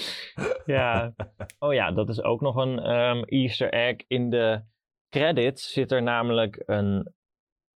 ja. 0.77 1.15
Oh 1.59 1.75
ja, 1.75 1.91
dat 1.91 2.09
is 2.09 2.23
ook 2.23 2.41
nog 2.41 2.57
een 2.57 2.79
ehm, 2.79 3.23
easter 3.23 3.73
egg. 3.73 3.97
In 4.07 4.31
de 4.31 4.63
credits 5.09 5.73
zit 5.73 5.93
er 5.93 6.03
namelijk 6.03 6.63
een, 6.67 7.13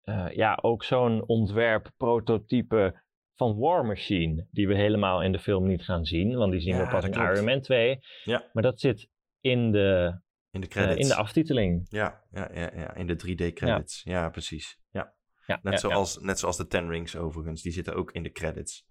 eh, 0.02 0.30
ja, 0.30 0.60
ook 0.62 0.84
zo'n 0.84 1.28
ontwerp 1.28 1.92
prototype 1.98 3.02
van 3.36 3.58
War 3.60 3.86
Machine. 3.86 4.48
Die 4.52 4.68
we 4.68 4.76
helemaal 4.76 5.24
in 5.24 5.32
de 5.32 5.40
film 5.40 5.68
niet 5.68 5.84
gaan 5.84 6.06
zien, 6.06 6.38
want 6.38 6.52
die 6.52 6.62
zien 6.62 6.76
Ja, 6.76 6.84
we 6.84 6.92
pas 6.92 7.06
in 7.06 7.12
klopt. 7.12 7.34
Iron 7.34 7.46
Man 7.46 7.62
2. 7.62 8.00
Ja. 8.24 8.50
Maar 8.54 8.64
dat 8.64 8.80
zit 8.80 9.10
in 9.42 9.72
de, 9.72 10.20
in 10.52 10.62
de 10.62 10.68
eh, 10.68 10.74
credits. 10.74 11.00
in 11.02 11.08
de 11.08 11.16
aftiteling. 11.16 11.86
Ja, 11.90 12.24
ja, 12.32 12.50
ja, 12.54 12.72
ja, 12.76 12.96
in 12.96 13.08
de 13.08 13.16
3D 13.16 13.54
credits. 13.54 14.04
Ja, 14.04 14.30
precies. 14.30 14.80
Ja. 14.92 15.14
Ja, 15.46 15.60
Net, 15.64 15.80
zoals, 15.80 16.18
net 16.18 16.40
zoals 16.40 16.58
de 16.58 16.68
Ten 16.68 16.90
Rings 16.90 17.16
overigens. 17.16 17.62
Die 17.62 17.72
zitten 17.72 17.96
ook 17.96 18.12
in 18.12 18.24
de 18.24 18.32
credits. 18.32 18.86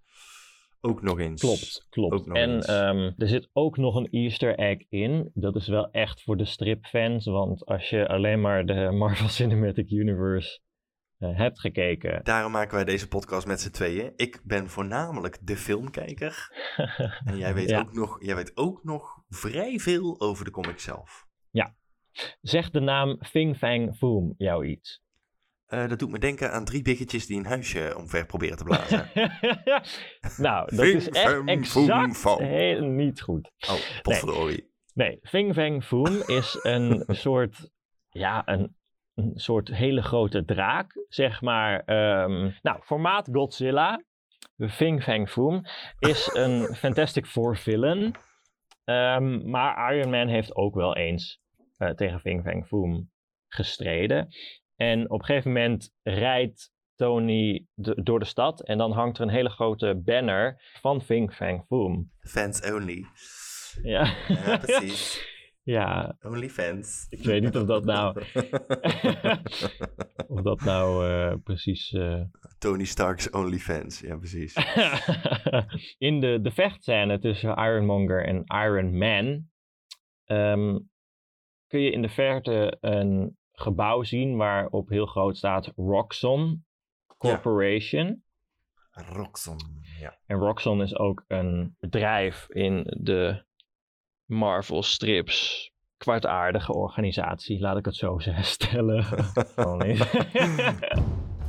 Ook 0.80 1.02
nog 1.02 1.18
eens. 1.18 1.40
Klopt, 1.40 1.86
klopt. 1.90 2.36
En 2.36 2.60
ehm, 2.60 3.12
er 3.16 3.28
zit 3.28 3.48
ook 3.52 3.76
nog 3.76 3.94
een 3.94 4.08
Easter 4.10 4.58
egg 4.58 4.78
in. 4.88 5.30
Dat 5.34 5.56
is 5.56 5.68
wel 5.68 5.90
echt 5.90 6.22
voor 6.22 6.36
de 6.36 6.44
stripfans. 6.44 7.24
Want 7.26 7.64
als 7.64 7.90
je 7.90 8.08
alleen 8.08 8.40
maar 8.40 8.66
de 8.66 8.90
Marvel 8.90 9.28
Cinematic 9.28 9.90
Universe 9.90 10.60
eh, 11.18 11.36
hebt 11.36 11.60
gekeken. 11.60 12.20
Daarom 12.24 12.52
maken 12.52 12.74
wij 12.74 12.84
deze 12.84 13.08
podcast 13.08 13.46
met 13.46 13.60
z'n 13.60 13.70
tweeën. 13.70 14.12
Ik 14.16 14.40
ben 14.44 14.68
voornamelijk 14.68 15.38
de 15.42 15.56
filmkijker. 15.56 16.48
En 17.24 17.36
jij 17.36 17.54
weet, 17.54 17.74
ook, 17.74 17.92
nog, 17.92 18.24
jij 18.24 18.34
weet 18.34 18.56
ook 18.56 18.84
nog 18.84 19.22
vrij 19.28 19.78
veel 19.78 20.20
over 20.20 20.44
de 20.44 20.50
comic 20.50 20.78
zelf. 20.78 21.28
Zegt 22.40 22.72
de 22.72 22.80
naam 22.80 23.18
Fing 23.24 23.56
Fang 23.56 23.96
Foom 23.96 24.34
jou 24.38 24.66
iets? 24.66 25.02
Eh, 25.66 25.88
dat 25.88 25.98
doet 25.98 26.10
me 26.10 26.18
denken 26.18 26.52
aan 26.52 26.64
drie 26.64 26.82
biggetjes 26.82 27.26
die 27.26 27.38
een 27.38 27.46
huisje 27.46 27.94
omver 27.96 28.26
proberen 28.26 28.56
te 28.56 28.64
blazen. 28.64 29.10
nou, 30.46 30.76
dat 30.76 30.84
is 30.86 31.08
echt 31.08 31.42
exact 31.44 32.16
Foom. 32.16 32.42
heel 32.42 32.84
niet 32.84 33.20
goed. 33.20 33.50
Oh, 33.68 34.02
potverdorie. 34.02 34.72
Nee, 34.94 35.18
Fing 35.22 35.54
Fang 35.54 35.84
Foom 35.84 36.22
is 36.38 36.58
een 36.62 37.04
soort, 37.06 37.70
ja, 38.10 38.42
een, 38.48 38.76
een 39.14 39.32
soort 39.34 39.68
hele 39.68 40.02
grote 40.02 40.44
draak, 40.44 41.04
zeg 41.08 41.40
maar. 41.40 41.82
ehm, 41.84 42.50
nou, 42.62 42.82
formaat 42.82 43.28
Godzilla. 43.32 44.02
Fing 44.68 45.02
Fang 45.02 45.30
Foom 45.30 45.64
is 45.98 46.30
een 46.32 46.74
Fantastic 46.84 47.26
Four 47.26 47.56
villain. 47.56 48.14
Ehm, 48.84 49.50
maar 49.50 49.94
Iron 49.94 50.10
Man 50.10 50.28
heeft 50.28 50.56
ook 50.56 50.74
wel 50.74 50.96
eens 50.96 51.39
eh, 51.80 51.90
tegen 51.90 52.20
Fing 52.20 52.42
Fang 52.42 52.66
Foom 52.66 53.10
gestreden. 53.48 54.28
En 54.76 55.10
op 55.10 55.18
een 55.18 55.24
gegeven 55.24 55.52
moment 55.52 55.92
rijdt 56.02 56.72
Tony 56.94 57.66
de- 57.74 58.02
door 58.02 58.18
de 58.18 58.24
stad 58.24 58.62
en 58.66 58.78
dan 58.78 58.92
hangt 58.92 59.18
er 59.18 59.22
een 59.24 59.30
hele 59.30 59.48
grote 59.50 60.00
banner 60.04 60.60
van 60.80 61.02
Fing 61.02 61.34
Fang 61.34 61.64
Foom. 61.66 62.10
Fans 62.20 62.72
only. 62.72 63.04
Ja, 63.82 64.14
Ja, 64.28 64.56
precies. 64.58 65.28
ja, 65.62 66.16
Only 66.20 66.48
fans. 66.48 67.06
Ik 67.08 67.24
weet 67.24 67.42
niet 67.42 67.56
of 67.56 67.66
dat 67.66 67.84
nou- 67.84 68.18
of 70.28 70.42
dat 70.42 70.60
nou 70.60 71.08
eh, 71.10 71.34
precies. 71.44 71.92
eh, 71.92 72.20
Tony 72.58 72.84
Stark's 72.84 73.30
only 73.30 73.58
fans. 73.58 74.00
Ja, 74.00 74.16
precies. 74.16 74.54
in 76.08 76.20
de, 76.20 76.38
de 76.42 76.50
vechtscène 76.50 77.18
tussen 77.18 77.50
Ironmonger 77.50 78.24
en 78.26 78.44
Iron 78.46 78.98
Man. 78.98 79.48
ehm, 80.24 80.78
kun 81.70 81.80
je 81.80 81.90
in 81.90 82.02
de 82.02 82.08
verte 82.08 82.76
een 82.80 83.36
gebouw 83.52 84.02
zien 84.02 84.36
waarop 84.36 84.88
heel 84.88 85.06
groot 85.06 85.36
staat 85.36 85.72
Roxxon 85.76 86.64
Corporation. 87.18 88.22
Roxon. 88.90 89.56
Ja. 90.00 90.18
En 90.26 90.36
Roxxon 90.36 90.82
is 90.82 90.98
ook 90.98 91.24
een 91.28 91.76
bedrijf 91.78 92.46
in 92.48 92.86
de 93.00 93.44
Marvel 94.24 94.82
strips. 94.82 95.70
Kwartaardige 95.96 96.72
organisatie, 96.72 97.60
laat 97.60 97.76
ik 97.76 97.84
het 97.84 97.96
zo 97.96 98.18
zeggen, 98.18 98.44
stellen. 98.56 99.04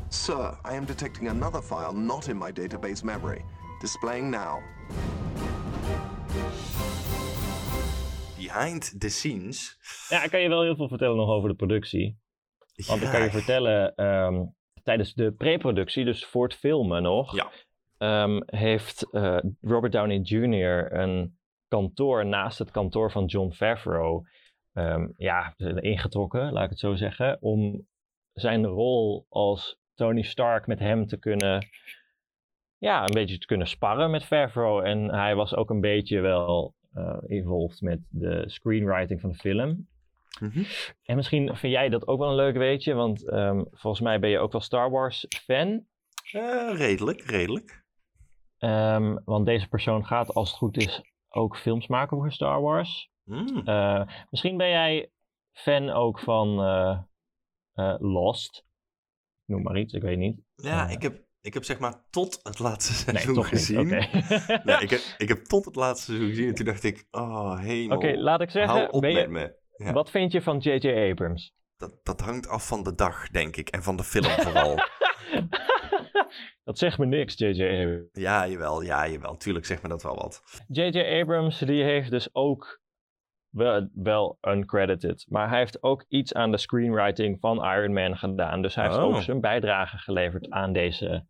Sir, 0.10 0.60
I 0.72 0.76
am 0.76 0.86
detecting 0.86 1.30
another 1.30 1.62
file 1.62 1.94
not 1.94 2.28
in 2.28 2.38
my 2.38 2.52
database 2.52 3.06
memory. 3.06 3.42
Displaying 3.80 4.30
now. 4.30 4.60
Behind 8.54 9.00
the 9.00 9.10
scenes. 9.10 9.78
Ja, 10.10 10.24
ik 10.24 10.30
kan 10.32 10.42
je 10.42 10.50
wel 10.50 10.62
heel 10.64 10.76
veel 10.76 10.88
vertellen 10.88 11.16
nog 11.18 11.30
over 11.30 11.50
de 11.50 11.56
productie. 11.56 12.20
Want 12.88 13.02
ik 13.02 13.10
kan 13.10 13.20
je 13.20 13.26
Ja. 13.26 13.32
vertellen, 13.32 13.96
ehm, 13.96 14.46
tijdens 14.84 15.14
de 15.14 15.32
pre-productie, 15.32 16.06
dus 16.06 16.26
voor 16.26 16.44
het 16.44 16.54
filmen 16.56 17.02
nog, 17.02 17.36
Ja. 17.36 17.50
ehm, 17.98 18.42
heeft 18.46 19.12
eh, 19.12 19.38
Robert 19.62 19.92
Downey 19.94 20.18
Jr. 20.18 20.94
een 20.94 21.38
kantoor 21.68 22.26
naast 22.26 22.58
het 22.60 22.72
kantoor 22.72 23.12
van 23.12 23.26
John 23.26 23.52
Favreau 23.52 24.28
ehm, 24.74 25.08
ja, 25.18 25.54
ingetrokken, 25.80 26.52
laat 26.54 26.64
ik 26.64 26.70
het 26.70 26.80
zo 26.80 26.96
zeggen, 26.96 27.38
om 27.42 27.88
zijn 28.34 28.66
rol 28.66 29.26
als 29.30 29.80
Tony 29.96 30.22
Stark 30.22 30.68
met 30.68 30.80
hem 30.80 31.08
te 31.08 31.18
kunnen, 31.18 31.68
ja, 32.78 33.04
een 33.04 33.14
beetje 33.14 33.38
te 33.38 33.46
kunnen 33.46 33.68
sparren 33.68 34.12
met 34.12 34.24
Favreau. 34.26 34.86
En 34.86 35.14
hij 35.14 35.36
was 35.36 35.56
ook 35.56 35.70
een 35.70 35.82
beetje 35.82 36.20
wel 36.20 36.74
involved 37.26 37.82
met 37.82 38.00
de 38.10 38.44
screenwriting 38.50 39.22
van 39.22 39.30
de 39.30 39.38
film. 39.38 39.88
Mhm. 40.40 40.64
En 41.04 41.16
misschien 41.16 41.56
vind 41.56 41.74
jij 41.74 41.90
dat 41.90 42.08
ook 42.08 42.20
wel 42.20 42.30
een 42.30 42.36
leuk 42.36 42.58
weetje, 42.58 42.94
want 42.94 43.30
ehm, 43.30 43.64
volgens 43.72 44.04
mij 44.04 44.20
ben 44.20 44.30
je 44.30 44.40
ook 44.40 44.52
wel 44.52 44.62
Star 44.62 44.90
Wars 44.90 45.26
fan. 45.46 45.86
Eh, 46.32 46.72
redelijk, 46.76 47.22
redelijk. 47.22 47.84
Ehm, 48.58 49.18
want 49.26 49.46
deze 49.46 49.68
persoon 49.68 50.06
gaat, 50.06 50.34
als 50.34 50.50
het 50.50 50.58
goed 50.58 50.78
is, 50.78 51.02
ook 51.30 51.58
films 51.58 51.88
maken 51.88 52.18
voor 52.18 52.32
Star 52.32 52.62
Wars. 52.62 53.12
Mm. 53.24 53.62
Eh, 53.66 54.08
misschien 54.30 54.58
ben 54.58 54.70
jij 54.70 55.10
fan 55.52 55.90
ook 55.90 56.20
van 56.20 56.60
eh, 56.60 57.00
eh, 57.74 57.96
Lost. 58.00 58.66
Noem 59.46 59.62
maar 59.62 59.80
iets, 59.80 59.94
ik 59.94 60.02
weet 60.02 60.18
niet. 60.18 60.42
Ja, 60.56 60.88
eh, 60.88 60.92
ik 60.92 61.02
heb, 61.02 61.26
ik 61.42 61.54
heb 61.54 61.64
zeg 61.64 61.80
maar 61.80 61.94
tot 62.10 62.40
het 62.44 62.60
laatste 62.60 62.92
Nee, 62.92 63.22
seizoen 63.22 63.36
toch 63.36 63.48
gezien. 63.50 63.88
niet. 63.88 63.94
Oké, 63.94 64.62
Nee, 64.64 64.78
ik, 64.80 64.90
heb, 64.90 65.00
ik 65.18 65.28
heb 65.28 65.44
tot 65.44 65.66
het 65.66 65.76
laatste 65.76 66.06
seizoen 66.12 66.30
gezien 66.30 66.48
en 66.48 66.56
toen 66.56 66.66
dacht 66.66 66.84
ik, 66.84 67.08
oh 67.12 67.60
hemel. 67.60 67.98
Oké, 67.98 68.14
laat 68.18 68.42
ik 68.42 68.50
Hou 68.52 68.68
zeggen, 68.68 68.94
op 68.94 69.02
ben 69.02 69.14
met 69.14 69.22
je, 69.24 69.28
me. 69.30 69.60
Ja, 69.86 69.94
wat 69.94 70.10
vind 70.10 70.32
je 70.32 70.42
van 70.42 70.58
J.J. 70.58 71.10
Abrams? 71.12 71.54
dat, 71.78 72.00
dat 72.04 72.22
hangt 72.22 72.48
af 72.48 72.68
van 72.68 72.84
de 72.84 72.96
dag, 72.96 73.30
denk 73.30 73.56
ik. 73.56 73.70
En 73.70 73.84
van 73.84 73.96
de 73.96 74.04
film 74.04 74.30
vooral. 74.32 74.76
dat 76.64 76.78
zegt 76.78 76.98
me 76.98 77.06
niks, 77.06 77.38
J.J. 77.38 77.64
Abrams. 77.64 78.10
ja, 78.12 78.48
jawel, 78.48 78.82
ja, 78.82 79.08
jawel. 79.08 79.38
Tuurlijk 79.38 79.66
zegt 79.66 79.82
me 79.82 79.90
dat 79.90 80.04
wel 80.04 80.16
wat. 80.16 80.44
J.J. 80.68 81.20
Abrams 81.22 81.60
die 81.60 81.84
heeft 81.84 82.12
dus 82.12 82.30
ook 82.32 82.80
wel, 83.50 83.90
wel 83.94 84.38
uncredited, 84.42 85.26
maar 85.30 85.50
hij 85.50 85.60
heeft 85.60 85.84
ook 85.84 86.06
iets 86.08 86.34
aan 86.34 86.52
de 86.52 86.58
screenwriting 86.58 87.40
van 87.40 87.66
Iron 87.66 87.94
Man 87.94 88.18
gedaan. 88.18 88.62
Dus 88.62 88.76
hij 88.76 88.84
heeft 88.86 88.98
Oh. 88.98 89.04
ook 89.04 89.22
zijn 89.22 89.42
bijdrage 89.42 89.98
geleverd 89.98 90.50
aan 90.50 90.74
deze 90.74 91.26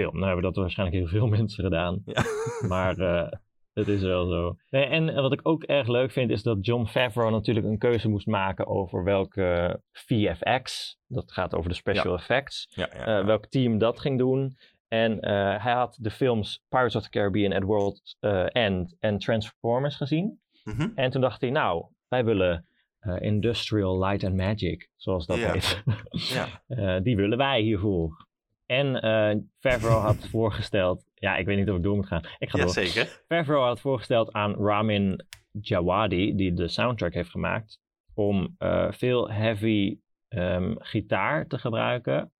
film. 0.00 0.12
Nou 0.14 0.24
hebben 0.26 0.42
dat 0.44 0.56
waarschijnlijk 0.56 0.98
heel 0.98 1.08
veel 1.20 1.26
mensen 1.38 1.64
gedaan. 1.64 2.02
Ja. 2.04 2.22
Maar 2.68 2.98
uh, 2.98 3.28
het 3.72 3.88
is 3.88 4.02
wel 4.02 4.26
zo. 4.28 4.56
Nee, 4.70 4.84
en 4.84 5.14
wat 5.14 5.32
ik 5.32 5.40
ook 5.42 5.62
erg 5.62 5.88
leuk 5.88 6.10
vind 6.12 6.30
is 6.30 6.42
dat 6.42 6.66
John 6.66 6.84
Favreau 6.86 7.30
natuurlijk 7.30 7.66
een 7.66 7.78
keuze 7.78 8.08
moest 8.08 8.26
maken 8.26 8.66
over 8.66 9.04
welke 9.04 9.80
VFX, 9.92 10.96
dat 11.06 11.32
gaat 11.32 11.54
over 11.54 11.70
de 11.70 11.76
special 11.76 12.12
Ja. 12.12 12.18
effects, 12.18 12.66
Ja, 12.70 12.88
eh, 12.88 13.24
welk 13.24 13.46
team 13.46 13.78
dat 13.78 14.00
ging 14.00 14.18
doen. 14.18 14.56
En 14.88 15.20
eh, 15.20 15.62
hij 15.64 15.72
had 15.72 15.98
de 16.00 16.10
films 16.10 16.62
Pirates 16.68 16.96
of 16.96 17.02
the 17.02 17.10
Caribbean 17.10 17.52
at 17.52 17.62
World's 17.62 18.16
eh, 18.20 18.44
End 18.48 18.96
en 19.00 19.18
Transformers 19.18 19.96
gezien. 19.96 20.40
Mhm. 20.64 20.88
En 20.94 21.10
toen 21.10 21.20
dacht 21.20 21.40
hij, 21.40 21.50
nou, 21.50 21.86
wij 22.08 22.24
willen 22.24 22.66
eh, 22.98 23.16
Industrial 23.20 23.98
Light 24.04 24.24
and 24.24 24.34
Magic, 24.36 24.88
zoals 24.96 25.26
dat 25.26 25.36
Ja. 25.38 25.52
heet. 25.52 25.82
ja. 26.10 26.46
Eh, 26.66 27.02
die 27.02 27.16
willen 27.16 27.38
wij 27.38 27.60
hiervoor. 27.60 28.26
En 28.68 29.00
eh 29.00 29.36
Favreau 29.58 30.00
had 30.02 30.28
voorgesteld, 30.30 31.04
ja, 31.14 31.36
ik 31.36 31.46
weet 31.46 31.56
niet 31.58 31.70
of 31.70 31.76
ik 31.76 31.82
door 31.82 31.96
moet 31.96 32.06
gaan. 32.06 32.22
Ik 32.38 32.50
ga 32.50 32.58
ja, 32.58 32.64
door. 32.64 32.72
zeker. 32.72 33.22
Favreau 33.28 33.64
had 33.66 33.80
voorgesteld 33.80 34.32
aan 34.32 34.54
Ramin 34.66 35.26
Djawadi, 35.52 36.34
die 36.36 36.52
de 36.54 36.68
soundtrack 36.68 37.14
heeft 37.14 37.30
gemaakt, 37.30 37.78
om 38.14 38.54
eh, 38.58 38.86
veel 38.92 39.30
heavy 39.30 39.98
ehm, 40.28 40.74
gitaar 40.78 41.46
te 41.46 41.58
gebruiken. 41.58 42.32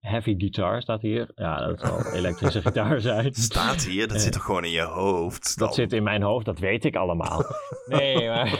Heavy 0.00 0.34
guitar 0.38 0.82
staat 0.82 1.02
hier. 1.02 1.30
Ja, 1.34 1.66
dat 1.66 1.80
zal 1.80 2.06
elektrische 2.14 2.62
gitaar 2.62 3.00
zijn. 3.00 3.34
Staat 3.34 3.84
hier, 3.84 4.08
dat 4.08 4.16
Eh, 4.16 4.22
zit 4.22 4.32
toch 4.32 4.44
gewoon 4.44 4.64
in 4.64 4.70
je 4.70 4.82
hoofd? 4.82 5.58
Dat 5.58 5.74
zit 5.74 5.92
in 5.92 6.02
mijn 6.02 6.22
hoofd, 6.22 6.44
dat 6.44 6.58
weet 6.58 6.84
ik 6.84 6.96
allemaal. 6.96 7.42
Nee, 7.86 8.28
maar... 8.28 8.58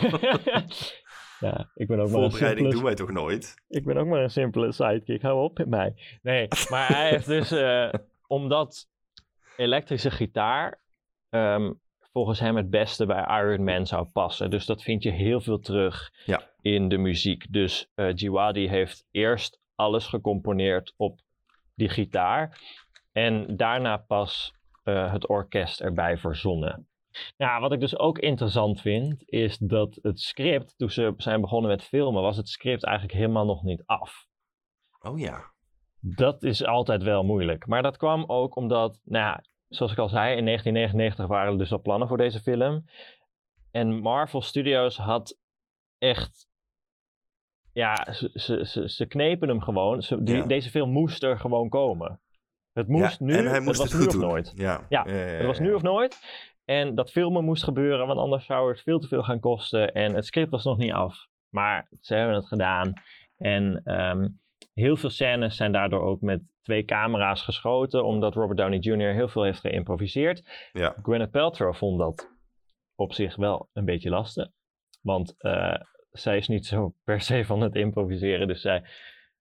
ja, 1.43 1.71
ik 1.75 1.87
ben 1.87 2.01
ook 2.01 2.11
maar 2.11 2.23
een 2.23 2.31
Voorbereiding 2.31 2.59
simpele 2.59 2.75
doen 2.75 2.83
wij 2.85 2.95
toch 2.95 3.11
nooit? 3.11 3.55
ik 3.69 3.85
ben 3.85 3.97
ook 3.97 4.07
maar 4.07 4.23
een 4.23 4.31
simpele 4.31 4.73
sidekick. 4.73 5.23
Hou 5.23 5.43
op 5.43 5.59
met 5.59 5.69
mij. 5.69 5.95
Nee, 6.23 6.49
maar 6.71 6.89
hij 6.89 7.09
heeft 7.11 7.27
dus... 7.27 7.51
eh, 7.61 7.89
omdat 8.27 8.89
elektrische 9.57 10.11
gitaar 10.11 10.81
ehm, 11.29 11.73
volgens 12.13 12.41
hem 12.41 12.57
het 12.57 12.71
beste 12.71 13.07
bij 13.07 13.25
Iron 13.43 13.65
Man 13.65 13.87
zou 13.87 14.07
passen. 14.13 14.51
Dus 14.51 14.67
dat 14.67 14.83
vind 14.83 15.03
je 15.03 15.11
heel 15.11 15.41
veel 15.41 15.59
terug 15.59 16.11
Ja. 16.25 16.51
in 16.61 16.89
de 16.89 16.99
muziek. 16.99 17.47
Dus 17.51 17.91
eh 17.95 18.15
Jiwadi 18.15 18.69
heeft 18.69 19.05
eerst 19.11 19.61
alles 19.75 20.07
gecomponeerd 20.07 20.95
op 20.97 21.21
die 21.75 21.89
gitaar. 21.89 22.61
En 23.13 23.57
daarna 23.57 23.97
pas 23.97 24.53
eh, 24.83 25.13
het 25.13 25.29
orkest 25.29 25.81
erbij 25.81 26.19
verzonnen. 26.19 26.87
Ja, 27.37 27.61
wat 27.61 27.73
ik 27.73 27.81
dus 27.81 27.99
ook 27.99 28.19
interessant 28.19 28.81
vind, 28.81 29.23
is 29.27 29.59
dat 29.59 29.99
het 30.03 30.21
script, 30.21 30.75
toen 30.77 30.91
ze 30.91 31.15
zijn 31.17 31.41
begonnen 31.41 31.71
met 31.71 31.83
filmen, 31.83 32.23
was 32.23 32.37
het 32.37 32.49
script 32.49 32.85
eigenlijk 32.85 33.19
helemaal 33.19 33.45
nog 33.45 33.63
niet 33.63 33.83
af. 33.87 34.27
Oh 35.01 35.19
ja. 35.19 35.53
Dat 36.01 36.43
is 36.43 36.65
altijd 36.65 37.03
wel 37.03 37.23
moeilijk. 37.23 37.67
Maar 37.67 37.83
dat 37.83 37.97
kwam 37.97 38.25
ook 38.27 38.57
omdat, 38.57 39.01
nou 39.05 39.25
ja, 39.25 39.45
zoals 39.69 39.93
ik 39.93 39.99
al 39.99 40.09
zei, 40.09 40.37
in 40.37 40.45
1999 40.45 41.27
waren 41.27 41.53
er 41.53 41.59
dus 41.59 41.73
al 41.73 41.81
plannen 41.81 42.09
voor 42.09 42.17
deze 42.17 42.41
film. 42.41 42.85
En 43.71 44.01
Marvel 44.01 44.43
Studios 44.43 44.97
had 44.97 45.39
echt. 45.99 46.51
Ja, 47.73 48.13
ze, 48.13 48.31
ze, 48.35 48.67
ze, 48.67 48.89
ze 48.89 49.07
knepen 49.07 49.49
hem 49.49 49.61
gewoon. 49.61 50.03
Ze, 50.03 50.23
die, 50.23 50.37
Ja. 50.37 50.47
Deze 50.47 50.71
film 50.71 50.91
moest 50.91 51.23
er 51.23 51.39
gewoon 51.39 51.69
komen. 51.69 52.21
Het 52.73 52.89
moest 52.89 53.19
ja, 53.19 53.25
nu, 53.25 53.37
en 53.37 53.47
hij 53.47 53.61
moest 53.61 53.83
het 53.83 53.91
was 53.91 53.93
het 53.93 54.01
nu 54.01 54.07
goed 54.07 54.15
of 54.15 54.31
nooit. 54.31 54.53
Ja, 54.55 54.87
Ja, 54.89 55.05
Het 55.05 55.47
was 55.47 55.59
nu 55.59 55.73
of 55.73 55.83
nooit. 55.83 56.21
En 56.65 56.95
dat 56.95 57.11
filmen 57.11 57.45
moest 57.45 57.65
gebeuren, 57.65 58.07
want 58.07 58.19
anders 58.19 58.45
zou 58.45 58.71
het 58.71 58.81
veel 58.81 58.99
te 58.99 59.09
veel 59.09 59.23
gaan 59.23 59.41
kosten. 59.41 59.93
En 59.93 60.15
het 60.15 60.27
script 60.27 60.51
was 60.51 60.65
nog 60.65 60.79
niet 60.79 60.93
af. 60.93 61.27
Maar 61.49 61.89
ze 62.01 62.15
hebben 62.15 62.37
het 62.37 62.47
gedaan. 62.47 62.93
En 63.37 63.81
ehm, 63.85 64.29
heel 64.75 64.97
veel 64.97 65.11
scènes 65.11 65.57
zijn 65.57 65.73
daardoor 65.73 66.01
ook 66.01 66.21
met 66.21 66.43
twee 66.63 66.85
camera's 66.85 67.43
geschoten, 67.43 68.05
omdat 68.05 68.35
Robert 68.35 68.59
Downey 68.59 68.79
Jr. 68.79 69.13
heel 69.13 69.29
veel 69.29 69.43
heeft 69.43 69.61
geïmproviseerd. 69.61 70.69
Ja. 70.73 70.97
Gwyneth 71.03 71.31
Paltrow 71.31 71.75
vond 71.75 71.99
dat 71.99 72.31
op 72.95 73.13
zich 73.13 73.37
wel 73.37 73.69
een 73.73 73.85
beetje 73.85 74.11
lastig. 74.11 74.49
Want 75.01 75.35
eh, 75.39 75.75
zij 76.11 76.37
is 76.37 76.49
niet 76.49 76.67
zo 76.67 76.95
per 77.05 77.21
se 77.21 77.45
van 77.45 77.61
het 77.61 77.75
improviseren. 77.75 78.49
Dus 78.49 78.61
zij 78.61 78.85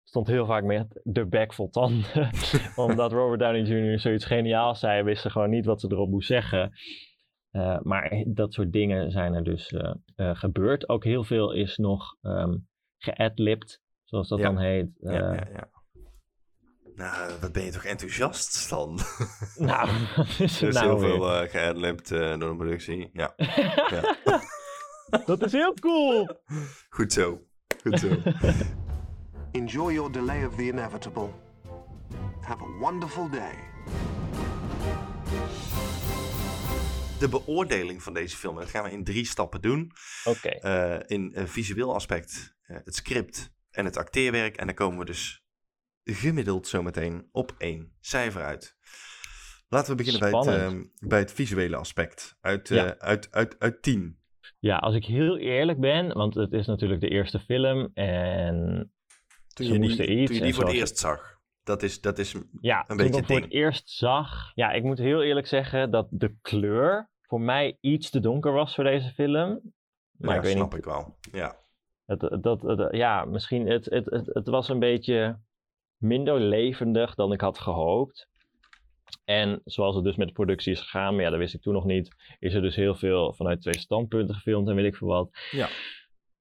stond 0.03 0.27
heel 0.27 0.45
vaak 0.45 0.63
met 0.63 0.99
de 1.03 1.25
bek 1.25 1.53
vol 1.53 1.69
tanden. 1.69 2.29
Omdat 2.75 3.11
Robert 3.11 3.39
Downey 3.39 3.61
Jr. 3.61 3.99
zoiets 3.99 4.25
geniaals 4.25 4.79
zei, 4.79 5.03
wist 5.03 5.21
ze 5.21 5.29
gewoon 5.29 5.49
niet 5.49 5.65
wat 5.65 5.81
ze 5.81 5.87
erop 5.91 6.09
moest 6.09 6.27
zeggen. 6.27 6.71
Eh, 7.51 7.79
maar 7.81 8.23
dat 8.27 8.53
soort 8.53 8.71
dingen 8.71 9.11
zijn 9.11 9.33
er 9.33 9.43
dus 9.43 9.67
eh, 9.71 9.93
eh, 10.15 10.35
gebeurd. 10.35 10.89
Ook 10.89 11.03
heel 11.03 11.23
veel 11.23 11.51
is 11.53 11.77
nog 11.77 12.15
ehm 12.21 12.55
geadlibbed, 12.97 13.81
zoals 14.03 14.27
dat 14.29 14.39
Ja. 14.39 14.45
dan 14.45 14.57
heet. 14.59 14.87
Ja, 14.99 15.09
Eh, 15.11 15.35
ja, 15.37 15.47
ja. 15.53 15.69
Nou, 16.95 17.31
wat 17.41 17.51
ben 17.51 17.63
je 17.63 17.71
toch 17.71 17.83
enthousiast 17.83 18.69
dan? 18.69 18.99
Nou, 19.67 19.89
is 20.39 20.61
er 20.61 20.67
is 20.67 20.75
nou 20.75 20.87
heel 20.87 20.99
weer? 20.99 21.09
veel 21.09 21.31
eh 21.33 21.49
eh, 22.11 22.39
door 22.39 22.49
de 22.49 22.55
productie. 22.55 23.09
Ja, 23.13 23.33
ja. 23.95 24.15
dat 25.25 25.43
is 25.45 25.51
heel 25.51 25.73
cool! 25.73 26.27
goed 26.89 27.13
zo. 27.13 27.41
Goed 27.81 27.99
zo. 27.99 28.07
Enjoy 29.51 29.93
your 29.93 30.11
delay 30.11 30.45
of 30.45 30.55
the 30.55 30.63
inevitable. 30.63 31.29
Have 32.41 32.63
a 32.63 32.77
wonderful 32.79 33.29
day. 33.29 33.53
De 37.21 37.29
beoordeling 37.29 38.03
van 38.03 38.13
deze 38.13 38.37
film, 38.37 38.55
en 38.55 38.61
dat 38.61 38.69
gaan 38.69 38.83
we 38.83 38.91
in 38.91 39.03
drie 39.03 39.25
stappen 39.25 39.61
doen. 39.61 39.91
Oké, 40.23 40.49
Eh, 40.49 40.99
in 41.05 41.31
een 41.33 41.47
visueel 41.47 41.93
aspect, 41.93 42.55
eh, 42.61 42.77
het 42.83 42.95
script 42.95 43.53
en 43.71 43.85
het 43.85 43.97
acteerwerk. 43.97 44.57
En 44.57 44.65
dan 44.65 44.75
komen 44.75 44.99
we 44.99 45.05
dus 45.05 45.43
gemiddeld 46.03 46.67
zometeen 46.67 47.27
op 47.31 47.55
één 47.57 47.93
cijfer 47.99 48.41
uit. 48.43 48.75
Laten 49.69 49.91
we 49.91 50.03
beginnen 50.03 50.31
bij 50.31 50.39
het, 50.39 50.47
ehm, 50.47 50.83
bij 51.09 51.19
het 51.19 51.33
visuele 51.33 51.75
aspect. 51.75 52.37
Uit, 52.41 52.71
eh, 52.71 52.77
Ja. 52.77 52.95
uit, 52.97 53.27
uit, 53.31 53.55
uit 53.59 53.81
10. 53.81 54.19
ja, 54.59 54.77
als 54.77 54.95
ik 54.95 55.05
heel 55.05 55.37
eerlijk 55.37 55.79
ben, 55.79 56.13
want 56.13 56.35
het 56.35 56.53
is 56.53 56.65
natuurlijk 56.65 57.01
de 57.01 57.09
eerste 57.09 57.39
film 57.39 57.91
en 57.93 58.91
Toen 59.53 59.65
je 59.65 59.79
die, 59.79 60.25
toen 60.25 60.35
je 60.35 60.41
die 60.41 60.53
voor 60.53 60.65
het 60.65 60.73
eerst 60.73 60.97
zag. 60.97 61.39
Dat 61.63 61.83
is, 61.83 62.01
dat 62.01 62.19
is 62.19 62.35
Ja, 62.61 62.79
Een 62.79 62.85
toen 62.87 62.97
beetje 62.97 63.11
ik 63.11 63.13
hem 63.13 63.25
voor 63.25 63.41
het 63.41 63.51
eerst 63.51 63.89
zag. 63.89 64.51
Ja, 64.55 64.71
ik 64.71 64.83
moet 64.83 64.97
heel 64.97 65.23
eerlijk 65.23 65.47
zeggen 65.47 65.91
dat 65.91 66.07
de 66.09 66.35
kleur 66.41 67.10
voor 67.31 67.41
mij 67.41 67.77
iets 67.81 68.09
te 68.09 68.19
donker 68.19 68.51
was 68.51 68.75
voor 68.75 68.83
deze 68.83 69.09
film. 69.09 69.61
Maar 70.17 70.29
ja, 70.29 70.35
ik 70.35 70.41
weet 70.41 70.51
snap 70.55 70.69
niet. 70.69 70.79
ik 70.79 70.85
wel. 70.85 71.15
Ja. 71.31 71.55
Het, 72.05 72.21
het- 72.21 72.43
dat, 72.43 72.61
het- 72.61 72.95
ja, 72.95 73.25
misschien. 73.25 73.67
Het, 73.67 73.85
het, 73.85 74.05
het, 74.05 74.25
het 74.33 74.47
was 74.47 74.69
een 74.69 74.79
beetje 74.79 75.39
minder 75.97 76.39
levendig 76.39 77.15
dan 77.15 77.31
ik 77.31 77.41
had 77.41 77.59
gehoopt. 77.59 78.29
En 79.25 79.61
zoals 79.65 79.95
het 79.95 80.03
dus 80.03 80.15
met 80.15 80.27
de 80.27 80.33
productie 80.33 80.71
is 80.71 80.81
gegaan, 80.81 81.13
maar 81.15 81.23
ja, 81.23 81.29
dat 81.29 81.39
wist 81.39 81.53
ik 81.53 81.61
toen 81.61 81.73
nog 81.73 81.85
niet. 81.85 82.15
Is 82.39 82.53
er 82.53 82.61
dus 82.61 82.75
heel 82.75 82.95
veel 82.95 83.33
vanuit 83.33 83.61
twee 83.61 83.79
standpunten 83.79 84.35
gefilmd 84.35 84.69
en 84.69 84.75
weet 84.75 84.85
ik 84.85 84.95
veel 84.95 85.07
wat. 85.07 85.29
Ja. 85.51 85.67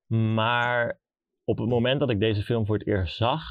Maar 0.06 1.00
op 1.44 1.58
het 1.58 1.68
moment 1.68 2.00
dat 2.00 2.10
ik 2.10 2.20
deze 2.20 2.42
film 2.42 2.66
voor 2.66 2.78
het 2.78 2.86
eerst 2.86 3.16
zag, 3.16 3.42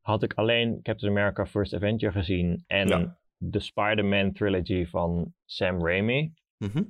had 0.00 0.22
ik 0.22 0.34
alleen 0.34 0.82
Captain 0.82 1.10
America 1.12 1.46
First 1.46 1.74
Avenger 1.74 2.12
gezien 2.12 2.64
en 2.66 2.88
Ja. 2.88 3.18
de 3.36 3.60
Spider-Man 3.60 4.32
trilogy 4.32 4.86
van 4.86 5.34
Sam 5.44 5.86
Raimi. 5.86 6.32
Mhm. 6.64 6.82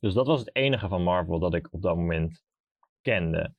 Dus 0.00 0.14
dat 0.14 0.26
was 0.26 0.40
het 0.40 0.54
enige 0.56 0.88
van 0.88 1.02
Marvel 1.02 1.38
dat 1.38 1.54
ik 1.54 1.68
op 1.72 1.82
dat 1.82 1.96
moment 1.96 2.42
kende. 3.02 3.54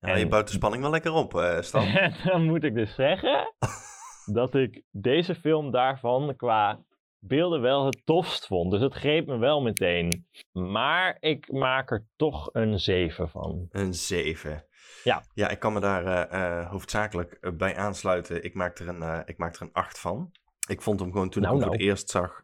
Ja, 0.00 0.16
je 0.16 0.22
En- 0.22 0.28
bouwt 0.28 0.46
de 0.46 0.52
spanning 0.52 0.82
wel 0.82 0.90
lekker 0.92 1.12
op, 1.12 1.34
eh 1.34 1.60
Stan. 1.60 1.86
En 1.86 2.14
dan 2.24 2.44
moet 2.44 2.64
ik 2.64 2.74
dus 2.74 2.94
zeggen 2.94 3.54
dat 4.38 4.54
ik 4.54 4.82
deze 4.90 5.34
film 5.34 5.70
daarvan 5.70 6.36
qua 6.36 6.84
beelden 7.18 7.60
wel 7.60 7.84
het 7.86 8.00
tofst 8.06 8.46
vond. 8.46 8.70
Dus 8.70 8.80
het 8.80 8.94
greep 8.94 9.26
me 9.26 9.36
wel 9.38 9.62
meteen. 9.62 10.26
Maar 10.52 11.16
ik 11.20 11.52
maak 11.52 11.90
er 11.90 12.06
toch 12.16 12.48
een 12.52 12.78
7 12.80 13.28
van. 13.28 13.66
Een 13.70 13.94
7. 13.94 14.66
Ja. 15.04 15.22
Ja, 15.34 15.48
ik 15.48 15.58
kan 15.58 15.72
me 15.72 15.80
daar 15.80 16.04
eh, 16.30 16.58
eh, 16.60 16.70
hoofdzakelijk 16.70 17.56
bij 17.56 17.76
aansluiten. 17.76 18.44
Ik 18.44 18.54
maak, 18.54 18.78
er 18.78 18.88
een, 18.88 19.22
ik 19.26 19.38
maak 19.38 19.54
er 19.56 19.62
een 19.62 19.72
8 19.72 19.98
van. 20.00 20.32
Ik 20.68 20.82
vond 20.82 21.00
hem 21.00 21.12
gewoon 21.12 21.28
toen 21.30 21.42
Nou, 21.42 21.54
ik 21.54 21.60
hem 21.60 21.68
voor 21.70 21.78
nou. 21.78 21.88
het 21.90 21.96
eerst 21.98 22.10
zag. 22.10 22.42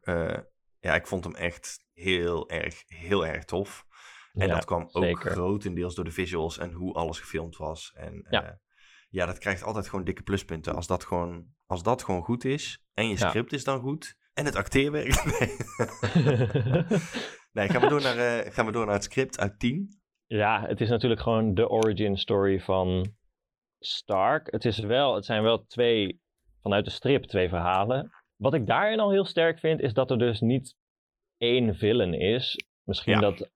ja, 0.80 0.94
ik 0.94 1.06
vond 1.06 1.24
hem 1.24 1.34
echt 1.34 1.83
heel 1.94 2.48
erg, 2.50 2.82
heel 2.86 3.26
erg 3.26 3.44
tof. 3.44 3.84
En 4.32 4.46
Ja, 4.46 4.54
dat 4.54 4.64
kwam 4.64 4.88
ook 4.92 5.04
zeker. 5.04 5.30
grotendeels 5.30 5.94
door 5.94 6.04
de 6.04 6.10
visuals 6.10 6.58
en 6.58 6.72
hoe 6.72 6.94
alles 6.94 7.20
gefilmd 7.20 7.56
was. 7.56 7.92
En 7.96 8.26
Ja. 8.30 8.42
ja. 8.42 8.58
ja, 9.08 9.26
dat 9.26 9.38
krijgt 9.38 9.62
altijd 9.62 9.88
gewoon 9.88 10.04
dikke 10.04 10.22
pluspunten. 10.22 10.74
Als 10.74 10.86
dat 10.86 11.04
gewoon, 11.04 11.46
als 11.66 11.82
dat 11.82 12.02
gewoon 12.02 12.22
goed 12.22 12.44
is. 12.44 12.84
En 12.94 13.08
je 13.08 13.18
Ja. 13.18 13.28
script 13.28 13.52
is 13.52 13.64
dan 13.64 13.80
goed. 13.80 14.16
En 14.34 14.44
het 14.44 14.56
acteerwerk. 14.56 15.14
Nee, 17.52 17.68
nee 17.68 17.68
gaan, 17.68 17.80
we 17.80 17.88
door 17.88 18.02
naar, 18.08 18.16
eh, 18.18 18.52
gaan 18.52 18.66
we 18.66 18.72
door 18.72 18.84
naar 18.84 18.94
het 18.94 19.04
script 19.04 19.38
uit 19.38 19.58
10. 19.58 20.00
ja, 20.26 20.66
het 20.66 20.80
is 20.80 20.88
natuurlijk 20.88 21.20
gewoon 21.20 21.54
de 21.54 21.68
origin 21.68 22.16
story 22.16 22.60
van 22.60 23.14
Stark. 23.78 24.50
Het, 24.50 24.64
is 24.64 24.78
wel, 24.78 25.14
het 25.14 25.24
zijn 25.24 25.42
wel 25.42 25.64
twee, 25.66 26.20
vanuit 26.62 26.84
de 26.84 26.90
strip, 26.90 27.24
twee 27.24 27.48
verhalen. 27.48 28.10
Wat 28.36 28.54
ik 28.54 28.66
daarin 28.66 29.00
al 29.00 29.10
heel 29.10 29.24
sterk 29.24 29.58
vind, 29.58 29.80
is 29.80 29.92
dat 29.92 30.10
er 30.10 30.18
dus 30.18 30.40
niet 30.40 30.74
één 31.38 31.74
villain 31.74 32.14
is. 32.14 32.64
Misschien 32.82 33.12
Ja. 33.14 33.20
dat 33.20 33.50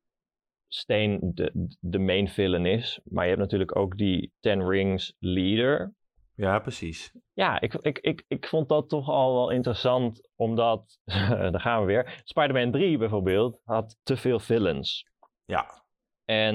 Steen 0.71 1.19
de, 1.35 1.77
de 1.81 1.99
main 1.99 2.29
villain 2.29 2.67
is. 2.67 3.01
Maar 3.05 3.23
je 3.23 3.29
hebt 3.29 3.43
natuurlijk 3.43 3.77
ook 3.77 3.97
die 3.97 4.33
Ten 4.41 4.69
Rings 4.69 5.15
leader. 5.19 5.95
Ja, 6.35 6.59
precies. 6.59 7.13
Ja, 7.33 7.61
ik, 7.61 7.75
ik, 7.75 7.99
ik, 7.99 8.25
ik 8.29 8.47
vond 8.49 8.69
dat 8.69 8.89
toch 8.89 9.09
al 9.09 9.35
wel 9.35 9.51
interessant, 9.51 10.29
omdat, 10.37 10.99
daar 11.53 11.61
gaan 11.61 11.81
we 11.81 11.87
weer, 11.87 12.21
Spider-Man 12.25 12.71
3 12.71 12.99
bijvoorbeeld 12.99 13.61
had 13.65 13.97
te 14.03 14.17
veel 14.17 14.39
villains. 14.39 15.07
Ja, 15.45 15.85
En 16.25 16.55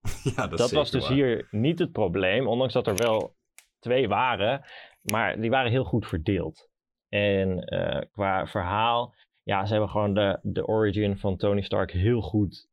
ja 0.36 0.46
dat, 0.46 0.58
dat, 0.58 0.70
was 0.70 0.90
dus 0.90 1.02
waar. 1.08 1.16
hier 1.16 1.48
niet 1.50 1.78
het 1.78 1.92
probleem, 1.92 2.46
ondanks 2.46 2.72
dat 2.72 2.86
er 2.86 2.96
wel 2.96 3.34
twee 3.78 4.08
waren, 4.08 4.64
maar 5.02 5.40
die 5.40 5.50
waren 5.50 5.70
heel 5.70 5.84
goed 5.84 6.06
verdeeld. 6.06 6.68
En 7.08 7.58
eh, 7.64 8.10
qua 8.12 8.46
verhaal, 8.46 9.14
ja, 9.44 9.64
ze 9.64 9.72
hebben 9.72 9.90
gewoon 9.90 10.14
de, 10.14 10.38
de 10.42 10.66
origin 10.66 11.18
van 11.18 11.36
Tony 11.36 11.62
Stark 11.62 11.90
heel 11.90 12.20
goed 12.20 12.68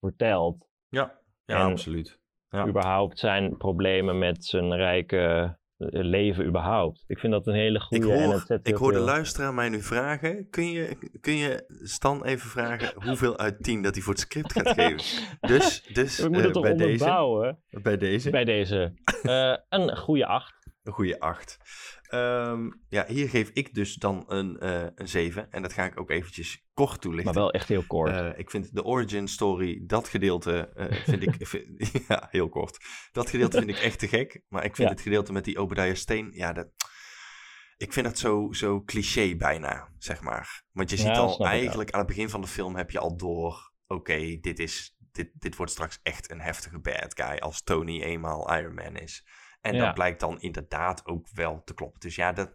verteld. 0.00 0.68
Ja, 0.88 1.18
ja 1.44 1.58
En- 1.58 1.70
absoluut. 1.70 2.20
Ja. 2.48 2.66
Überhaupt 2.66 3.18
zijn 3.18 3.56
problemen 3.56 4.18
met 4.18 4.44
zijn 4.44 4.76
rijke 4.76 5.56
eh, 5.76 5.86
leven 5.90 6.46
überhaupt. 6.46 7.04
Ik 7.06 7.18
vind 7.18 7.32
dat 7.32 7.46
een 7.46 7.54
hele 7.54 7.78
Ik 7.78 7.82
goede 7.82 8.12
en 8.12 8.24
hoor, 8.24 8.42
zet 8.46 8.68
ik 8.68 8.74
hoor 8.74 8.92
de 8.92 8.98
luisteraar 8.98 9.54
mij 9.54 9.68
nu 9.68 9.80
vragen. 9.80 10.50
Kun 10.50 10.70
je, 10.70 10.96
kun 11.20 11.36
je 11.36 11.64
Stan 11.82 12.24
even 12.24 12.50
vragen 12.50 13.02
hoeveel 13.04 13.38
uit 13.38 13.62
10 13.62 13.82
dat 13.82 13.94
hij 13.94 14.02
voor 14.02 14.12
het 14.12 14.22
script 14.22 14.52
gaat 14.52 14.68
geven? 14.68 15.26
Dus, 15.40 15.82
dus 15.92 16.18
We 16.18 16.22
moeten 16.28 16.40
eh, 16.40 16.44
het 16.44 16.54
toch 16.54 16.62
bij, 16.62 16.76
deze, 16.76 17.04
bij 17.82 17.96
deze 17.96 18.30
bij 18.30 18.44
deze. 18.44 18.92
Een 19.68 19.96
goede 19.96 20.26
8. 20.26 20.54
een 20.82 20.92
goede 20.92 21.20
8. 21.20 21.58
Ehm, 22.12 22.70
ja, 22.88 23.04
hier 23.06 23.28
geef 23.28 23.50
ik 23.52 23.74
dus 23.74 23.94
dan 23.94 24.24
een, 24.28 24.58
eh, 24.58 24.86
een 24.94 25.08
7. 25.08 25.50
En 25.50 25.62
dat 25.62 25.72
ga 25.72 25.84
ik 25.84 26.00
ook 26.00 26.10
eventjes 26.10 26.66
kort 26.74 26.90
Maar 26.90 26.98
toelichten. 26.98 27.34
wel 27.34 27.50
echt 27.52 27.68
heel 27.68 27.86
kort. 27.86 28.10
Eh, 28.10 28.38
ik 28.38 28.50
vind 28.50 28.74
de 28.74 28.84
origin 28.84 29.28
story, 29.28 29.82
dat 29.86 30.08
gedeelte, 30.08 30.68
eh, 30.74 31.02
vind 31.04 31.22
ik, 31.22 31.34
vind- 31.48 31.90
ja, 32.08 32.28
heel 32.30 32.48
kort. 32.48 32.84
Dat 33.12 33.30
gedeelte 33.30 33.58
vind 33.58 33.70
ik 33.70 33.78
echt 33.78 33.98
te 33.98 34.08
gek. 34.08 34.42
Maar 34.48 34.64
ik 34.64 34.76
vind 34.76 34.88
Ja. 34.88 34.94
het 34.94 35.02
gedeelte 35.02 35.32
met 35.32 35.44
die 35.44 35.58
Obadiah 35.58 35.94
Steen, 35.94 36.30
ja, 36.34 36.52
dat, 36.52 36.68
ik 37.76 37.92
vind 37.92 38.06
dat 38.06 38.18
zo, 38.18 38.48
zo 38.52 38.82
cliché 38.84 39.36
bijna, 39.36 39.88
zeg 39.98 40.20
maar. 40.20 40.62
Want 40.72 40.90
je 40.90 40.96
ziet 40.96 41.16
al 41.16 41.46
eigenlijk 41.46 41.90
aan 41.90 41.98
het 41.98 42.08
begin 42.08 42.28
van 42.30 42.40
de 42.40 42.46
film 42.46 42.76
heb 42.76 42.90
je 42.90 42.98
al 42.98 43.16
door, 43.16 43.72
oké, 43.86 44.38
dit 44.40 44.58
is, 44.58 44.96
dit, 45.12 45.30
dit 45.32 45.56
wordt 45.56 45.72
straks 45.72 45.98
echt 46.02 46.30
een 46.30 46.40
heftige 46.40 46.78
bad 46.78 47.14
guy 47.20 47.36
als 47.38 47.62
Tony 47.62 48.02
eenmaal 48.02 48.56
Iron 48.58 48.74
Man 48.74 48.96
is. 48.96 49.26
En 49.62 49.74
Ja. 49.74 49.84
dat 49.84 49.94
blijkt 49.94 50.20
dan 50.20 50.40
inderdaad 50.40 51.06
ook 51.06 51.26
wel 51.34 51.62
te 51.64 51.74
kloppen. 51.74 52.00
Dus 52.00 52.14
ja, 52.16 52.32
dat, 52.32 52.50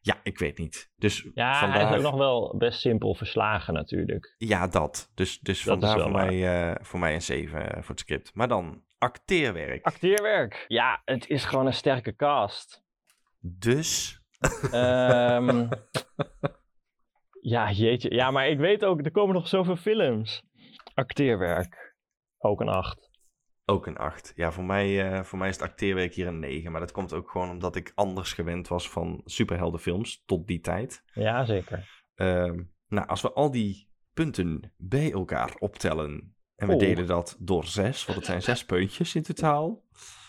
ja, 0.00 0.20
ik 0.22 0.38
weet 0.38 0.58
niet. 0.58 0.90
Dus 0.96 1.28
ja, 1.34 1.58
vandaar... 1.60 1.80
hij 1.80 1.90
is 1.90 1.96
ook 1.96 2.10
nog 2.10 2.18
wel 2.20 2.54
best 2.58 2.80
simpel 2.80 3.14
verslagen 3.14 3.74
natuurlijk. 3.74 4.34
Ja, 4.38 4.66
dat. 4.66 5.10
Dus, 5.14 5.38
dus 5.40 5.62
Dat 5.62 5.80
vandaar 5.80 6.00
voor 6.02 6.12
waar. 6.12 6.26
mij, 6.26 6.70
eh, 6.70 6.84
voor 6.84 6.98
mij 6.98 7.14
een 7.14 7.22
7 7.22 7.70
voor 7.70 7.88
het 7.90 8.00
script. 8.00 8.34
Maar 8.34 8.48
dan 8.48 8.82
acteerwerk. 8.98 9.84
Acteerwerk. 9.84 10.64
Ja, 10.68 11.02
het 11.04 11.28
is 11.28 11.44
gewoon 11.44 11.66
een 11.66 11.72
sterke 11.74 12.14
cast. 12.16 12.82
Dus. 13.40 14.20
Ehm, 14.72 15.68
ja, 17.54 17.70
jeetje. 17.70 18.14
Ja, 18.14 18.30
maar 18.30 18.48
ik 18.48 18.58
weet 18.58 18.84
ook, 18.84 19.04
er 19.04 19.10
komen 19.10 19.34
nog 19.34 19.48
zoveel 19.48 19.76
films. 19.76 20.42
Acteerwerk. 20.94 21.94
Ook 22.38 22.60
een 22.60 22.68
8. 22.68 23.10
Ook 23.72 23.86
een 23.86 23.96
8. 23.96 24.32
Ja, 24.36 24.52
voor 24.52 24.64
mij, 24.64 25.12
eh, 25.12 25.22
voor 25.22 25.38
mij 25.38 25.48
is 25.48 25.54
het 25.54 25.64
acteerwerk 25.64 26.14
hier 26.14 26.26
een 26.26 26.38
9. 26.38 26.70
Maar 26.72 26.80
dat 26.80 26.92
komt 26.92 27.12
ook 27.12 27.30
gewoon 27.30 27.50
omdat 27.50 27.76
ik 27.76 27.92
anders 27.94 28.32
gewend 28.32 28.68
was 28.68 28.90
van 28.90 29.20
superheldenfilms 29.24 30.22
tot 30.26 30.46
die 30.46 30.60
tijd. 30.60 31.02
Ja, 31.12 31.44
zeker. 31.44 31.88
Ehm, 32.14 32.62
nou, 32.88 33.06
als 33.06 33.20
we 33.20 33.32
al 33.32 33.50
die 33.50 33.88
punten 34.14 34.72
bij 34.76 35.12
elkaar 35.12 35.56
optellen. 35.58 36.34
En 36.56 36.68
we 36.68 36.76
delen 36.76 37.06
dat 37.06 37.36
door 37.38 37.64
6, 37.64 38.04
want 38.04 38.18
het 38.18 38.26
zijn 38.26 38.42
6 38.42 38.64
puntjes 38.64 39.14
in 39.14 39.22
totaal. 39.22 39.84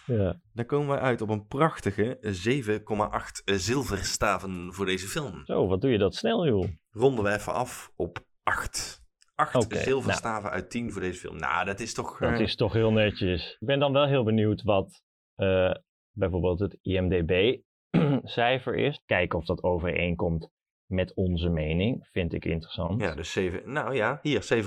Ja. 0.06 0.41
Dan 0.54 0.66
komen 0.66 0.96
we 0.96 1.02
uit 1.02 1.22
op 1.22 1.30
een 1.30 1.48
prachtige 1.48 2.18
7,8 2.22 3.41
zilverstaven 3.46 4.74
voor 4.74 4.86
deze 4.86 5.08
film. 5.08 5.46
Zo, 5.46 5.68
wat 5.68 5.82
doe 5.82 5.91
je 5.91 5.98
dat 5.98 6.16
snel, 6.16 6.48
joh. 6.48 6.68
ronden 6.91 7.24
we 7.24 7.34
even 7.34 7.54
af 7.54 7.91
op 7.96 8.26
8. 8.44 9.03
8 9.36 9.56
Oké, 9.56 9.78
zilverstaven 9.78 10.50
uit 10.50 10.70
10 10.70 10.92
voor 10.92 11.02
deze 11.02 11.20
film. 11.20 11.38
Nou, 11.38 11.66
dat 11.66 11.80
is 11.80 11.94
toch... 11.94 12.20
Dat 12.20 12.34
eh, 12.34 12.40
is 12.40 12.56
toch 12.56 12.74
heel 12.74 12.92
netjes. 12.92 13.58
Ik 13.60 13.68
ben 13.68 13.80
dan 13.80 13.94
wel 13.94 14.08
heel 14.08 14.24
benieuwd 14.24 14.62
wat 14.62 15.02
eh, 15.36 15.72
bijvoorbeeld 16.12 16.60
het 16.60 16.78
IMDB-cijfer 16.82 18.76
is. 18.88 19.02
Kijken 19.06 19.40
of 19.40 19.46
dat 19.46 19.64
overeenkomt 19.64 20.50
met 20.86 21.14
onze 21.14 21.50
mening. 21.50 22.08
Vind 22.12 22.34
ik 22.34 22.46
interessant. 22.46 23.02
Ja, 23.02 23.16
dus 23.16 23.32
7... 23.32 23.72
Nou 23.72 23.96
ja, 23.96 24.20
hier 24.22 24.64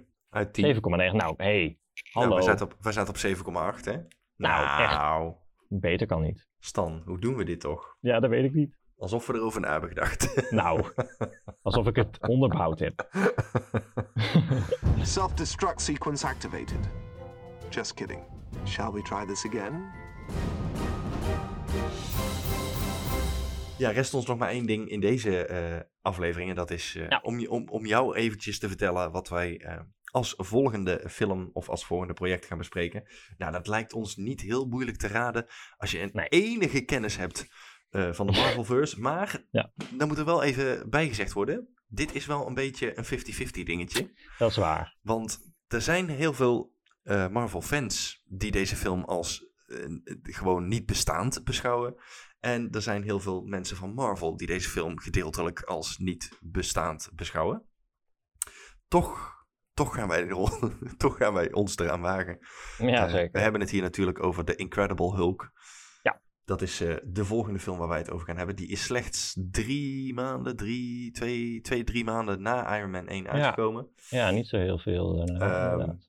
7,9 0.00 0.04
uit 0.28 0.52
10. 0.52 0.74
7,9. 0.74 0.80
Nou, 0.80 1.34
hey, 1.36 1.78
hallo. 2.12 2.28
Nou, 2.28 2.40
we 2.40 2.46
zaten 2.46 2.66
op, 2.66 2.76
we 2.80 2.92
zaten 2.92 3.14
op 3.14 3.76
7,8 3.76 3.84
hè? 3.84 3.96
Nou, 4.36 4.82
echt. 4.82 4.94
Nou, 4.94 5.34
Beter 5.68 6.06
kan 6.06 6.22
niet. 6.22 6.48
Stan, 6.58 7.02
hoe 7.04 7.18
doen 7.18 7.36
we 7.36 7.44
dit 7.44 7.60
toch? 7.60 7.96
Ja, 8.00 8.20
dat 8.20 8.30
weet 8.30 8.44
ik 8.44 8.54
niet. 8.54 8.79
Alsof 9.00 9.26
we 9.26 9.34
erover 9.34 9.60
na 9.60 9.70
hebben 9.70 9.88
gedacht. 9.88 10.28
Nou, 10.50 10.84
alsof 11.62 11.86
ik 11.86 11.96
het 11.96 12.18
onderbouwd 12.28 12.78
heb. 12.78 13.08
Self-destruct 15.02 15.80
sequence 15.80 16.26
activated. 16.26 16.88
Just 17.70 17.94
kidding. 17.94 18.20
Shall 18.66 18.92
we 18.92 19.02
try 19.02 19.26
this 19.26 19.46
again? 19.46 19.90
Ja, 23.78 23.90
rest 23.90 24.14
ons 24.14 24.26
nog 24.26 24.38
maar 24.38 24.48
één 24.48 24.66
ding 24.66 24.88
in 24.88 25.00
deze 25.00 25.46
eh, 25.46 25.80
aflevering. 26.02 26.50
En 26.50 26.56
dat 26.56 26.70
is 26.70 26.94
eh, 26.96 27.08
Ja. 27.08 27.20
om, 27.22 27.38
je- 27.38 27.50
om, 27.50 27.68
om 27.68 27.86
jou 27.86 28.16
eventjes 28.16 28.58
te 28.58 28.68
vertellen 28.68 29.10
wat 29.12 29.28
wij 29.28 29.60
eh, 29.60 29.80
als 30.04 30.34
volgende 30.36 31.04
film 31.08 31.50
of 31.52 31.68
als 31.68 31.84
volgende 31.84 32.12
project 32.14 32.46
gaan 32.46 32.58
bespreken. 32.58 33.04
Nou, 33.38 33.52
dat 33.52 33.66
lijkt 33.66 33.92
ons 33.92 34.16
niet 34.16 34.40
heel 34.40 34.66
moeilijk 34.66 34.96
te 34.96 35.08
raden 35.08 35.46
als 35.76 35.90
je 35.90 36.00
een 36.02 36.10
Nee. 36.12 36.28
enige 36.28 36.80
kennis 36.84 37.16
hebt 37.16 37.46
eh, 37.90 38.12
van 38.12 38.26
de 38.26 38.32
Marvelverse. 38.40 39.00
Maar 39.00 39.44
Ja. 39.50 39.72
dan 39.94 40.08
moet 40.08 40.18
er 40.18 40.24
wel 40.24 40.42
even 40.42 40.90
bijgezegd 40.90 41.32
worden. 41.32 41.68
Dit 41.86 42.14
is 42.14 42.26
wel 42.26 42.46
een 42.46 42.54
beetje 42.54 42.98
een 42.98 43.04
50-50 43.04 43.62
dingetje. 43.64 44.12
Dat 44.38 44.50
is 44.50 44.56
waar. 44.56 44.96
Want 45.02 45.40
er 45.66 45.82
zijn 45.82 46.08
heel 46.08 46.32
veel 46.32 46.72
eh, 47.02 47.28
Marvel-fans 47.28 48.22
die 48.24 48.50
deze 48.50 48.76
film 48.76 49.04
als 49.04 49.48
eh, 49.66 49.76
gewoon 50.22 50.68
niet 50.68 50.86
bestaand 50.86 51.44
beschouwen. 51.44 51.94
En 52.40 52.70
er 52.70 52.82
zijn 52.82 53.02
heel 53.02 53.20
veel 53.20 53.42
mensen 53.42 53.76
van 53.76 53.94
Marvel 53.94 54.36
die 54.36 54.46
deze 54.46 54.68
film 54.68 54.98
gedeeltelijk 54.98 55.62
als 55.62 55.98
niet 55.98 56.38
bestaand 56.40 57.10
beschouwen. 57.14 57.64
Toch, 58.88 59.32
toch, 59.74 59.94
gaan, 59.94 60.08
wij 60.08 60.26
er, 60.28 60.36
toch 60.96 61.16
gaan 61.16 61.32
wij 61.34 61.52
ons 61.52 61.76
eraan 61.78 62.00
wagen. 62.00 62.38
Ja, 62.78 63.08
zeker. 63.08 63.32
We 63.32 63.40
hebben 63.40 63.60
het 63.60 63.70
hier 63.70 63.82
natuurlijk 63.82 64.22
over 64.22 64.44
The 64.44 64.56
Incredible 64.56 65.14
Hulk. 65.14 65.52
Dat 66.44 66.62
is 66.62 66.80
eh, 66.80 66.94
de 67.04 67.24
volgende 67.24 67.58
film 67.58 67.78
waar 67.78 67.88
wij 67.88 67.98
het 67.98 68.10
over 68.10 68.26
gaan 68.26 68.36
hebben. 68.36 68.56
Die 68.56 68.68
is 68.68 68.82
slechts 68.84 69.36
drie 69.50 70.14
maanden, 70.14 70.56
drie, 70.56 71.10
twee, 71.10 71.60
twee 71.60 71.84
drie 71.84 72.04
maanden 72.04 72.42
na 72.42 72.76
Iron 72.78 72.90
Man 72.90 73.08
1 73.08 73.28
uitgekomen. 73.28 73.88
Ja, 74.08 74.30
niet 74.30 74.46
zo 74.46 74.56
heel 74.56 74.78
veel. 74.78 75.18
inderdaad. 75.20 76.08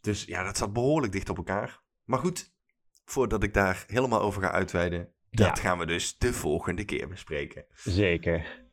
Dus 0.00 0.24
ja, 0.24 0.42
dat 0.44 0.56
zat 0.56 0.72
behoorlijk 0.72 1.12
dicht 1.12 1.28
op 1.28 1.36
elkaar. 1.36 1.80
Maar 2.04 2.18
goed, 2.18 2.52
voordat 3.04 3.42
ik 3.42 3.54
daar 3.54 3.84
helemaal 3.86 4.20
over 4.20 4.42
ga 4.42 4.50
uitweiden, 4.50 5.08
dat 5.30 5.46
Ja. 5.56 5.62
gaan 5.62 5.78
we 5.78 5.86
dus 5.86 6.18
de 6.18 6.32
volgende 6.32 6.84
keer 6.84 7.08
bespreken. 7.08 7.64
Zeker. 7.74 8.64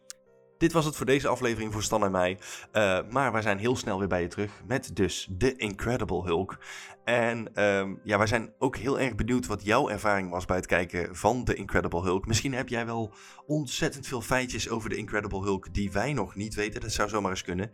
Dit 0.58 0.72
was 0.72 0.86
het 0.86 0.96
voor 0.96 1.06
deze 1.06 1.28
aflevering 1.28 1.74
voor 1.74 1.84
Stan 1.84 2.04
en 2.04 2.12
mij. 2.12 2.38
Eh, 2.72 3.00
maar 3.10 3.32
wij 3.32 3.42
zijn 3.42 3.58
heel 3.58 3.76
snel 3.76 4.00
weer 4.00 4.08
bij 4.08 4.22
je 4.22 4.28
terug 4.28 4.52
met 4.68 4.96
dus 4.96 5.30
The 5.38 5.56
Incredible 5.56 6.24
Hulk. 6.24 6.58
En 7.04 7.56
ehm, 7.56 7.94
ja, 8.04 8.18
wij 8.18 8.28
zijn 8.28 8.54
ook 8.60 8.78
heel 8.78 9.00
erg 9.00 9.16
benieuwd 9.16 9.46
wat 9.46 9.64
jouw 9.64 9.90
ervaring 9.90 10.30
was 10.30 10.46
bij 10.46 10.56
het 10.56 10.66
kijken 10.66 11.16
van 11.16 11.44
The 11.44 11.56
Incredible 11.56 12.02
Hulk. 12.02 12.28
Misschien 12.28 12.54
heb 12.54 12.70
jij 12.70 12.86
wel 12.86 13.14
ontzettend 13.46 14.08
veel 14.08 14.22
feitjes 14.22 14.70
over 14.70 14.90
The 14.90 14.96
Incredible 14.96 15.42
Hulk 15.42 15.74
die 15.74 15.92
wij 15.92 16.14
nog 16.14 16.36
niet 16.36 16.56
weten. 16.56 16.82
Dat 16.82 16.92
zou 16.92 17.10
zomaar 17.10 17.32
eens 17.32 17.44
kunnen. 17.44 17.72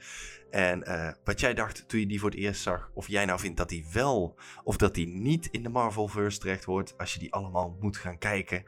En 0.54 0.84
eh, 0.84 1.10
wat 1.24 1.39
jij 1.39 1.54
dacht 1.54 1.88
toen 1.88 1.99
je 1.99 2.06
die 2.06 2.20
voor 2.20 2.30
het 2.30 2.39
eerst 2.39 2.62
zag, 2.62 2.89
of 2.93 3.08
jij 3.08 3.26
nou 3.26 3.39
vindt 3.39 3.58
dat 3.58 3.70
die 3.70 3.86
wel 3.93 4.36
of 4.64 4.78
dat 4.78 4.93
die 4.93 5.08
niet 5.08 5.47
in 5.51 5.64
de 5.64 5.70
Marvelverse 5.70 6.39
terecht 6.39 6.64
hoort, 6.64 6.97
als 6.97 7.14
je 7.14 7.20
die 7.20 7.34
allemaal 7.34 7.78
moet 7.80 7.97
gaan 7.97 8.18
kijken. 8.18 8.64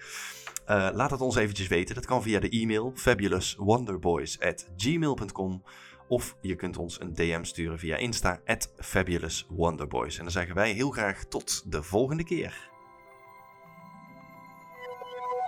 Eh, 0.65 0.89
laat 0.93 1.11
het 1.11 1.21
ons 1.21 1.35
eventjes 1.35 1.67
weten. 1.67 1.95
Dat 1.95 2.05
kan 2.05 2.21
via 2.21 2.39
de 2.39 2.49
e-mail 2.49 2.91
fabulouswonderboys@gmail.com 2.95 5.63
of 6.07 6.37
je 6.41 6.55
kunt 6.55 6.77
ons 6.77 6.99
een 6.99 7.13
DM 7.13 7.43
sturen 7.43 7.79
via 7.79 7.95
Insta 7.95 8.41
fabulouswonderboys. 8.77 10.17
En 10.17 10.23
dan 10.23 10.31
zeggen 10.31 10.55
wij 10.55 10.71
heel 10.71 10.91
graag 10.91 11.23
tot 11.23 11.71
de 11.71 11.83
volgende 11.83 12.23
keer. 12.23 12.69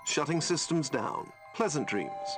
Shutting 0.08 0.44
systems 0.44 0.90
down. 0.90 1.32
Pleasant 1.54 1.88
dreams. 1.88 2.38